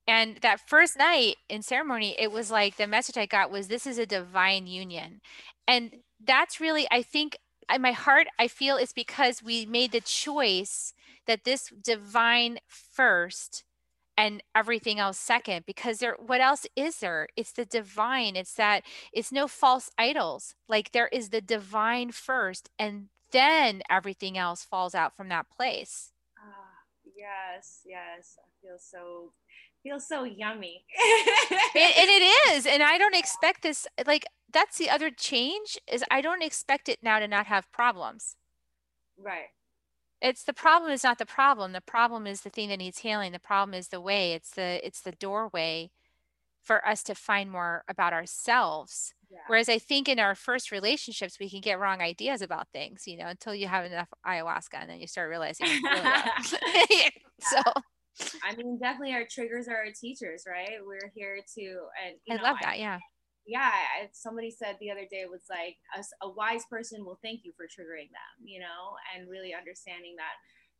And 0.08 0.38
that 0.42 0.60
first 0.68 0.98
night 0.98 1.36
in 1.50 1.62
ceremony, 1.62 2.16
it 2.20 2.32
was 2.32 2.52
like 2.52 2.76
the 2.76 2.88
message 2.88 3.18
I 3.18 3.26
got 3.26 3.50
was 3.50 3.68
this 3.68 3.88
is 3.88 3.98
a 3.98 4.06
divine 4.06 4.68
union. 4.68 5.22
And 5.68 5.96
that's 6.24 6.60
really, 6.60 6.88
I 6.92 7.02
think, 7.02 7.38
in 7.74 7.82
my 7.82 7.94
heart, 7.94 8.28
I 8.38 8.48
feel 8.48 8.78
it's 8.78 8.94
because 8.94 9.42
we 9.42 9.66
made 9.66 9.92
the 9.92 10.02
choice 10.02 10.94
that 11.26 11.44
this 11.44 11.72
divine 11.82 12.60
first 12.68 13.64
and 14.18 14.42
everything 14.54 15.00
else 15.00 15.18
second 15.18 15.66
because 15.66 16.00
there 16.00 16.16
what 16.26 16.42
else 16.42 16.66
is 16.76 17.00
there 17.00 17.28
it's 17.36 17.52
the 17.52 17.66
divine 17.66 18.36
it's 18.36 18.54
that 18.54 18.84
it's 19.12 19.32
no 19.32 19.48
false 19.48 19.90
idols 19.98 20.56
like 20.68 20.92
there 20.92 21.10
is 21.10 21.30
the 21.30 21.42
divine 21.42 22.12
first 22.12 22.70
and 22.80 23.08
then 23.32 23.82
everything 23.90 24.38
else 24.38 24.64
falls 24.64 24.96
out 24.96 25.16
from 25.16 25.30
that 25.30 25.50
place 25.50 26.12
ah, 26.40 26.80
yes 27.16 27.82
yes 27.86 28.38
i 28.40 28.48
feel 28.62 28.78
so 28.78 29.32
feels 29.86 30.08
so 30.08 30.24
yummy. 30.24 30.84
and, 31.76 31.94
and 31.98 32.10
it 32.10 32.50
is. 32.52 32.66
And 32.66 32.82
I 32.84 32.98
don't 32.98 33.16
expect 33.16 33.62
this. 33.62 33.88
Like, 34.06 34.26
that's 34.52 34.78
the 34.78 34.90
other 34.90 35.12
change 35.12 35.78
is 35.92 36.04
I 36.10 36.22
don't 36.22 36.44
expect 36.44 36.90
it 36.90 37.00
now 37.04 37.20
to 37.20 37.28
not 37.28 37.46
have 37.46 37.72
problems. 37.72 38.36
Right. 39.18 39.50
It's 40.22 40.44
the 40.44 40.54
problem 40.54 40.92
is 40.92 41.04
not 41.04 41.18
the 41.18 41.26
problem. 41.26 41.74
The 41.74 41.82
problem 41.82 42.26
is 42.26 42.42
the 42.42 42.50
thing 42.50 42.70
that 42.70 42.80
needs 42.80 43.00
healing. 43.00 43.32
The 43.32 43.40
problem 43.40 43.74
is 43.74 43.90
the 43.90 44.02
way. 44.02 44.34
It's 44.34 44.52
the 44.52 44.86
it's 44.86 45.02
the 45.02 45.12
doorway 45.12 45.92
for 46.64 46.86
us 46.88 47.04
to 47.04 47.16
find 47.16 47.52
more 47.52 47.84
about 47.88 48.14
ourselves. 48.14 49.14
Yeah. 49.30 49.40
Whereas 49.48 49.70
I 49.70 49.78
think 49.78 50.08
in 50.08 50.20
our 50.20 50.34
first 50.34 50.72
relationships, 50.72 51.38
we 51.40 51.50
can 51.50 51.62
get 51.62 51.80
wrong 51.80 52.02
ideas 52.02 52.42
about 52.42 52.70
things, 52.70 53.04
you 53.06 53.18
know, 53.18 53.28
until 53.28 53.54
you 53.54 53.68
have 53.68 53.86
enough 53.86 54.08
ayahuasca 54.26 54.74
and 54.74 54.90
then 54.90 55.00
you 55.00 55.08
start 55.08 55.30
realizing. 55.30 55.68
Really 55.68 56.10
so 57.42 57.62
I 58.44 58.56
mean, 58.56 58.80
definitely 58.80 59.14
our 59.14 59.26
triggers 59.30 59.68
are 59.68 59.76
our 59.76 59.92
teachers, 60.00 60.46
right? 60.48 60.78
We're 60.86 61.12
here 61.14 61.40
to, 61.56 61.62
and 61.62 62.16
I 62.30 62.36
know, 62.36 62.44
love 62.44 62.58
that. 62.62 62.74
I, 62.74 62.76
yeah. 62.76 63.00
Yeah. 63.46 63.72
Somebody 64.14 64.52
said 64.52 64.78
the 64.80 64.92
other 64.92 65.06
day 65.10 65.22
it 65.22 65.30
was 65.30 65.46
like 65.50 65.78
a, 65.96 66.04
a 66.26 66.30
wise 66.30 66.66
person 66.70 67.06
will 67.06 67.20
thank 67.24 67.42
you 67.46 67.54
for 67.56 67.66
triggering 67.66 68.10
them, 68.10 68.34
you 68.44 68.60
know, 68.60 68.98
and 69.16 69.30
really 69.30 69.54
understanding 69.54 70.16
that 70.18 70.34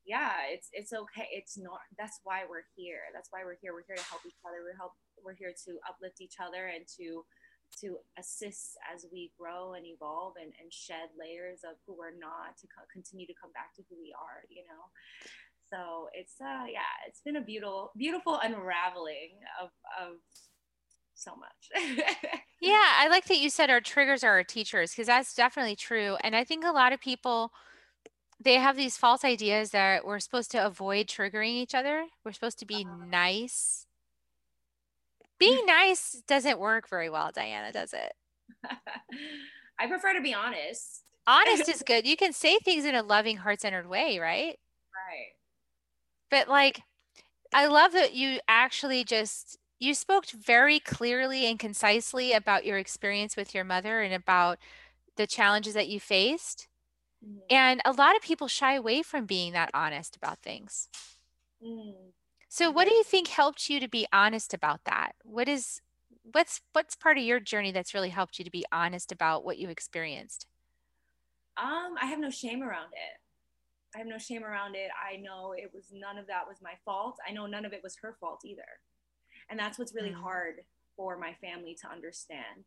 yeah 0.06 0.46
it's 0.54 0.70
it's 0.72 0.94
okay 0.94 1.28
it's 1.34 1.58
not 1.58 1.82
that's 1.98 2.22
why 2.24 2.44
we're 2.48 2.70
here 2.78 3.10
that's 3.14 3.30
why 3.32 3.42
we're 3.44 3.58
here 3.62 3.74
we're 3.74 3.86
here 3.88 3.98
to 3.98 4.10
help 4.10 4.22
each 4.26 4.38
other 4.46 4.62
we're 4.64 4.78
help 4.78 4.94
we're 5.26 5.34
here 5.34 5.54
to 5.66 5.82
uplift 5.90 6.22
each 6.22 6.36
other 6.40 6.70
and 6.70 6.86
to 6.86 7.26
to 7.82 7.98
assist 8.18 8.78
as 8.94 9.06
we 9.12 9.34
grow 9.38 9.74
and 9.74 9.86
evolve 9.86 10.34
and, 10.40 10.54
and 10.62 10.72
shed 10.72 11.10
layers 11.18 11.66
of 11.66 11.76
who 11.86 11.98
we're 11.98 12.14
not 12.14 12.54
to 12.62 12.68
co- 12.70 12.86
continue 12.94 13.26
to 13.26 13.34
come 13.42 13.52
back 13.58 13.74
to 13.76 13.82
who 13.90 13.98
we 13.98 14.14
are 14.14 14.46
you 14.48 14.62
know 14.70 14.86
so 15.66 16.08
it's 16.14 16.38
uh 16.40 16.70
yeah 16.70 16.94
it's 17.08 17.22
been 17.26 17.36
a 17.38 17.42
beautiful 17.42 17.92
beautiful 17.98 18.40
unraveling 18.44 19.42
of 19.62 19.70
of 19.98 20.22
so 21.16 21.34
much 21.36 21.74
yeah 22.62 22.94
i 23.00 23.08
like 23.10 23.26
that 23.26 23.40
you 23.40 23.50
said 23.50 23.70
our 23.70 23.82
triggers 23.82 24.24
are 24.24 24.32
our 24.32 24.44
teachers 24.44 24.92
because 24.92 25.08
that's 25.08 25.34
definitely 25.34 25.76
true 25.76 26.18
and 26.24 26.36
i 26.36 26.44
think 26.44 26.64
a 26.64 26.72
lot 26.72 26.94
of 26.94 27.00
people 27.00 27.52
they 28.40 28.56
have 28.56 28.76
these 28.76 28.98
false 28.98 29.24
ideas 29.24 29.72
that 29.72 30.06
we're 30.06 30.20
supposed 30.20 30.52
to 30.52 30.66
avoid 30.66 31.08
triggering 31.08 31.54
each 31.54 31.76
other 31.76 32.06
we're 32.24 32.32
supposed 32.32 32.60
to 32.60 32.66
be 32.66 32.86
uh-huh. 32.86 33.06
nice. 33.10 33.82
Being 35.38 35.66
nice 35.66 36.24
doesn't 36.28 36.60
work 36.60 36.90
very 36.90 37.10
well 37.10 37.32
diana 37.34 37.72
does 37.72 37.94
it? 37.94 38.14
I 39.80 39.88
prefer 39.88 40.14
to 40.14 40.22
be 40.22 40.34
honest. 40.34 41.04
Honest 41.28 41.68
is 41.68 41.84
good 41.86 42.08
you 42.08 42.16
can 42.16 42.34
say 42.34 42.58
things 42.60 42.86
in 42.86 42.96
a 42.96 43.04
loving 43.04 43.38
heart-centered 43.38 43.88
way 43.88 44.20
right? 44.20 44.58
Right. 44.96 45.34
But 46.32 46.48
like, 46.48 46.82
I 47.54 47.68
love 47.68 47.94
that 47.94 48.14
you 48.14 48.40
actually 48.48 49.04
just 49.04 49.58
you 49.86 49.94
spoke 49.94 50.26
very 50.30 50.80
clearly 50.80 51.46
and 51.46 51.60
concisely 51.60 52.34
about 52.34 52.66
your 52.66 52.78
experience 52.78 53.38
with 53.38 53.54
your 53.54 53.64
mother 53.64 54.02
and 54.02 54.14
about 54.14 54.58
the 55.16 55.28
challenges 55.28 55.76
that 55.76 55.88
you 55.88 56.00
faced. 56.00 56.68
Mm-hmm. 57.24 57.40
And 57.50 57.82
a 57.86 57.92
lot 57.92 58.16
of 58.16 58.22
people 58.22 58.48
shy 58.48 58.74
away 58.74 59.04
from 59.04 59.26
being 59.26 59.54
that 59.54 59.70
honest 59.74 60.16
about 60.16 60.40
things. 60.40 60.90
Mm. 61.64 61.94
So 62.50 62.72
what 62.72 62.88
do 62.88 62.94
you 62.94 63.04
think 63.04 63.28
helped 63.28 63.70
you 63.70 63.80
to 63.80 63.88
be 63.88 64.08
honest 64.12 64.54
about 64.54 64.82
that? 64.86 65.14
What 65.24 65.48
is 65.48 65.82
what's 66.32 66.62
what's 66.74 66.96
part 66.96 67.18
of 67.18 67.24
your 67.24 67.40
journey 67.40 67.72
that's 67.72 67.94
really 67.94 68.10
helped 68.10 68.40
you 68.40 68.46
to 68.46 68.52
be 68.52 68.66
honest 68.72 69.12
about 69.12 69.46
what 69.46 69.58
you 69.58 69.70
experienced? 69.70 70.48
Um, 71.58 71.96
I 72.02 72.08
have 72.08 72.20
no 72.20 72.30
shame 72.30 72.64
around 72.64 72.92
it. 72.94 73.20
I 73.96 74.00
have 74.00 74.08
no 74.08 74.18
shame 74.18 74.44
around 74.44 74.76
it. 74.76 74.90
I 75.00 75.18
know 75.18 75.54
it 75.56 75.72
was 75.74 75.86
none 75.94 76.18
of 76.18 76.28
that 76.28 76.48
was 76.48 76.58
my 76.62 76.74
fault. 76.84 77.18
I 77.28 77.32
know 77.32 77.46
none 77.46 77.66
of 77.66 77.72
it 77.72 77.82
was 77.84 77.96
her 78.02 78.18
fault 78.20 78.42
either. 78.44 78.64
And 79.50 79.60
that's 79.60 79.78
what's 79.78 79.94
really 79.94 80.10
mm-hmm. 80.10 80.22
hard 80.22 80.56
for 80.96 81.18
my 81.18 81.34
family 81.42 81.76
to 81.82 81.90
understand 81.90 82.66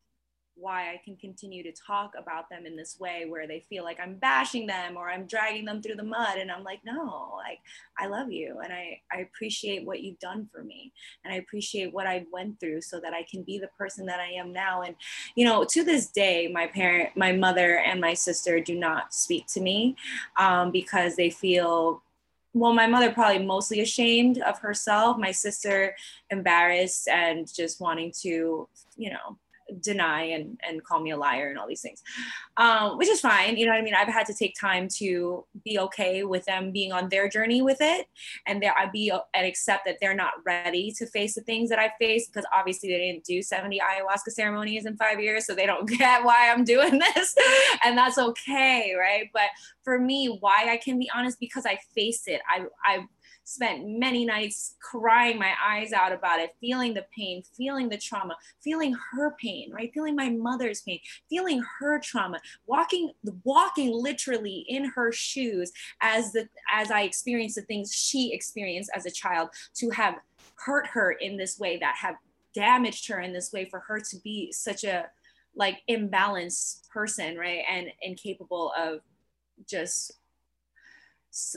why 0.60 0.92
I 0.92 1.00
can 1.04 1.16
continue 1.16 1.62
to 1.62 1.72
talk 1.72 2.12
about 2.18 2.50
them 2.50 2.66
in 2.66 2.76
this 2.76 2.98
way 2.98 3.26
where 3.28 3.46
they 3.46 3.64
feel 3.68 3.84
like 3.84 4.00
I'm 4.00 4.14
bashing 4.16 4.66
them 4.66 4.96
or 4.96 5.08
I'm 5.08 5.26
dragging 5.26 5.64
them 5.64 5.80
through 5.80 5.94
the 5.94 6.02
mud. 6.02 6.38
And 6.38 6.50
I'm 6.50 6.64
like, 6.64 6.80
no, 6.84 7.34
like 7.36 7.60
I 7.98 8.06
love 8.06 8.32
you 8.32 8.58
and 8.62 8.72
I, 8.72 9.00
I 9.12 9.20
appreciate 9.20 9.86
what 9.86 10.00
you've 10.02 10.18
done 10.18 10.48
for 10.52 10.64
me. 10.64 10.92
And 11.24 11.32
I 11.32 11.36
appreciate 11.36 11.94
what 11.94 12.06
I 12.06 12.26
went 12.32 12.58
through 12.58 12.80
so 12.80 13.00
that 13.00 13.14
I 13.14 13.24
can 13.30 13.42
be 13.42 13.58
the 13.58 13.70
person 13.78 14.06
that 14.06 14.20
I 14.20 14.32
am 14.32 14.52
now. 14.52 14.82
And, 14.82 14.96
you 15.36 15.44
know, 15.44 15.64
to 15.64 15.84
this 15.84 16.08
day, 16.08 16.48
my 16.48 16.66
parent, 16.66 17.16
my 17.16 17.32
mother 17.32 17.78
and 17.78 18.00
my 18.00 18.14
sister 18.14 18.60
do 18.60 18.74
not 18.74 19.14
speak 19.14 19.46
to 19.48 19.60
me 19.60 19.96
um, 20.38 20.72
because 20.72 21.14
they 21.14 21.30
feel 21.30 22.02
well, 22.54 22.72
my 22.72 22.86
mother 22.86 23.12
probably 23.12 23.44
mostly 23.44 23.80
ashamed 23.80 24.38
of 24.38 24.58
herself, 24.58 25.18
my 25.18 25.30
sister 25.30 25.94
embarrassed 26.30 27.08
and 27.08 27.52
just 27.52 27.80
wanting 27.80 28.12
to, 28.22 28.68
you 28.96 29.10
know, 29.10 29.38
deny 29.80 30.22
and, 30.22 30.58
and 30.66 30.84
call 30.84 31.00
me 31.00 31.10
a 31.10 31.16
liar 31.16 31.48
and 31.48 31.58
all 31.58 31.68
these 31.68 31.80
things, 31.80 32.02
um, 32.56 32.98
which 32.98 33.08
is 33.08 33.20
fine. 33.20 33.56
You 33.56 33.66
know 33.66 33.72
what 33.72 33.80
I 33.80 33.82
mean? 33.82 33.94
I've 33.94 34.08
had 34.08 34.26
to 34.26 34.34
take 34.34 34.54
time 34.58 34.88
to 34.96 35.44
be 35.64 35.78
okay 35.78 36.24
with 36.24 36.44
them 36.44 36.72
being 36.72 36.92
on 36.92 37.08
their 37.08 37.28
journey 37.28 37.62
with 37.62 37.78
it 37.80 38.06
and 38.46 38.62
there 38.62 38.76
I 38.76 38.86
be 38.86 39.12
and 39.34 39.46
accept 39.46 39.84
that 39.86 39.98
they're 40.00 40.14
not 40.14 40.32
ready 40.44 40.92
to 40.98 41.06
face 41.06 41.34
the 41.34 41.42
things 41.42 41.70
that 41.70 41.78
I 41.78 41.92
face 41.98 42.28
because 42.28 42.46
obviously 42.54 42.90
they 42.90 42.98
didn't 42.98 43.24
do 43.24 43.42
70 43.42 43.78
ayahuasca 43.78 44.30
ceremonies 44.30 44.86
in 44.86 44.96
five 44.96 45.20
years. 45.20 45.46
So 45.46 45.54
they 45.54 45.66
don't 45.66 45.88
get 45.98 46.24
why 46.24 46.50
I'm 46.50 46.64
doing 46.64 46.98
this. 46.98 47.34
and 47.84 47.96
that's 47.96 48.18
okay. 48.18 48.94
Right. 48.98 49.30
But 49.32 49.50
for 49.82 49.98
me, 49.98 50.38
why 50.40 50.66
I 50.68 50.76
can 50.76 50.98
be 50.98 51.10
honest 51.14 51.40
because 51.40 51.66
I 51.66 51.78
face 51.94 52.26
it. 52.26 52.40
I, 52.48 52.64
I 52.84 53.06
spent 53.48 53.88
many 53.88 54.26
nights 54.26 54.76
crying 54.78 55.38
my 55.38 55.54
eyes 55.66 55.94
out 55.94 56.12
about 56.12 56.38
it, 56.38 56.54
feeling 56.60 56.92
the 56.92 57.06
pain, 57.16 57.42
feeling 57.56 57.88
the 57.88 57.96
trauma, 57.96 58.36
feeling 58.60 58.94
her 59.12 59.34
pain, 59.40 59.72
right? 59.72 59.90
Feeling 59.94 60.14
my 60.14 60.28
mother's 60.28 60.82
pain, 60.82 61.00
feeling 61.30 61.62
her 61.78 61.98
trauma, 61.98 62.40
walking, 62.66 63.10
walking 63.44 63.90
literally 63.90 64.66
in 64.68 64.84
her 64.84 65.10
shoes 65.12 65.72
as 66.02 66.32
the 66.32 66.46
as 66.70 66.90
I 66.90 67.02
experienced 67.02 67.56
the 67.56 67.62
things 67.62 67.94
she 67.94 68.34
experienced 68.34 68.90
as 68.94 69.06
a 69.06 69.10
child 69.10 69.48
to 69.76 69.88
have 69.90 70.16
hurt 70.56 70.86
her 70.88 71.12
in 71.12 71.38
this 71.38 71.58
way 71.58 71.78
that 71.78 71.96
have 71.96 72.16
damaged 72.54 73.08
her 73.08 73.20
in 73.20 73.32
this 73.32 73.50
way 73.50 73.64
for 73.64 73.80
her 73.80 73.98
to 73.98 74.16
be 74.18 74.52
such 74.52 74.84
a 74.84 75.06
like 75.54 75.78
imbalanced 75.88 76.88
person 76.90 77.36
right 77.36 77.62
and 77.70 77.88
incapable 78.02 78.72
of 78.76 79.00
just 79.66 80.17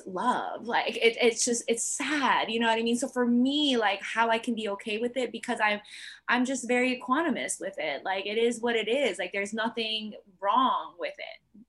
love 0.05 0.67
like 0.67 0.97
it, 0.97 1.17
it's 1.21 1.45
just 1.45 1.63
it's 1.67 1.83
sad 1.83 2.51
you 2.51 2.59
know 2.59 2.67
what 2.67 2.77
i 2.77 2.83
mean? 2.83 2.97
So 2.97 3.07
for 3.07 3.25
me 3.25 3.77
like 3.77 4.01
how 4.01 4.29
i 4.29 4.37
can 4.37 4.53
be 4.53 4.69
okay 4.69 4.97
with 4.97 5.15
it 5.15 5.31
because 5.31 5.59
i'm 5.63 5.79
i'm 6.27 6.45
just 6.45 6.67
very 6.67 6.99
equanimous 6.99 7.59
with 7.59 7.75
it 7.77 8.03
like 8.03 8.25
it 8.25 8.37
is 8.37 8.61
what 8.61 8.75
it 8.75 8.87
is 8.87 9.17
like 9.17 9.31
there's 9.31 9.53
nothing 9.53 10.13
wrong 10.41 10.95
with 10.99 11.13
it. 11.17 11.65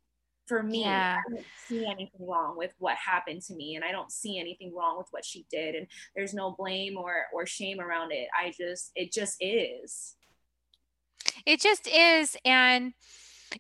For 0.47 0.63
me 0.63 0.81
yeah. 0.81 1.17
i 1.17 1.31
don't 1.31 1.47
see 1.69 1.87
anything 1.87 2.27
wrong 2.27 2.59
with 2.59 2.75
what 2.79 2.97
happened 2.97 3.43
to 3.43 3.55
me 3.55 3.77
and 3.77 3.85
i 3.85 3.93
don't 3.93 4.11
see 4.11 4.39
anything 4.39 4.75
wrong 4.77 4.99
with 4.99 5.07
what 5.13 5.25
she 5.25 5.47
did 5.51 5.75
and 5.75 5.87
there's 6.15 6.35
no 6.35 6.55
blame 6.59 6.99
or 6.99 7.25
or 7.33 7.47
shame 7.47 7.81
around 7.81 8.13
it. 8.13 8.29
I 8.39 8.53
just 8.59 8.91
it 8.95 9.13
just 9.13 9.37
is. 9.41 10.17
It 11.47 11.61
just 11.61 11.89
is 11.89 12.37
and 12.45 12.93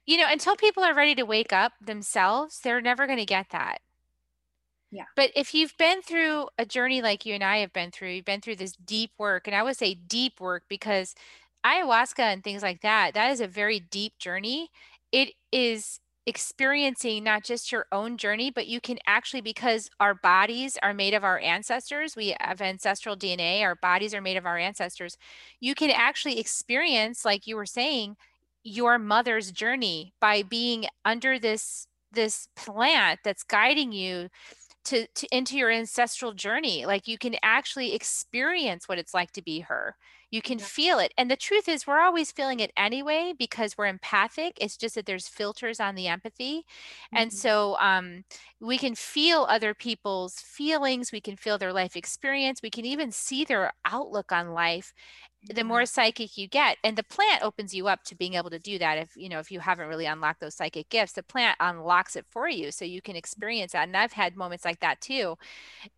you 0.05 0.17
know 0.17 0.27
until 0.29 0.57
people 0.57 0.83
are 0.83 0.95
ready 0.95 1.15
to 1.15 1.25
wake 1.25 1.53
up 1.53 1.73
themselves 1.81 2.61
they're 2.63 2.81
never 2.81 3.07
going 3.07 3.19
to 3.19 3.27
get 3.27 3.47
that 3.51 3.79
yeah. 4.93 5.07
But 5.17 5.33
if 5.37 5.55
you've 5.55 5.77
been 5.79 6.03
through 6.03 6.49
a 6.59 6.67
journey 6.67 7.03
like 7.03 7.27
you 7.27 7.35
and 7.35 7.45
I 7.45 7.59
have 7.59 7.73
been 7.73 7.91
through, 7.93 8.11
you've 8.11 8.27
been 8.27 8.43
through 8.43 8.57
this 8.57 8.75
deep 8.77 9.13
work, 9.19 9.47
and 9.49 9.57
I 9.57 9.63
would 9.65 9.77
say 9.79 9.95
deep 9.95 10.41
work 10.41 10.65
because 10.69 11.15
ayahuasca 11.67 12.21
and 12.21 12.45
things 12.45 12.63
like 12.63 12.83
that, 12.83 13.15
that 13.15 13.31
is 13.33 13.41
a 13.41 13.49
very 13.49 13.81
deep 13.81 14.19
journey. 14.19 14.71
It 15.13 15.31
is 15.53 16.01
experiencing 16.27 17.25
not 17.25 17.45
just 17.45 17.73
your 17.73 17.87
own 17.93 18.17
journey, 18.19 18.51
but 18.51 18.69
you 18.69 18.81
can 18.81 18.99
actually, 19.07 19.43
because 19.43 19.91
our 20.01 20.15
bodies 20.15 20.79
are 20.83 20.95
made 20.95 21.15
of 21.15 21.25
our 21.25 21.39
ancestors, 21.41 22.17
we 22.17 22.35
have 22.41 22.61
ancestral 22.63 23.17
DNA, 23.17 23.63
our 23.63 23.75
bodies 23.77 24.15
are 24.15 24.21
made 24.23 24.37
of 24.37 24.47
our 24.47 24.59
ancestors. 24.59 25.17
You 25.61 25.75
can 25.75 25.91
actually 25.91 26.39
experience, 26.39 27.25
like 27.25 27.47
you 27.47 27.57
were 27.57 27.67
saying, 27.67 28.17
your 28.65 28.99
mother's 28.99 29.51
journey 29.51 30.15
by 30.21 30.43
being 30.43 30.87
under 31.05 31.39
this 31.39 31.87
this 32.13 32.47
plant 32.57 33.21
that's 33.25 33.43
guiding 33.43 33.91
you 33.91 34.29
to, 34.85 35.07
to 35.15 35.29
into 35.37 35.57
your 35.57 35.71
ancestral 35.71 36.33
journey 36.33 36.87
like 36.87 37.07
you 37.09 37.19
can 37.19 37.37
actually 37.43 37.95
experience 37.95 38.89
what 38.89 38.99
it's 38.99 39.15
like 39.15 39.31
to 39.33 39.43
be 39.43 39.61
her 39.61 39.97
you 40.33 40.43
can 40.43 40.59
yeah. 40.59 40.65
feel 40.65 40.99
it 40.99 41.13
and 41.17 41.31
the 41.31 41.37
truth 41.37 41.69
is 41.69 41.87
we're 41.87 42.01
always 42.01 42.33
feeling 42.33 42.59
it 42.59 42.73
anyway 42.77 43.33
because 43.39 43.79
we're 43.79 43.87
empathic 43.87 44.59
it's 44.61 44.77
just 44.77 44.97
that 44.97 45.07
there's 45.07 45.29
filters 45.29 45.79
on 45.79 45.95
the 45.95 46.09
empathy 46.09 46.59
mm-hmm. 46.59 47.19
and 47.19 47.33
so 47.33 47.77
um, 47.79 48.25
we 48.59 48.77
can 48.77 48.97
feel 48.97 49.47
other 49.49 49.75
people's 49.75 50.41
feelings 50.41 51.13
we 51.13 51.21
can 51.21 51.37
feel 51.37 51.59
their 51.59 51.73
life 51.73 51.95
experience 51.95 52.61
we 52.63 52.71
can 52.71 52.85
even 52.85 53.13
see 53.13 53.45
their 53.45 53.73
outlook 53.85 54.33
on 54.33 54.53
life 54.53 54.93
the 55.51 55.65
more 55.65 55.85
psychic 55.85 56.39
you 56.39 56.47
get 56.47 56.77
and 56.85 56.97
the 56.97 57.03
plant 57.03 57.43
opens 57.43 57.75
you 57.75 57.89
up 57.89 58.05
to 58.05 58.15
being 58.15 58.35
able 58.35 58.51
to 58.51 58.61
do 58.61 58.79
that 58.79 58.97
if 58.97 59.17
you 59.17 59.29
know 59.29 59.41
if 59.41 59.51
you 59.51 59.59
haven't 59.59 59.89
really 59.89 60.07
unlocked 60.07 60.41
those 60.41 60.55
psychic 60.55 60.89
gifts 60.89 61.13
the 61.13 61.23
plant 61.23 61.57
unlocks 61.59 62.15
it 62.15 62.25
for 62.31 62.49
you 62.49 62.71
so 62.71 62.85
you 62.85 63.03
can 63.03 63.17
experience 63.17 63.73
that 63.73 63.89
and 63.89 63.97
i've 63.97 64.13
had 64.13 64.37
moments 64.37 64.65
like 64.65 64.79
that 64.79 65.01
too 65.01 65.37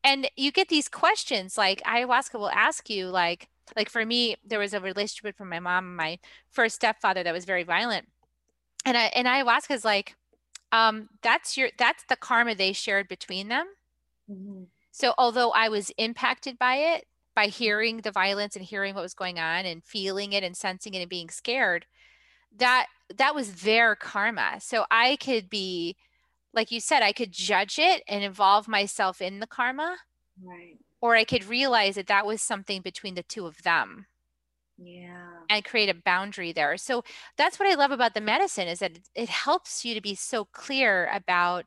and 0.03 0.29
you 0.37 0.51
get 0.51 0.69
these 0.69 0.89
questions 0.89 1.59
like 1.59 1.83
ayahuasca 1.83 2.39
will 2.39 2.51
ask 2.51 2.89
you 2.89 3.09
like 3.09 3.49
like 3.77 3.91
for 3.91 4.05
me 4.05 4.37
there 4.45 4.59
was 4.59 4.75
a 4.75 4.81
relationship 4.81 5.39
with 5.39 5.47
my 5.47 5.61
mom 5.61 5.87
and 5.87 5.97
my 5.97 6.19
first 6.51 6.77
stepfather 6.77 7.23
that 7.23 7.33
was 7.33 7.45
very 7.45 7.65
violent. 7.65 8.07
And 8.85 8.97
i 8.97 9.05
and 9.15 9.27
ayahuasca 9.27 9.71
is 9.73 9.85
like 9.85 10.17
um 10.73 11.09
that's 11.23 11.57
your 11.57 11.71
that's 11.79 12.05
the 12.09 12.17
karma 12.17 12.55
they 12.55 12.73
shared 12.73 13.09
between 13.09 13.49
them. 13.49 13.67
Mm-hmm. 14.31 14.63
so 14.91 15.13
although 15.19 15.51
i 15.51 15.69
was 15.69 15.91
impacted 15.99 16.59
by 16.59 16.77
it 16.77 17.05
by 17.37 17.49
hearing 17.49 17.99
the 17.99 18.11
violence 18.11 18.57
and 18.57 18.65
hearing 18.65 18.95
what 18.95 19.03
was 19.03 19.13
going 19.13 19.39
on 19.39 19.67
and 19.67 19.85
feeling 19.85 20.33
it 20.33 20.43
and 20.43 20.57
sensing 20.57 20.95
it 20.95 21.01
and 21.01 21.11
being 21.11 21.29
scared 21.29 21.85
that 22.57 22.87
that 23.17 23.35
was 23.35 23.63
their 23.63 23.97
karma. 23.97 24.61
So 24.61 24.87
i 24.91 25.17
could 25.17 25.51
be 25.51 25.97
like 26.55 26.71
you 26.71 26.81
said 26.81 27.03
i 27.03 27.13
could 27.13 27.33
judge 27.33 27.79
it 27.79 28.03
and 28.09 28.25
involve 28.25 28.69
myself 28.69 29.21
in 29.21 29.41
the 29.41 29.47
karma. 29.47 29.97
Right 30.43 30.79
or 31.05 31.15
i 31.15 31.25
could 31.25 31.45
realize 31.45 31.95
that 31.95 32.07
that 32.07 32.27
was 32.27 32.41
something 32.41 32.81
between 32.81 33.15
the 33.15 33.23
two 33.23 33.47
of 33.47 33.63
them 33.63 34.07
yeah 34.79 35.29
and 35.51 35.65
create 35.65 35.89
a 35.89 35.95
boundary 35.95 36.53
there 36.53 36.77
so 36.77 37.05
that's 37.37 37.59
what 37.59 37.69
i 37.69 37.75
love 37.75 37.91
about 37.91 38.15
the 38.15 38.21
medicine 38.21 38.67
is 38.67 38.79
that 38.79 38.99
it 39.15 39.29
helps 39.29 39.85
you 39.85 39.95
to 39.95 40.01
be 40.01 40.15
so 40.15 40.45
clear 40.47 41.09
about 41.13 41.65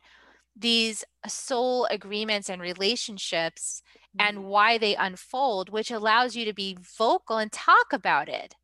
these 0.59 1.05
soul 1.27 1.85
agreements 1.91 2.49
and 2.49 2.61
relationships 2.61 3.83
and 4.19 4.37
mm-hmm. 4.37 4.47
why 4.47 4.77
they 4.77 4.95
unfold, 4.95 5.69
which 5.69 5.91
allows 5.91 6.35
you 6.35 6.45
to 6.45 6.53
be 6.53 6.77
vocal 6.97 7.37
and 7.37 7.51
talk 7.51 7.93
about 7.93 8.27
it. 8.27 8.55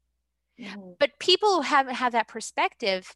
Mm-hmm. 0.60 0.94
But 1.00 1.20
people 1.20 1.58
who 1.58 1.62
haven't 1.62 1.96
had 1.96 2.14
that 2.14 2.28
perspective, 2.28 3.16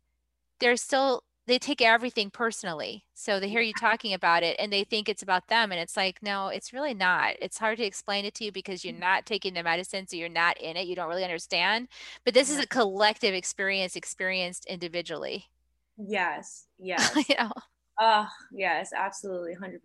they're 0.59 0.77
still 0.77 1.23
they 1.47 1.57
take 1.57 1.81
everything 1.81 2.29
personally. 2.29 3.05
So 3.13 3.39
they 3.39 3.47
hear 3.47 3.61
you 3.61 3.73
talking 3.73 4.13
about 4.13 4.43
it 4.43 4.57
and 4.59 4.71
they 4.71 4.83
think 4.83 5.07
it's 5.07 5.23
about 5.23 5.47
them. 5.47 5.71
And 5.71 5.79
it's 5.79 5.95
like, 5.95 6.21
no, 6.21 6.49
it's 6.49 6.73
really 6.73 6.93
not. 6.93 7.35
It's 7.41 7.57
hard 7.57 7.77
to 7.77 7.85
explain 7.85 8.25
it 8.25 8.35
to 8.35 8.43
you 8.43 8.51
because 8.51 8.83
you're 8.83 8.93
mm-hmm. 8.93 9.01
not 9.01 9.25
taking 9.25 9.53
the 9.53 9.63
medicine. 9.63 10.05
So 10.07 10.17
you're 10.17 10.29
not 10.29 10.61
in 10.61 10.75
it. 10.75 10.87
You 10.87 10.95
don't 10.95 11.07
really 11.07 11.23
understand. 11.23 11.87
But 12.25 12.33
this 12.33 12.49
is 12.49 12.59
a 12.59 12.67
collective 12.67 13.33
experience 13.33 13.95
experienced 13.95 14.65
individually. 14.65 15.45
Yes. 15.97 16.65
Yes. 16.79 17.15
you 17.27 17.35
know? 17.39 17.51
Oh, 17.99 18.27
yes, 18.51 18.91
absolutely, 18.95 19.55
100%. 19.55 19.79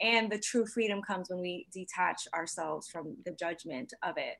And 0.00 0.30
the 0.30 0.38
true 0.38 0.64
freedom 0.64 1.02
comes 1.02 1.28
when 1.28 1.40
we 1.40 1.66
detach 1.72 2.28
ourselves 2.32 2.88
from 2.88 3.16
the 3.24 3.32
judgment 3.32 3.92
of 4.04 4.16
it. 4.16 4.36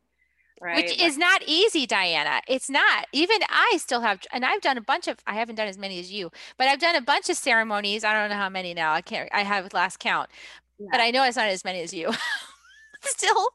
Right. 0.61 0.77
Which 0.77 0.99
is 0.99 1.19
not 1.19 1.43
easy, 1.47 1.87
Diana. 1.87 2.41
It's 2.49 2.71
not. 2.71 3.07
Even 3.13 3.39
I 3.51 3.77
still 3.79 4.01
have, 4.01 4.21
and 4.33 4.45
I've 4.45 4.63
done 4.63 4.79
a 4.79 4.83
bunch 4.83 5.07
of, 5.07 5.19
I 5.27 5.35
haven't 5.35 5.57
done 5.57 5.69
as 5.69 5.77
many 5.77 6.01
as 6.01 6.11
you, 6.11 6.31
but 6.57 6.67
I've 6.67 6.81
done 6.81 6.97
a 6.97 7.03
bunch 7.03 7.29
of 7.29 7.37
ceremonies. 7.37 8.05
I 8.05 8.15
don't 8.15 8.31
know 8.31 8.37
how 8.37 8.49
many 8.49 8.73
now. 8.73 8.93
I 8.93 9.03
can't, 9.03 9.29
I 9.35 9.43
have 9.43 9.75
last 9.75 9.99
count, 9.99 10.31
yeah. 10.79 10.89
but 10.91 11.01
I 11.01 11.11
know 11.11 11.25
it's 11.25 11.37
not 11.37 11.49
as 11.49 11.65
many 11.65 11.83
as 11.83 11.93
you. 11.93 12.11
still 13.03 13.51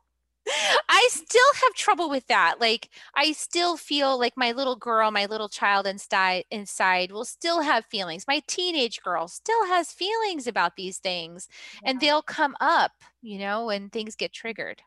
I 0.89 1.07
still 1.11 1.53
have 1.61 1.73
trouble 1.73 2.09
with 2.09 2.27
that. 2.27 2.55
Like 2.59 2.89
I 3.15 3.31
still 3.31 3.77
feel 3.77 4.19
like 4.19 4.33
my 4.35 4.51
little 4.51 4.75
girl, 4.75 5.11
my 5.11 5.25
little 5.25 5.49
child 5.49 5.85
inside 5.85 6.45
inside 6.49 7.11
will 7.11 7.25
still 7.25 7.61
have 7.61 7.85
feelings. 7.85 8.25
My 8.27 8.41
teenage 8.47 9.01
girl 9.01 9.27
still 9.27 9.65
has 9.67 9.91
feelings 9.91 10.47
about 10.47 10.75
these 10.75 10.97
things 10.97 11.47
yeah. 11.83 11.91
and 11.91 11.99
they'll 11.99 12.23
come 12.23 12.55
up, 12.59 12.91
you 13.21 13.39
know, 13.39 13.67
when 13.67 13.89
things 13.89 14.15
get 14.15 14.33
triggered 14.33 14.81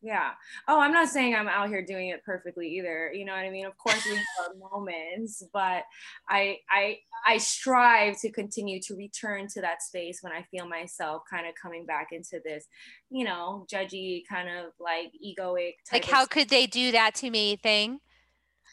yeah. 0.00 0.30
Oh 0.68 0.80
i'm 0.80 0.92
not 0.92 1.08
saying 1.08 1.34
i'm 1.34 1.48
out 1.48 1.68
here 1.68 1.84
doing 1.84 2.08
it 2.08 2.24
perfectly 2.24 2.68
either 2.68 3.12
you 3.12 3.24
know 3.24 3.32
what 3.32 3.40
i 3.44 3.50
mean? 3.50 3.66
Of 3.66 3.76
course 3.76 4.04
we 4.04 4.16
have 4.16 4.52
moments 4.72 5.42
but 5.52 5.82
i 6.28 6.58
i 6.70 6.98
i 7.26 7.38
strive 7.38 8.20
to 8.20 8.30
continue 8.30 8.80
to 8.82 8.94
return 8.94 9.48
to 9.48 9.60
that 9.60 9.82
space 9.82 10.18
when 10.22 10.32
i 10.32 10.42
feel 10.50 10.68
myself 10.68 11.22
kind 11.30 11.46
of 11.46 11.54
coming 11.60 11.84
back 11.84 12.08
into 12.12 12.40
this 12.44 12.66
you 13.10 13.24
know 13.24 13.66
judgy 13.72 14.22
kind 14.28 14.48
of 14.48 14.72
like 14.78 15.12
egoic 15.24 15.74
like 15.92 16.04
how 16.04 16.24
could 16.26 16.48
they 16.48 16.66
do 16.66 16.92
that 16.92 17.14
to 17.16 17.30
me 17.30 17.56
thing? 17.56 17.98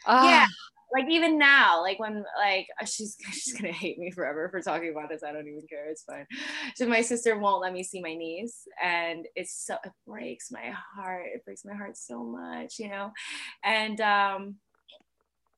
Oh. 0.05 0.29
yeah 0.29 0.45
like 0.95 1.09
even 1.09 1.37
now, 1.37 1.81
like 1.81 1.99
when 1.99 2.23
like 2.37 2.67
she's 2.85 3.17
she's 3.31 3.53
gonna 3.53 3.73
hate 3.73 3.99
me 3.99 4.11
forever 4.11 4.47
for 4.49 4.61
talking 4.61 4.91
about 4.91 5.09
this. 5.09 5.23
I 5.23 5.33
don't 5.33 5.47
even 5.47 5.63
care. 5.69 5.89
It's 5.89 6.03
fine. 6.03 6.25
So 6.75 6.87
my 6.87 7.01
sister 7.01 7.37
won't 7.37 7.61
let 7.61 7.73
me 7.73 7.83
see 7.83 8.01
my 8.01 8.15
niece, 8.15 8.67
and 8.81 9.27
it's 9.35 9.65
so 9.65 9.75
it 9.83 9.91
breaks 10.07 10.51
my 10.51 10.73
heart. 10.95 11.25
It 11.33 11.43
breaks 11.43 11.65
my 11.65 11.73
heart 11.75 11.97
so 11.97 12.23
much, 12.23 12.79
you 12.79 12.89
know. 12.89 13.11
And 13.63 13.99
um, 13.99 14.55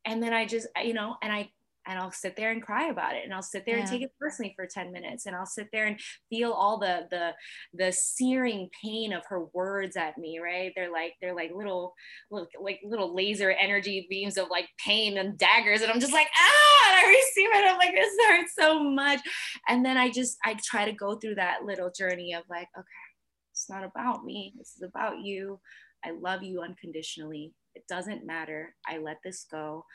and 0.05 0.23
then 0.23 0.33
I 0.33 0.45
just 0.45 0.67
you 0.83 0.93
know, 0.93 1.17
and 1.21 1.31
I 1.31 1.49
and 1.87 1.97
I'll 1.97 2.11
sit 2.11 2.35
there 2.35 2.51
and 2.51 2.61
cry 2.61 2.87
about 2.87 3.15
it 3.15 3.23
and 3.23 3.33
I'll 3.33 3.41
sit 3.41 3.65
there 3.65 3.75
yeah. 3.75 3.81
and 3.81 3.89
take 3.89 4.01
it 4.01 4.11
personally 4.19 4.53
for 4.55 4.67
10 4.67 4.91
minutes 4.91 5.25
and 5.25 5.35
I'll 5.35 5.45
sit 5.45 5.69
there 5.71 5.85
and 5.85 5.99
feel 6.29 6.51
all 6.51 6.77
the 6.77 7.07
the 7.09 7.31
the 7.73 7.91
searing 7.91 8.69
pain 8.83 9.13
of 9.13 9.23
her 9.29 9.45
words 9.53 9.95
at 9.95 10.17
me 10.17 10.39
right 10.39 10.71
they're 10.75 10.91
like 10.91 11.13
they're 11.21 11.35
like 11.35 11.51
little, 11.55 11.93
little 12.29 12.47
like 12.61 12.79
little 12.83 13.15
laser 13.15 13.51
energy 13.51 14.05
beams 14.09 14.37
of 14.37 14.49
like 14.49 14.67
pain 14.85 15.17
and 15.17 15.37
daggers 15.37 15.81
and 15.81 15.91
I'm 15.91 15.99
just 15.99 16.13
like 16.13 16.27
ah 16.37 16.87
and 16.87 17.05
I 17.05 17.09
receive 17.09 17.49
it 17.51 17.69
I'm 17.69 17.77
like 17.77 17.93
this 17.93 18.13
hurts 18.27 18.53
so 18.57 18.83
much 18.83 19.19
and 19.67 19.85
then 19.85 19.97
I 19.97 20.09
just 20.09 20.37
I 20.43 20.55
try 20.63 20.85
to 20.85 20.93
go 20.93 21.15
through 21.15 21.35
that 21.35 21.63
little 21.65 21.91
journey 21.91 22.33
of 22.33 22.43
like 22.49 22.67
okay 22.77 22.87
it's 23.51 23.69
not 23.69 23.83
about 23.83 24.25
me 24.25 24.53
this 24.57 24.73
is 24.75 24.83
about 24.83 25.19
you 25.19 25.59
I 26.05 26.11
love 26.11 26.43
you 26.43 26.61
unconditionally 26.61 27.53
it 27.77 27.83
doesn't 27.87 28.25
matter. 28.25 28.73
I 28.87 28.97
let 28.97 29.17
this 29.23 29.45
go. 29.51 29.85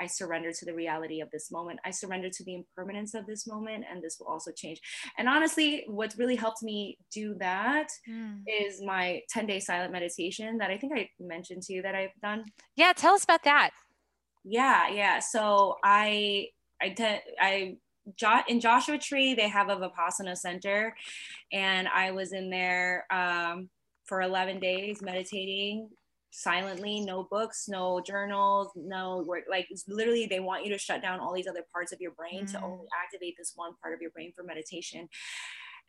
I 0.00 0.06
surrender 0.06 0.52
to 0.52 0.64
the 0.64 0.74
reality 0.74 1.20
of 1.20 1.30
this 1.30 1.50
moment. 1.50 1.80
I 1.84 1.90
surrender 1.90 2.30
to 2.30 2.44
the 2.44 2.54
impermanence 2.54 3.14
of 3.14 3.26
this 3.26 3.46
moment, 3.46 3.84
and 3.90 4.02
this 4.02 4.16
will 4.18 4.28
also 4.28 4.50
change. 4.50 4.80
And 5.18 5.28
honestly, 5.28 5.84
what's 5.86 6.18
really 6.18 6.36
helped 6.36 6.62
me 6.62 6.98
do 7.12 7.34
that 7.38 7.88
mm. 8.08 8.40
is 8.46 8.82
my 8.82 9.20
10 9.30 9.46
day 9.46 9.60
silent 9.60 9.92
meditation 9.92 10.58
that 10.58 10.70
I 10.70 10.78
think 10.78 10.94
I 10.96 11.08
mentioned 11.20 11.62
to 11.64 11.72
you 11.74 11.82
that 11.82 11.94
I've 11.94 12.18
done. 12.22 12.44
Yeah, 12.76 12.92
tell 12.94 13.14
us 13.14 13.24
about 13.24 13.44
that. 13.44 13.70
Yeah, 14.44 14.88
yeah. 14.88 15.18
So 15.18 15.76
I, 15.84 16.48
I, 16.80 16.88
te- 16.90 17.20
I, 17.38 17.76
in 18.48 18.60
Joshua 18.60 18.96
Tree, 18.96 19.34
they 19.34 19.48
have 19.48 19.68
a 19.68 19.76
Vipassana 19.76 20.36
center, 20.36 20.96
and 21.52 21.86
I 21.88 22.12
was 22.12 22.32
in 22.32 22.48
there 22.48 23.04
um, 23.12 23.68
for 24.06 24.22
11 24.22 24.60
days 24.60 25.02
meditating 25.02 25.90
silently 26.32 27.00
no 27.00 27.26
books 27.30 27.66
no 27.68 28.00
journals 28.00 28.68
no 28.76 29.24
work 29.26 29.44
like 29.50 29.66
literally 29.88 30.26
they 30.26 30.40
want 30.40 30.64
you 30.64 30.70
to 30.70 30.78
shut 30.78 31.02
down 31.02 31.18
all 31.18 31.34
these 31.34 31.48
other 31.48 31.64
parts 31.72 31.92
of 31.92 32.00
your 32.00 32.12
brain 32.12 32.44
mm. 32.44 32.52
to 32.52 32.62
only 32.62 32.86
activate 33.04 33.34
this 33.36 33.52
one 33.56 33.72
part 33.82 33.92
of 33.94 34.00
your 34.00 34.10
brain 34.10 34.32
for 34.36 34.44
meditation 34.44 35.08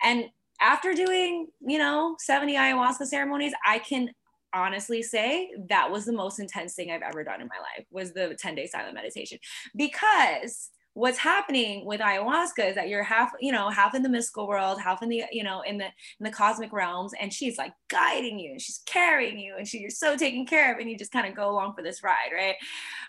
and 0.04 0.26
after 0.62 0.94
doing, 0.94 1.48
you 1.60 1.78
know, 1.78 2.16
70 2.20 2.56
ayahuasca 2.56 3.08
ceremonies, 3.08 3.54
I 3.66 3.80
can 3.80 4.12
honestly 4.54 5.02
say 5.02 5.50
that 5.70 5.90
was 5.90 6.06
the 6.06 6.14
most 6.14 6.40
intense 6.40 6.76
thing 6.76 6.92
I've 6.92 7.02
ever 7.02 7.24
done 7.24 7.42
in 7.42 7.48
my 7.48 7.56
life 7.56 7.88
was 7.90 8.14
the 8.14 8.36
10 8.38 8.56
day 8.56 8.68
silent 8.68 8.94
meditation 8.94 9.40
because 9.76 10.70
what's 10.94 11.18
happening 11.18 11.86
with 11.86 12.02
ayahuasca 12.02 12.70
is 12.70 12.76
that 12.76 12.90
you're 12.90 13.04
half 13.04 13.32
you 13.40 13.52
know 13.52 13.70
half 13.70 13.96
in 13.96 14.04
the 14.04 14.10
mystical 14.10 14.46
world 14.46 14.80
half 14.80 15.02
in 15.02 15.08
the 15.08 15.24
you 15.32 15.44
know 15.44 15.62
in 15.62 15.78
the 15.78 15.86
in 15.86 16.24
the 16.24 16.30
cosmic 16.30 16.74
realms 16.74 17.14
and 17.20 17.32
she's 17.32 17.58
like 17.58 17.72
guiding 17.90 18.38
you 18.38 18.52
and 18.52 18.62
she's 18.62 18.82
carrying 18.86 19.40
you 19.40 19.56
and 19.58 19.66
she, 19.68 19.80
you're 19.80 19.90
so 19.90 20.18
taken 20.18 20.46
care 20.46 20.74
of 20.74 20.80
and 20.80 20.90
you 20.90 20.98
just 20.98 21.12
kind 21.12 21.28
of 21.28 21.36
go 21.36 21.50
along 21.50 21.74
for 21.74 21.82
this 21.82 22.04
ride 22.04 22.32
right? 22.36 22.56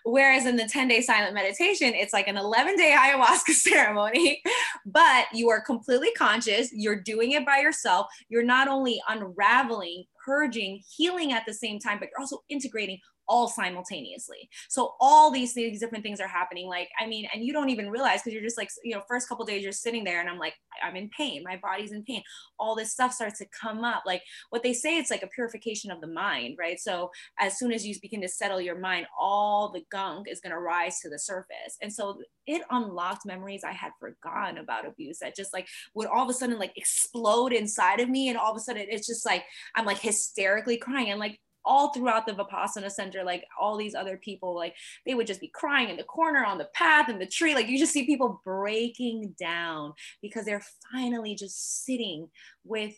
Whereas 0.04 0.46
in 0.46 0.56
the 0.56 0.66
10 0.66 0.88
day 0.88 1.00
silent 1.00 1.34
meditation 1.34 1.92
it's 1.94 2.12
like 2.12 2.28
an 2.28 2.36
11 2.36 2.76
day 2.76 2.94
ayahuasca 2.96 3.50
ceremony 3.52 4.42
but 4.86 5.26
you 5.32 5.50
are 5.50 5.60
completely 5.60 6.12
conscious 6.12 6.70
you're 6.72 7.00
doing 7.00 7.32
it 7.32 7.44
by 7.44 7.58
yourself 7.58 8.06
you're 8.28 8.44
not 8.44 8.68
only 8.68 9.00
unraveling 9.08 10.04
purging 10.24 10.80
healing 10.96 11.32
at 11.32 11.44
the 11.46 11.54
same 11.54 11.80
time 11.80 11.98
but 11.98 12.08
you're 12.10 12.20
also 12.20 12.42
integrating 12.48 12.98
all 13.28 13.48
simultaneously. 13.48 14.48
So 14.68 14.94
all 15.00 15.30
these 15.30 15.54
these 15.54 15.80
different 15.80 16.04
things 16.04 16.20
are 16.20 16.28
happening. 16.28 16.68
Like, 16.68 16.88
I 17.00 17.06
mean, 17.06 17.28
and 17.32 17.44
you 17.44 17.52
don't 17.52 17.70
even 17.70 17.90
realize 17.90 18.20
because 18.20 18.32
you're 18.34 18.42
just 18.42 18.58
like, 18.58 18.70
you 18.82 18.94
know, 18.94 19.02
first 19.08 19.28
couple 19.28 19.44
days 19.44 19.62
you're 19.62 19.72
sitting 19.72 20.04
there 20.04 20.20
and 20.20 20.28
I'm 20.28 20.38
like, 20.38 20.54
I'm 20.82 20.96
in 20.96 21.08
pain. 21.10 21.42
My 21.44 21.58
body's 21.62 21.92
in 21.92 22.02
pain. 22.04 22.22
All 22.58 22.74
this 22.74 22.92
stuff 22.92 23.12
starts 23.12 23.38
to 23.38 23.46
come 23.58 23.84
up. 23.84 24.02
Like 24.06 24.22
what 24.50 24.62
they 24.62 24.72
say, 24.72 24.98
it's 24.98 25.10
like 25.10 25.22
a 25.22 25.28
purification 25.28 25.90
of 25.90 26.00
the 26.00 26.06
mind, 26.06 26.56
right? 26.58 26.78
So 26.78 27.10
as 27.38 27.58
soon 27.58 27.72
as 27.72 27.86
you 27.86 27.94
begin 28.00 28.22
to 28.22 28.28
settle 28.28 28.60
your 28.60 28.78
mind, 28.78 29.06
all 29.18 29.70
the 29.70 29.84
gunk 29.90 30.28
is 30.28 30.40
going 30.40 30.52
to 30.52 30.58
rise 30.58 31.00
to 31.00 31.08
the 31.08 31.18
surface. 31.18 31.76
And 31.80 31.92
so 31.92 32.20
it 32.46 32.62
unlocked 32.70 33.24
memories 33.24 33.64
I 33.64 33.72
had 33.72 33.92
forgotten 34.00 34.58
about 34.58 34.86
abuse 34.86 35.18
that 35.20 35.36
just 35.36 35.52
like 35.52 35.68
would 35.94 36.08
all 36.08 36.24
of 36.24 36.30
a 36.30 36.34
sudden 36.34 36.58
like 36.58 36.76
explode 36.76 37.52
inside 37.52 38.00
of 38.00 38.08
me. 38.08 38.28
And 38.28 38.38
all 38.38 38.50
of 38.50 38.56
a 38.56 38.60
sudden 38.60 38.86
it's 38.88 39.06
just 39.06 39.24
like, 39.24 39.44
I'm 39.74 39.86
like 39.86 39.98
hysterically 39.98 40.76
crying. 40.76 41.10
And 41.10 41.20
like 41.20 41.38
all 41.64 41.92
throughout 41.92 42.26
the 42.26 42.32
Vipassana 42.32 42.90
Center, 42.90 43.24
like 43.24 43.44
all 43.60 43.76
these 43.76 43.94
other 43.94 44.16
people, 44.16 44.54
like 44.54 44.74
they 45.06 45.14
would 45.14 45.26
just 45.26 45.40
be 45.40 45.50
crying 45.54 45.88
in 45.88 45.96
the 45.96 46.04
corner 46.04 46.44
on 46.44 46.58
the 46.58 46.68
path 46.74 47.08
in 47.08 47.18
the 47.18 47.26
tree. 47.26 47.54
Like 47.54 47.68
you 47.68 47.78
just 47.78 47.92
see 47.92 48.06
people 48.06 48.40
breaking 48.44 49.34
down 49.38 49.92
because 50.20 50.44
they're 50.44 50.64
finally 50.92 51.34
just 51.34 51.84
sitting 51.84 52.28
with 52.64 52.94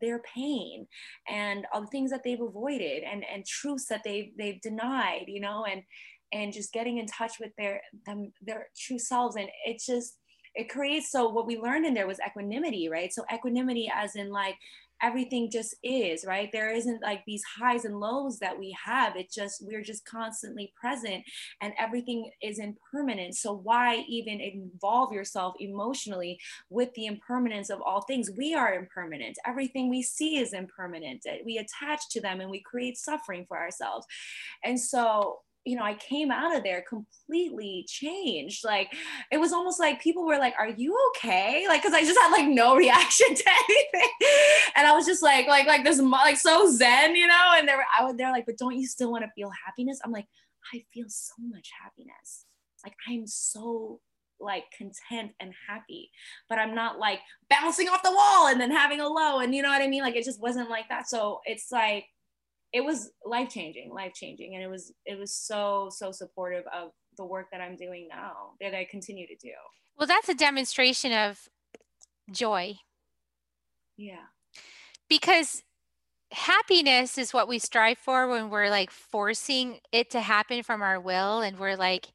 their 0.00 0.20
pain 0.34 0.86
and 1.28 1.66
all 1.72 1.80
the 1.80 1.86
things 1.86 2.10
that 2.10 2.22
they've 2.24 2.40
avoided 2.40 3.04
and 3.04 3.24
and 3.32 3.46
truths 3.46 3.86
that 3.86 4.02
they've 4.04 4.32
they've 4.36 4.60
denied, 4.60 5.24
you 5.28 5.40
know, 5.40 5.64
and 5.64 5.82
and 6.32 6.52
just 6.52 6.72
getting 6.72 6.98
in 6.98 7.06
touch 7.06 7.34
with 7.40 7.52
their 7.56 7.80
them 8.06 8.32
their 8.42 8.68
true 8.76 8.98
selves. 8.98 9.36
And 9.36 9.48
it's 9.66 9.86
just 9.86 10.18
it 10.54 10.68
creates 10.68 11.10
so 11.10 11.28
what 11.28 11.46
we 11.46 11.58
learned 11.58 11.84
in 11.84 11.94
there 11.94 12.06
was 12.06 12.20
equanimity, 12.24 12.88
right? 12.88 13.12
So 13.12 13.24
equanimity 13.32 13.90
as 13.94 14.14
in 14.14 14.30
like 14.30 14.56
everything 15.02 15.50
just 15.50 15.74
is 15.82 16.24
right? 16.24 16.50
There 16.52 16.72
isn't 16.72 17.02
like 17.02 17.22
these 17.26 17.42
highs 17.58 17.84
and 17.84 17.98
lows 17.98 18.38
that 18.38 18.58
we 18.58 18.76
have. 18.84 19.16
It 19.16 19.30
just 19.30 19.64
we're 19.66 19.82
just 19.82 20.04
constantly 20.04 20.72
present 20.80 21.24
and 21.60 21.72
everything 21.78 22.30
is 22.42 22.58
impermanent. 22.58 23.34
So 23.34 23.54
why 23.54 24.04
even 24.08 24.40
involve 24.40 25.12
yourself 25.12 25.54
emotionally 25.60 26.38
with 26.70 26.92
the 26.94 27.06
impermanence 27.06 27.70
of 27.70 27.80
all 27.82 28.02
things? 28.02 28.30
We 28.36 28.54
are 28.54 28.74
impermanent. 28.74 29.36
Everything 29.46 29.90
we 29.90 30.02
see 30.02 30.38
is 30.38 30.52
impermanent. 30.52 31.24
We 31.44 31.58
attach 31.58 32.08
to 32.10 32.20
them 32.20 32.40
and 32.40 32.50
we 32.50 32.62
create 32.62 32.96
suffering 32.96 33.44
for 33.48 33.58
ourselves. 33.58 34.06
And 34.64 34.78
so 34.80 35.38
you 35.64 35.76
know, 35.76 35.82
I 35.82 35.94
came 35.94 36.30
out 36.30 36.54
of 36.54 36.62
there 36.62 36.84
completely 36.86 37.86
changed. 37.88 38.64
Like 38.64 38.94
it 39.32 39.38
was 39.38 39.52
almost 39.52 39.80
like 39.80 40.02
people 40.02 40.26
were 40.26 40.38
like, 40.38 40.54
"Are 40.58 40.68
you 40.68 40.96
okay?" 41.10 41.66
Like 41.66 41.82
because 41.82 41.94
I 41.94 42.02
just 42.02 42.18
had 42.18 42.30
like 42.30 42.48
no 42.48 42.76
reaction 42.84 43.34
to 43.34 43.44
anything, 43.68 44.10
and 44.76 44.86
I 44.86 44.94
was 44.94 45.06
just 45.06 45.22
like, 45.22 45.46
like, 45.46 45.66
like 45.66 45.84
this, 45.84 46.00
like 46.00 46.36
so 46.36 46.70
zen, 46.70 47.16
you 47.16 47.26
know. 47.26 47.52
And 47.56 47.68
they 47.68 47.74
were, 47.74 47.84
I 47.98 48.04
was, 48.04 48.16
they're 48.16 48.30
like, 48.30 48.46
"But 48.46 48.58
don't 48.58 48.76
you 48.76 48.86
still 48.86 49.10
want 49.10 49.24
to 49.24 49.30
feel 49.34 49.50
happiness?" 49.66 50.00
I'm 50.04 50.12
like, 50.12 50.26
I 50.74 50.84
feel 50.92 51.06
so 51.08 51.34
much 51.40 51.70
happiness. 51.82 52.44
Like 52.84 52.94
I'm 53.08 53.26
so 53.26 54.00
like 54.40 54.64
content 54.76 55.32
and 55.40 55.54
happy 55.68 56.10
but 56.48 56.58
i'm 56.58 56.74
not 56.74 56.98
like 56.98 57.20
bouncing 57.48 57.88
off 57.88 58.02
the 58.02 58.10
wall 58.10 58.48
and 58.48 58.60
then 58.60 58.70
having 58.70 59.00
a 59.00 59.08
low 59.08 59.38
and 59.38 59.54
you 59.54 59.62
know 59.62 59.68
what 59.68 59.80
i 59.80 59.86
mean 59.86 60.02
like 60.02 60.16
it 60.16 60.24
just 60.24 60.42
wasn't 60.42 60.68
like 60.68 60.88
that 60.88 61.08
so 61.08 61.40
it's 61.46 61.70
like 61.70 62.04
it 62.74 62.84
was 62.84 63.12
life 63.24 63.50
changing, 63.50 63.92
life 63.94 64.12
changing. 64.14 64.56
And 64.56 64.62
it 64.62 64.66
was, 64.66 64.92
it 65.06 65.16
was 65.16 65.32
so, 65.32 65.88
so 65.90 66.10
supportive 66.10 66.64
of 66.74 66.90
the 67.16 67.24
work 67.24 67.46
that 67.52 67.60
I'm 67.60 67.76
doing 67.76 68.08
now 68.10 68.50
that 68.60 68.74
I 68.74 68.84
continue 68.90 69.28
to 69.28 69.36
do. 69.36 69.52
Well, 69.96 70.08
that's 70.08 70.28
a 70.28 70.34
demonstration 70.34 71.12
of 71.12 71.48
joy. 72.32 72.74
Yeah. 73.96 74.26
Because 75.08 75.62
happiness 76.32 77.16
is 77.16 77.32
what 77.32 77.46
we 77.46 77.60
strive 77.60 77.98
for 77.98 78.26
when 78.28 78.50
we're 78.50 78.70
like 78.70 78.90
forcing 78.90 79.78
it 79.92 80.10
to 80.10 80.20
happen 80.20 80.64
from 80.64 80.82
our 80.82 81.00
will 81.00 81.42
and 81.42 81.60
we're 81.60 81.76
like 81.76 82.08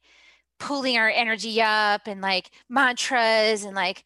pulling 0.58 0.98
our 0.98 1.08
energy 1.08 1.62
up 1.62 2.02
and 2.06 2.20
like 2.20 2.50
mantras 2.68 3.64
and 3.64 3.74
like 3.74 4.04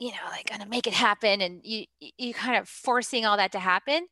you 0.00 0.10
know 0.10 0.30
like 0.30 0.50
gonna 0.50 0.66
make 0.66 0.88
it 0.88 0.92
happen 0.92 1.40
and 1.40 1.60
you 1.62 1.84
you 2.00 2.34
kind 2.34 2.56
of 2.56 2.68
forcing 2.68 3.24
all 3.24 3.36
that 3.36 3.52
to 3.52 3.60
happen 3.60 4.08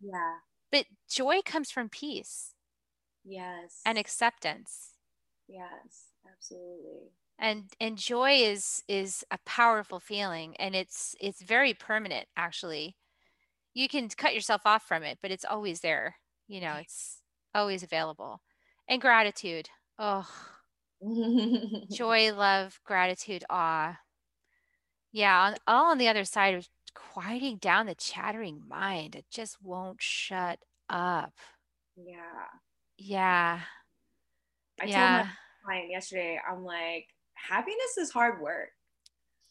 yeah 0.00 0.34
but 0.70 0.86
joy 1.08 1.40
comes 1.44 1.70
from 1.70 1.88
peace. 1.88 2.54
Yes. 3.24 3.80
And 3.84 3.98
acceptance. 3.98 4.94
Yes, 5.46 6.12
absolutely. 6.30 7.10
And 7.38 7.64
and 7.80 7.96
joy 7.96 8.32
is 8.32 8.82
is 8.88 9.24
a 9.30 9.38
powerful 9.46 10.00
feeling 10.00 10.56
and 10.56 10.74
it's 10.74 11.14
it's 11.20 11.42
very 11.42 11.74
permanent 11.74 12.26
actually. 12.36 12.96
You 13.74 13.88
can 13.88 14.08
cut 14.08 14.34
yourself 14.34 14.62
off 14.64 14.82
from 14.82 15.02
it, 15.02 15.18
but 15.22 15.30
it's 15.30 15.44
always 15.44 15.80
there. 15.80 16.16
You 16.48 16.60
know, 16.60 16.74
it's 16.80 17.20
always 17.54 17.82
available. 17.82 18.40
And 18.88 19.00
gratitude. 19.00 19.68
Oh. 19.98 20.28
joy, 21.92 22.32
love, 22.34 22.80
gratitude, 22.84 23.44
awe. 23.48 23.98
Yeah, 25.12 25.40
on, 25.40 25.56
all 25.66 25.90
on 25.90 25.98
the 25.98 26.08
other 26.08 26.24
side 26.24 26.54
of 26.54 26.68
quieting 27.12 27.56
down 27.56 27.86
the 27.86 27.94
chattering 27.94 28.62
mind. 28.68 29.14
It 29.14 29.26
just 29.30 29.56
won't 29.62 30.00
shut 30.02 30.58
up. 30.88 31.32
Yeah. 31.96 32.14
Yeah. 32.96 33.60
I 34.80 34.84
yeah. 34.84 35.16
told 35.16 35.26
my 35.26 35.32
client 35.64 35.90
yesterday, 35.90 36.40
I'm 36.48 36.64
like, 36.64 37.06
happiness 37.34 37.98
is 37.98 38.10
hard 38.10 38.40
work. 38.40 38.70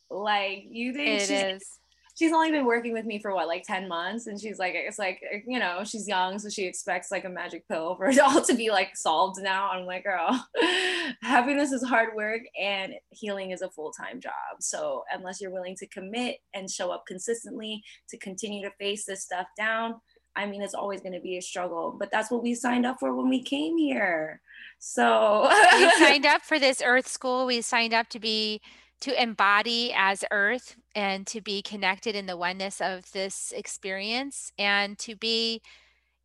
Like 0.09 0.63
you 0.69 0.93
think 0.93 1.21
it 1.21 1.29
is 1.29 1.79
she's 2.17 2.33
only 2.33 2.49
been 2.49 2.65
working 2.65 2.93
with 2.93 3.05
me 3.05 3.19
for 3.19 3.33
what 3.33 3.47
like 3.47 3.63
10 3.63 3.87
months 3.87 4.27
and 4.27 4.39
she's 4.39 4.57
like 4.57 4.73
it's 4.75 4.97
like 4.97 5.21
eh, 5.31 5.39
you 5.47 5.59
know 5.59 5.83
she's 5.83 6.07
young 6.07 6.39
so 6.39 6.49
she 6.49 6.65
expects 6.65 7.11
like 7.11 7.25
a 7.25 7.29
magic 7.29 7.67
pill 7.67 7.95
for 7.95 8.07
it 8.09 8.19
all 8.19 8.41
to 8.41 8.55
be 8.55 8.69
like 8.69 8.95
solved 8.95 9.41
now 9.41 9.69
i'm 9.69 9.85
like 9.85 10.03
girl 10.03 10.45
happiness 11.21 11.71
is 11.71 11.83
hard 11.83 12.15
work 12.15 12.41
and 12.59 12.93
healing 13.11 13.51
is 13.51 13.61
a 13.61 13.69
full-time 13.69 14.19
job 14.19 14.33
so 14.59 15.03
unless 15.11 15.39
you're 15.39 15.51
willing 15.51 15.75
to 15.75 15.87
commit 15.87 16.37
and 16.53 16.69
show 16.69 16.91
up 16.91 17.05
consistently 17.07 17.83
to 18.09 18.17
continue 18.17 18.63
to 18.63 18.75
face 18.77 19.05
this 19.05 19.23
stuff 19.23 19.47
down 19.55 19.95
I 20.39 20.45
mean, 20.45 20.61
it's 20.61 20.75
always 20.75 21.01
going 21.01 21.15
to 21.15 21.19
be 21.19 21.37
a 21.37 21.41
struggle, 21.41 21.95
but 21.97 22.11
that's 22.11 22.29
what 22.29 22.43
we 22.43 22.53
signed 22.53 22.85
up 22.85 22.99
for 22.99 23.15
when 23.15 23.27
we 23.27 23.41
came 23.41 23.75
here. 23.75 24.39
So 24.77 25.49
we 25.73 25.89
signed 25.97 26.27
up 26.27 26.43
for 26.43 26.59
this 26.59 26.79
Earth 26.85 27.07
School. 27.07 27.47
We 27.47 27.61
signed 27.61 27.91
up 27.91 28.07
to 28.09 28.19
be 28.19 28.61
to 29.01 29.21
embody 29.21 29.93
as 29.95 30.23
earth 30.31 30.75
and 30.95 31.27
to 31.27 31.41
be 31.41 31.61
connected 31.61 32.15
in 32.15 32.25
the 32.25 32.37
oneness 32.37 32.81
of 32.81 33.11
this 33.11 33.53
experience 33.55 34.51
and 34.57 34.97
to 34.99 35.15
be 35.15 35.61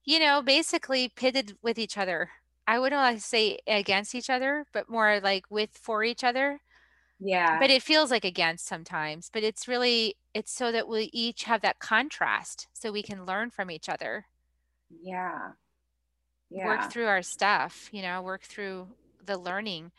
you 0.04 0.18
know 0.18 0.42
basically 0.42 1.08
pitted 1.08 1.56
with 1.62 1.78
each 1.78 1.98
other. 1.98 2.30
I 2.66 2.78
wouldn't 2.78 3.00
like 3.00 3.16
to 3.16 3.22
say 3.22 3.58
against 3.66 4.14
each 4.14 4.30
other 4.30 4.66
but 4.72 4.88
more 4.88 5.20
like 5.22 5.44
with 5.50 5.70
for 5.74 6.02
each 6.04 6.24
other. 6.24 6.60
Yeah. 7.20 7.58
But 7.60 7.70
it 7.70 7.82
feels 7.82 8.10
like 8.10 8.24
against 8.24 8.66
sometimes 8.66 9.30
but 9.32 9.42
it's 9.42 9.68
really 9.68 10.16
it's 10.34 10.52
so 10.52 10.72
that 10.72 10.88
we 10.88 11.10
each 11.12 11.44
have 11.44 11.60
that 11.62 11.78
contrast 11.78 12.68
so 12.72 12.90
we 12.90 13.02
can 13.02 13.26
learn 13.26 13.50
from 13.50 13.70
each 13.70 13.88
other. 13.88 14.26
Yeah. 15.02 15.52
Yeah. 16.50 16.66
work 16.66 16.90
through 16.92 17.06
our 17.06 17.22
stuff 17.22 17.88
you 17.92 18.02
know 18.02 18.20
work 18.22 18.42
through 18.42 18.88
the 19.24 19.38
learning 19.38 19.90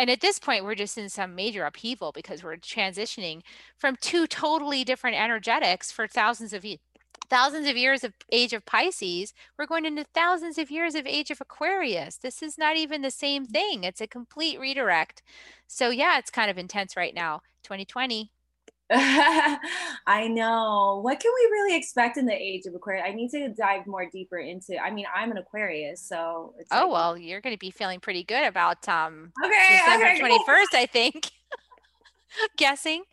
and 0.00 0.08
at 0.08 0.22
this 0.22 0.38
point, 0.38 0.64
we're 0.64 0.74
just 0.74 0.96
in 0.96 1.10
some 1.10 1.34
major 1.34 1.66
upheaval 1.66 2.10
because 2.10 2.42
we're 2.42 2.56
transitioning 2.56 3.42
from 3.76 3.96
two 4.00 4.26
totally 4.26 4.82
different 4.82 5.18
energetics 5.18 5.92
for 5.92 6.08
thousands 6.08 6.54
of 6.54 6.64
years 6.64 6.78
thousands 7.28 7.68
of 7.68 7.76
years 7.76 8.02
of 8.02 8.14
age 8.32 8.52
of 8.54 8.64
Pisces, 8.64 9.34
we're 9.58 9.66
going 9.66 9.84
into 9.84 10.04
thousands 10.14 10.58
of 10.58 10.70
years 10.70 10.94
of 10.96 11.06
age 11.06 11.30
of 11.30 11.40
Aquarius. 11.40 12.16
This 12.16 12.42
is 12.42 12.58
not 12.58 12.76
even 12.76 13.02
the 13.02 13.10
same 13.10 13.44
thing. 13.44 13.84
It's 13.84 14.00
a 14.00 14.08
complete 14.08 14.58
redirect. 14.58 15.22
So 15.68 15.90
yeah, 15.90 16.18
it's 16.18 16.30
kind 16.30 16.50
of 16.50 16.58
intense 16.58 16.96
right 16.96 17.14
now. 17.14 17.42
2020. 17.62 18.32
I 18.92 20.26
know. 20.26 21.00
What 21.04 21.20
can 21.20 21.30
we 21.32 21.48
really 21.52 21.76
expect 21.76 22.16
in 22.16 22.26
the 22.26 22.34
age 22.34 22.66
of 22.66 22.74
Aquarius? 22.74 23.04
I 23.06 23.12
need 23.12 23.30
to 23.30 23.48
dive 23.50 23.86
more 23.86 24.08
deeper 24.10 24.38
into. 24.38 24.76
I 24.82 24.90
mean, 24.90 25.06
I'm 25.14 25.30
an 25.30 25.36
Aquarius, 25.36 26.02
so. 26.02 26.54
oh 26.72 26.76
like, 26.76 26.90
well, 26.90 27.16
you're 27.16 27.40
going 27.40 27.54
to 27.54 27.58
be 27.58 27.70
feeling 27.70 28.00
pretty 28.00 28.24
good 28.24 28.44
about 28.44 28.88
um 28.88 29.32
okay, 29.44 29.78
December 29.84 30.06
okay, 30.06 30.18
twenty 30.18 30.38
first, 30.44 30.74
I 30.74 30.86
think. 30.86 31.30
Guessing. 32.56 33.04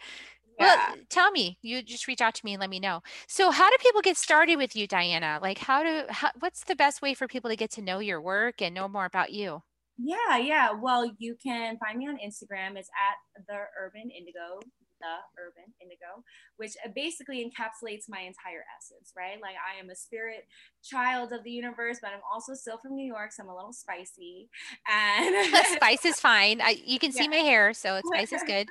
yeah. 0.59 0.65
well 0.65 0.95
tell 1.09 1.29
me 1.31 1.57
you 1.61 1.83
just 1.83 2.07
reach 2.07 2.21
out 2.21 2.33
to 2.33 2.45
me 2.45 2.53
and 2.53 2.61
let 2.61 2.69
me 2.69 2.79
know 2.79 3.01
so 3.27 3.51
how 3.51 3.69
do 3.69 3.75
people 3.79 4.01
get 4.01 4.17
started 4.17 4.55
with 4.57 4.75
you 4.75 4.87
diana 4.87 5.39
like 5.41 5.57
how 5.57 5.83
do 5.83 6.03
how, 6.09 6.29
what's 6.39 6.63
the 6.63 6.75
best 6.75 7.01
way 7.01 7.13
for 7.13 7.27
people 7.27 7.49
to 7.49 7.55
get 7.55 7.69
to 7.69 7.81
know 7.81 7.99
your 7.99 8.21
work 8.21 8.61
and 8.61 8.73
know 8.73 8.87
more 8.87 9.05
about 9.05 9.31
you 9.31 9.61
yeah 9.97 10.37
yeah 10.37 10.71
well 10.71 11.11
you 11.17 11.35
can 11.43 11.77
find 11.77 11.97
me 11.97 12.07
on 12.07 12.17
instagram 12.17 12.75
it's 12.75 12.89
at 12.89 13.45
the 13.47 13.57
urban 13.79 14.09
indigo 14.09 14.59
the 14.99 15.15
urban 15.39 15.73
indigo 15.81 16.23
which 16.57 16.73
uh, 16.85 16.89
basically 16.95 17.43
encapsulates 17.43 18.05
my 18.09 18.21
entire 18.21 18.63
essence 18.75 19.13
right? 19.15 19.39
Like 19.41 19.55
i 19.61 19.79
am 19.79 19.89
a 19.89 19.95
spirit 19.95 20.47
child 20.83 21.33
of 21.33 21.43
the 21.43 21.51
universe 21.51 21.99
but 22.01 22.11
i'm 22.11 22.25
also 22.31 22.53
still 22.53 22.77
from 22.77 22.95
new 22.95 23.05
york 23.05 23.31
so 23.31 23.43
i'm 23.43 23.49
a 23.49 23.55
little 23.55 23.73
spicy. 23.73 24.49
And 24.91 25.55
spice 25.75 26.05
is 26.05 26.19
fine. 26.19 26.61
I, 26.61 26.81
you 26.85 26.99
can 26.99 27.11
see 27.17 27.23
yeah. 27.23 27.29
my 27.29 27.43
hair 27.43 27.73
so 27.73 27.95
it's 27.95 28.07
spice 28.13 28.33
is 28.33 28.43
good. 28.43 28.67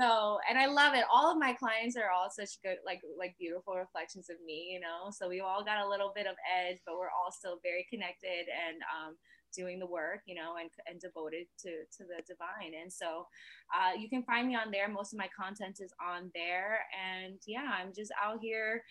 So 0.00 0.38
and 0.48 0.58
i 0.58 0.66
love 0.66 0.94
it. 0.94 1.04
All 1.12 1.30
of 1.30 1.38
my 1.38 1.52
clients 1.52 1.96
are 1.96 2.10
all 2.10 2.30
such 2.30 2.60
good 2.62 2.78
like 2.84 3.00
like 3.18 3.34
beautiful 3.38 3.74
reflections 3.74 4.28
of 4.30 4.36
me 4.44 4.70
you 4.72 4.80
know? 4.80 5.10
So 5.10 5.28
we 5.28 5.40
all 5.40 5.64
got 5.64 5.84
a 5.84 5.88
little 5.88 6.12
bit 6.14 6.26
of 6.26 6.36
edge 6.44 6.78
but 6.86 6.96
we're 6.96 7.12
all 7.12 7.30
still 7.30 7.58
very 7.62 7.86
connected 7.90 8.48
and 8.48 8.76
um 8.92 9.16
doing 9.54 9.78
the 9.78 9.86
work, 9.86 10.20
you 10.26 10.34
know, 10.34 10.54
and, 10.60 10.70
and 10.86 11.00
devoted 11.00 11.46
to, 11.60 11.70
to 11.96 12.04
the 12.04 12.22
divine. 12.26 12.72
And 12.80 12.92
so 12.92 13.26
uh, 13.74 13.98
you 13.98 14.08
can 14.08 14.22
find 14.22 14.48
me 14.48 14.54
on 14.54 14.70
there. 14.70 14.88
Most 14.88 15.12
of 15.12 15.18
my 15.18 15.28
content 15.36 15.78
is 15.80 15.92
on 16.04 16.30
there. 16.34 16.80
And 16.94 17.38
yeah, 17.46 17.70
I'm 17.80 17.92
just 17.94 18.12
out 18.22 18.38
here 18.40 18.82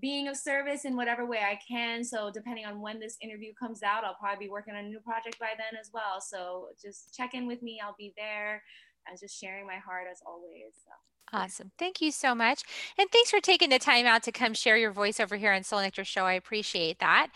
being 0.00 0.28
of 0.28 0.36
service 0.36 0.84
in 0.84 0.96
whatever 0.96 1.26
way 1.26 1.38
I 1.38 1.58
can. 1.68 2.02
So 2.04 2.30
depending 2.32 2.64
on 2.64 2.80
when 2.80 2.98
this 2.98 3.16
interview 3.20 3.52
comes 3.58 3.82
out, 3.82 4.04
I'll 4.04 4.16
probably 4.18 4.46
be 4.46 4.50
working 4.50 4.74
on 4.74 4.84
a 4.84 4.88
new 4.88 5.00
project 5.00 5.38
by 5.38 5.52
then 5.58 5.78
as 5.78 5.90
well. 5.92 6.20
So 6.20 6.68
just 6.82 7.14
check 7.14 7.34
in 7.34 7.46
with 7.46 7.62
me. 7.62 7.80
I'll 7.82 7.96
be 7.98 8.14
there 8.16 8.62
and 9.06 9.18
just 9.18 9.38
sharing 9.38 9.66
my 9.66 9.78
heart 9.78 10.06
as 10.10 10.20
always. 10.26 10.72
So. 10.84 11.11
Awesome. 11.34 11.72
Thank 11.78 12.02
you 12.02 12.10
so 12.10 12.34
much. 12.34 12.62
And 12.98 13.08
thanks 13.10 13.30
for 13.30 13.40
taking 13.40 13.70
the 13.70 13.78
time 13.78 14.04
out 14.04 14.22
to 14.24 14.32
come 14.32 14.52
share 14.52 14.76
your 14.76 14.90
voice 14.92 15.18
over 15.18 15.36
here 15.36 15.50
on 15.50 15.62
Soul 15.62 15.80
Nectar 15.80 16.04
Show. 16.04 16.26
I 16.26 16.34
appreciate 16.34 16.98
that. 16.98 17.28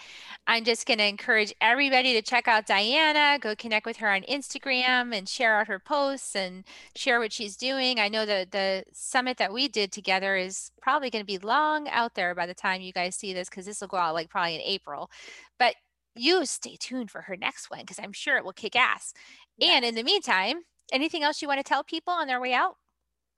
I'm 0.47 0.65
just 0.65 0.87
going 0.87 0.99
to 0.99 1.07
encourage 1.07 1.55
everybody 1.63 2.13
to 2.13 2.21
check 2.21 2.47
out 2.47 2.67
Diana, 2.67 3.39
go 3.41 3.57
connect 3.57 3.87
with 3.87 3.97
her 3.97 4.13
on 4.13 4.21
Instagram 4.25 5.17
and 5.17 5.27
share 5.27 5.59
out 5.59 5.69
her 5.69 5.79
posts 5.79 6.37
and 6.37 6.65
share 6.95 7.19
what 7.21 7.33
she's 7.33 7.57
doing. 7.57 7.99
I 7.99 8.09
know 8.09 8.27
that 8.27 8.51
the 8.51 8.85
summit 8.93 9.39
that 9.39 9.55
we 9.55 9.67
did 9.67 9.93
together 9.93 10.37
is 10.37 10.71
probably 10.83 11.09
going 11.09 11.23
to 11.23 11.27
be 11.27 11.39
long 11.39 11.89
out 11.89 12.15
there 12.17 12.35
by 12.35 12.45
the 12.45 12.53
time 12.53 12.83
you 12.83 12.93
guys 12.93 13.17
see 13.17 13.33
this 13.33 13.49
because 13.49 13.65
this 13.65 13.81
will 13.81 13.89
go 13.89 13.97
out 13.97 14.13
like 14.13 14.29
probably 14.29 14.57
in 14.57 14.61
April. 14.61 15.11
But 15.59 15.75
you 16.15 16.45
stay 16.45 16.77
tuned 16.79 17.11
for 17.11 17.23
her 17.23 17.37
next 17.37 17.71
one 17.71 17.81
because 17.81 17.99
I'm 17.99 18.13
sure 18.13 18.37
it 18.37 18.45
will 18.45 18.53
kick 18.53 18.77
ass. 18.77 19.15
Yes. 19.57 19.75
And 19.75 19.87
in 19.87 19.95
the 19.95 20.03
meantime, 20.03 20.65
anything 20.93 21.23
else 21.23 21.41
you 21.41 21.49
want 21.49 21.61
to 21.61 21.65
tell 21.65 21.83
people 21.83 22.13
on 22.13 22.27
their 22.27 22.43
way 22.43 22.53
out? 22.53 22.77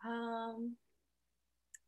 Um, 0.04 0.76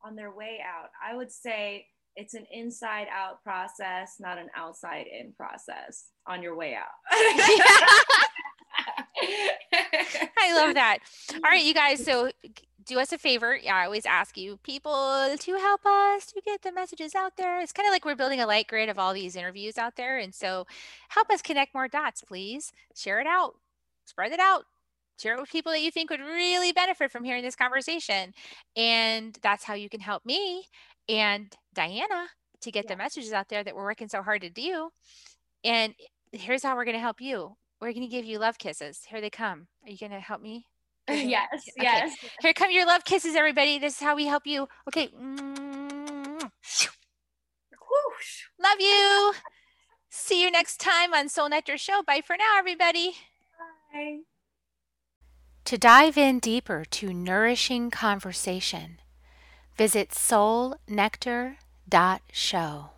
on 0.04 0.16
their 0.16 0.32
way 0.32 0.60
out? 0.64 0.90
I 1.04 1.14
would 1.16 1.30
say 1.30 1.86
it's 2.16 2.34
an 2.34 2.46
inside 2.52 3.06
out 3.12 3.42
process, 3.42 4.16
not 4.18 4.38
an 4.38 4.48
outside 4.56 5.06
in 5.06 5.32
process 5.32 6.06
on 6.26 6.42
your 6.42 6.56
way 6.56 6.74
out. 6.74 6.88
I 10.38 10.54
love 10.54 10.74
that. 10.74 10.98
All 11.34 11.40
right, 11.42 11.64
you 11.64 11.74
guys. 11.74 12.04
So 12.04 12.30
do 12.84 12.98
us 12.98 13.12
a 13.12 13.18
favor. 13.18 13.56
Yeah, 13.56 13.76
I 13.76 13.84
always 13.84 14.06
ask 14.06 14.36
you 14.36 14.58
people 14.58 15.36
to 15.38 15.52
help 15.56 15.86
us 15.86 16.26
to 16.26 16.40
get 16.44 16.62
the 16.62 16.72
messages 16.72 17.14
out 17.14 17.36
there. 17.36 17.60
It's 17.60 17.72
kind 17.72 17.86
of 17.86 17.92
like 17.92 18.04
we're 18.04 18.16
building 18.16 18.40
a 18.40 18.46
light 18.46 18.66
grid 18.66 18.88
of 18.88 18.98
all 18.98 19.14
these 19.14 19.36
interviews 19.36 19.78
out 19.78 19.96
there. 19.96 20.18
And 20.18 20.34
so 20.34 20.66
help 21.10 21.30
us 21.30 21.42
connect 21.42 21.74
more 21.74 21.88
dots, 21.88 22.22
please. 22.22 22.72
Share 22.94 23.20
it 23.20 23.26
out, 23.26 23.54
spread 24.04 24.32
it 24.32 24.40
out, 24.40 24.64
share 25.20 25.34
it 25.34 25.40
with 25.40 25.50
people 25.50 25.72
that 25.72 25.82
you 25.82 25.90
think 25.90 26.10
would 26.10 26.20
really 26.20 26.72
benefit 26.72 27.10
from 27.10 27.24
hearing 27.24 27.42
this 27.42 27.56
conversation. 27.56 28.32
And 28.76 29.36
that's 29.42 29.64
how 29.64 29.74
you 29.74 29.88
can 29.88 30.00
help 30.00 30.24
me 30.24 30.64
and 31.08 31.54
Diana 31.74 32.26
to 32.62 32.70
get 32.70 32.84
yeah. 32.84 32.92
the 32.92 32.96
messages 32.96 33.32
out 33.32 33.48
there 33.48 33.64
that 33.64 33.74
we're 33.74 33.84
working 33.84 34.08
so 34.08 34.22
hard 34.22 34.42
to 34.42 34.50
do. 34.50 34.90
And 35.64 35.94
here's 36.32 36.62
how 36.62 36.76
we're 36.76 36.84
going 36.84 36.96
to 36.96 37.00
help 37.00 37.20
you. 37.20 37.56
We're 37.80 37.92
going 37.92 38.02
to 38.02 38.08
give 38.08 38.24
you 38.24 38.38
love 38.38 38.58
kisses. 38.58 39.00
Here 39.08 39.20
they 39.20 39.30
come. 39.30 39.66
Are 39.84 39.90
you 39.90 39.98
going 39.98 40.12
to 40.12 40.20
help 40.20 40.42
me? 40.42 40.66
yes, 41.08 41.48
okay. 41.52 41.82
yes. 41.82 42.14
Here 42.40 42.52
come 42.52 42.70
your 42.70 42.86
love 42.86 43.04
kisses, 43.04 43.34
everybody. 43.34 43.78
This 43.78 43.94
is 43.94 44.00
how 44.00 44.14
we 44.14 44.26
help 44.26 44.46
you. 44.46 44.68
Okay. 44.88 45.08
Love 48.62 48.78
you. 48.78 49.32
See 50.10 50.42
you 50.42 50.50
next 50.50 50.78
time 50.78 51.14
on 51.14 51.28
Soul 51.28 51.48
Nectar 51.48 51.78
Show. 51.78 52.02
Bye 52.06 52.20
for 52.24 52.36
now, 52.36 52.58
everybody. 52.58 53.12
Bye. 53.92 54.20
To 55.64 55.78
dive 55.78 56.18
in 56.18 56.40
deeper 56.40 56.84
to 56.90 57.12
nourishing 57.12 57.90
conversation, 57.90 58.98
visit 59.76 60.10
soulnectar.show. 60.10 62.90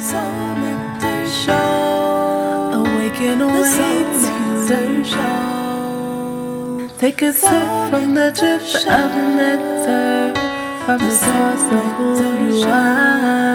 Soul 0.00 0.54
Nectar 0.56 1.28
Show. 1.28 2.70
Awaken 2.74 3.38
the 3.38 5.04
show. 5.04 6.88
Take 6.98 7.22
a 7.22 7.32
sip 7.32 7.90
from 7.90 8.14
the 8.14 8.32
drip 8.32 8.62
of 8.86 9.10
nectar 9.36 10.34
from 10.84 10.98
the 10.98 11.10
source 11.10 11.62
of 11.72 11.84
who 11.96 12.58
you 12.58 12.66
are. 12.66 13.53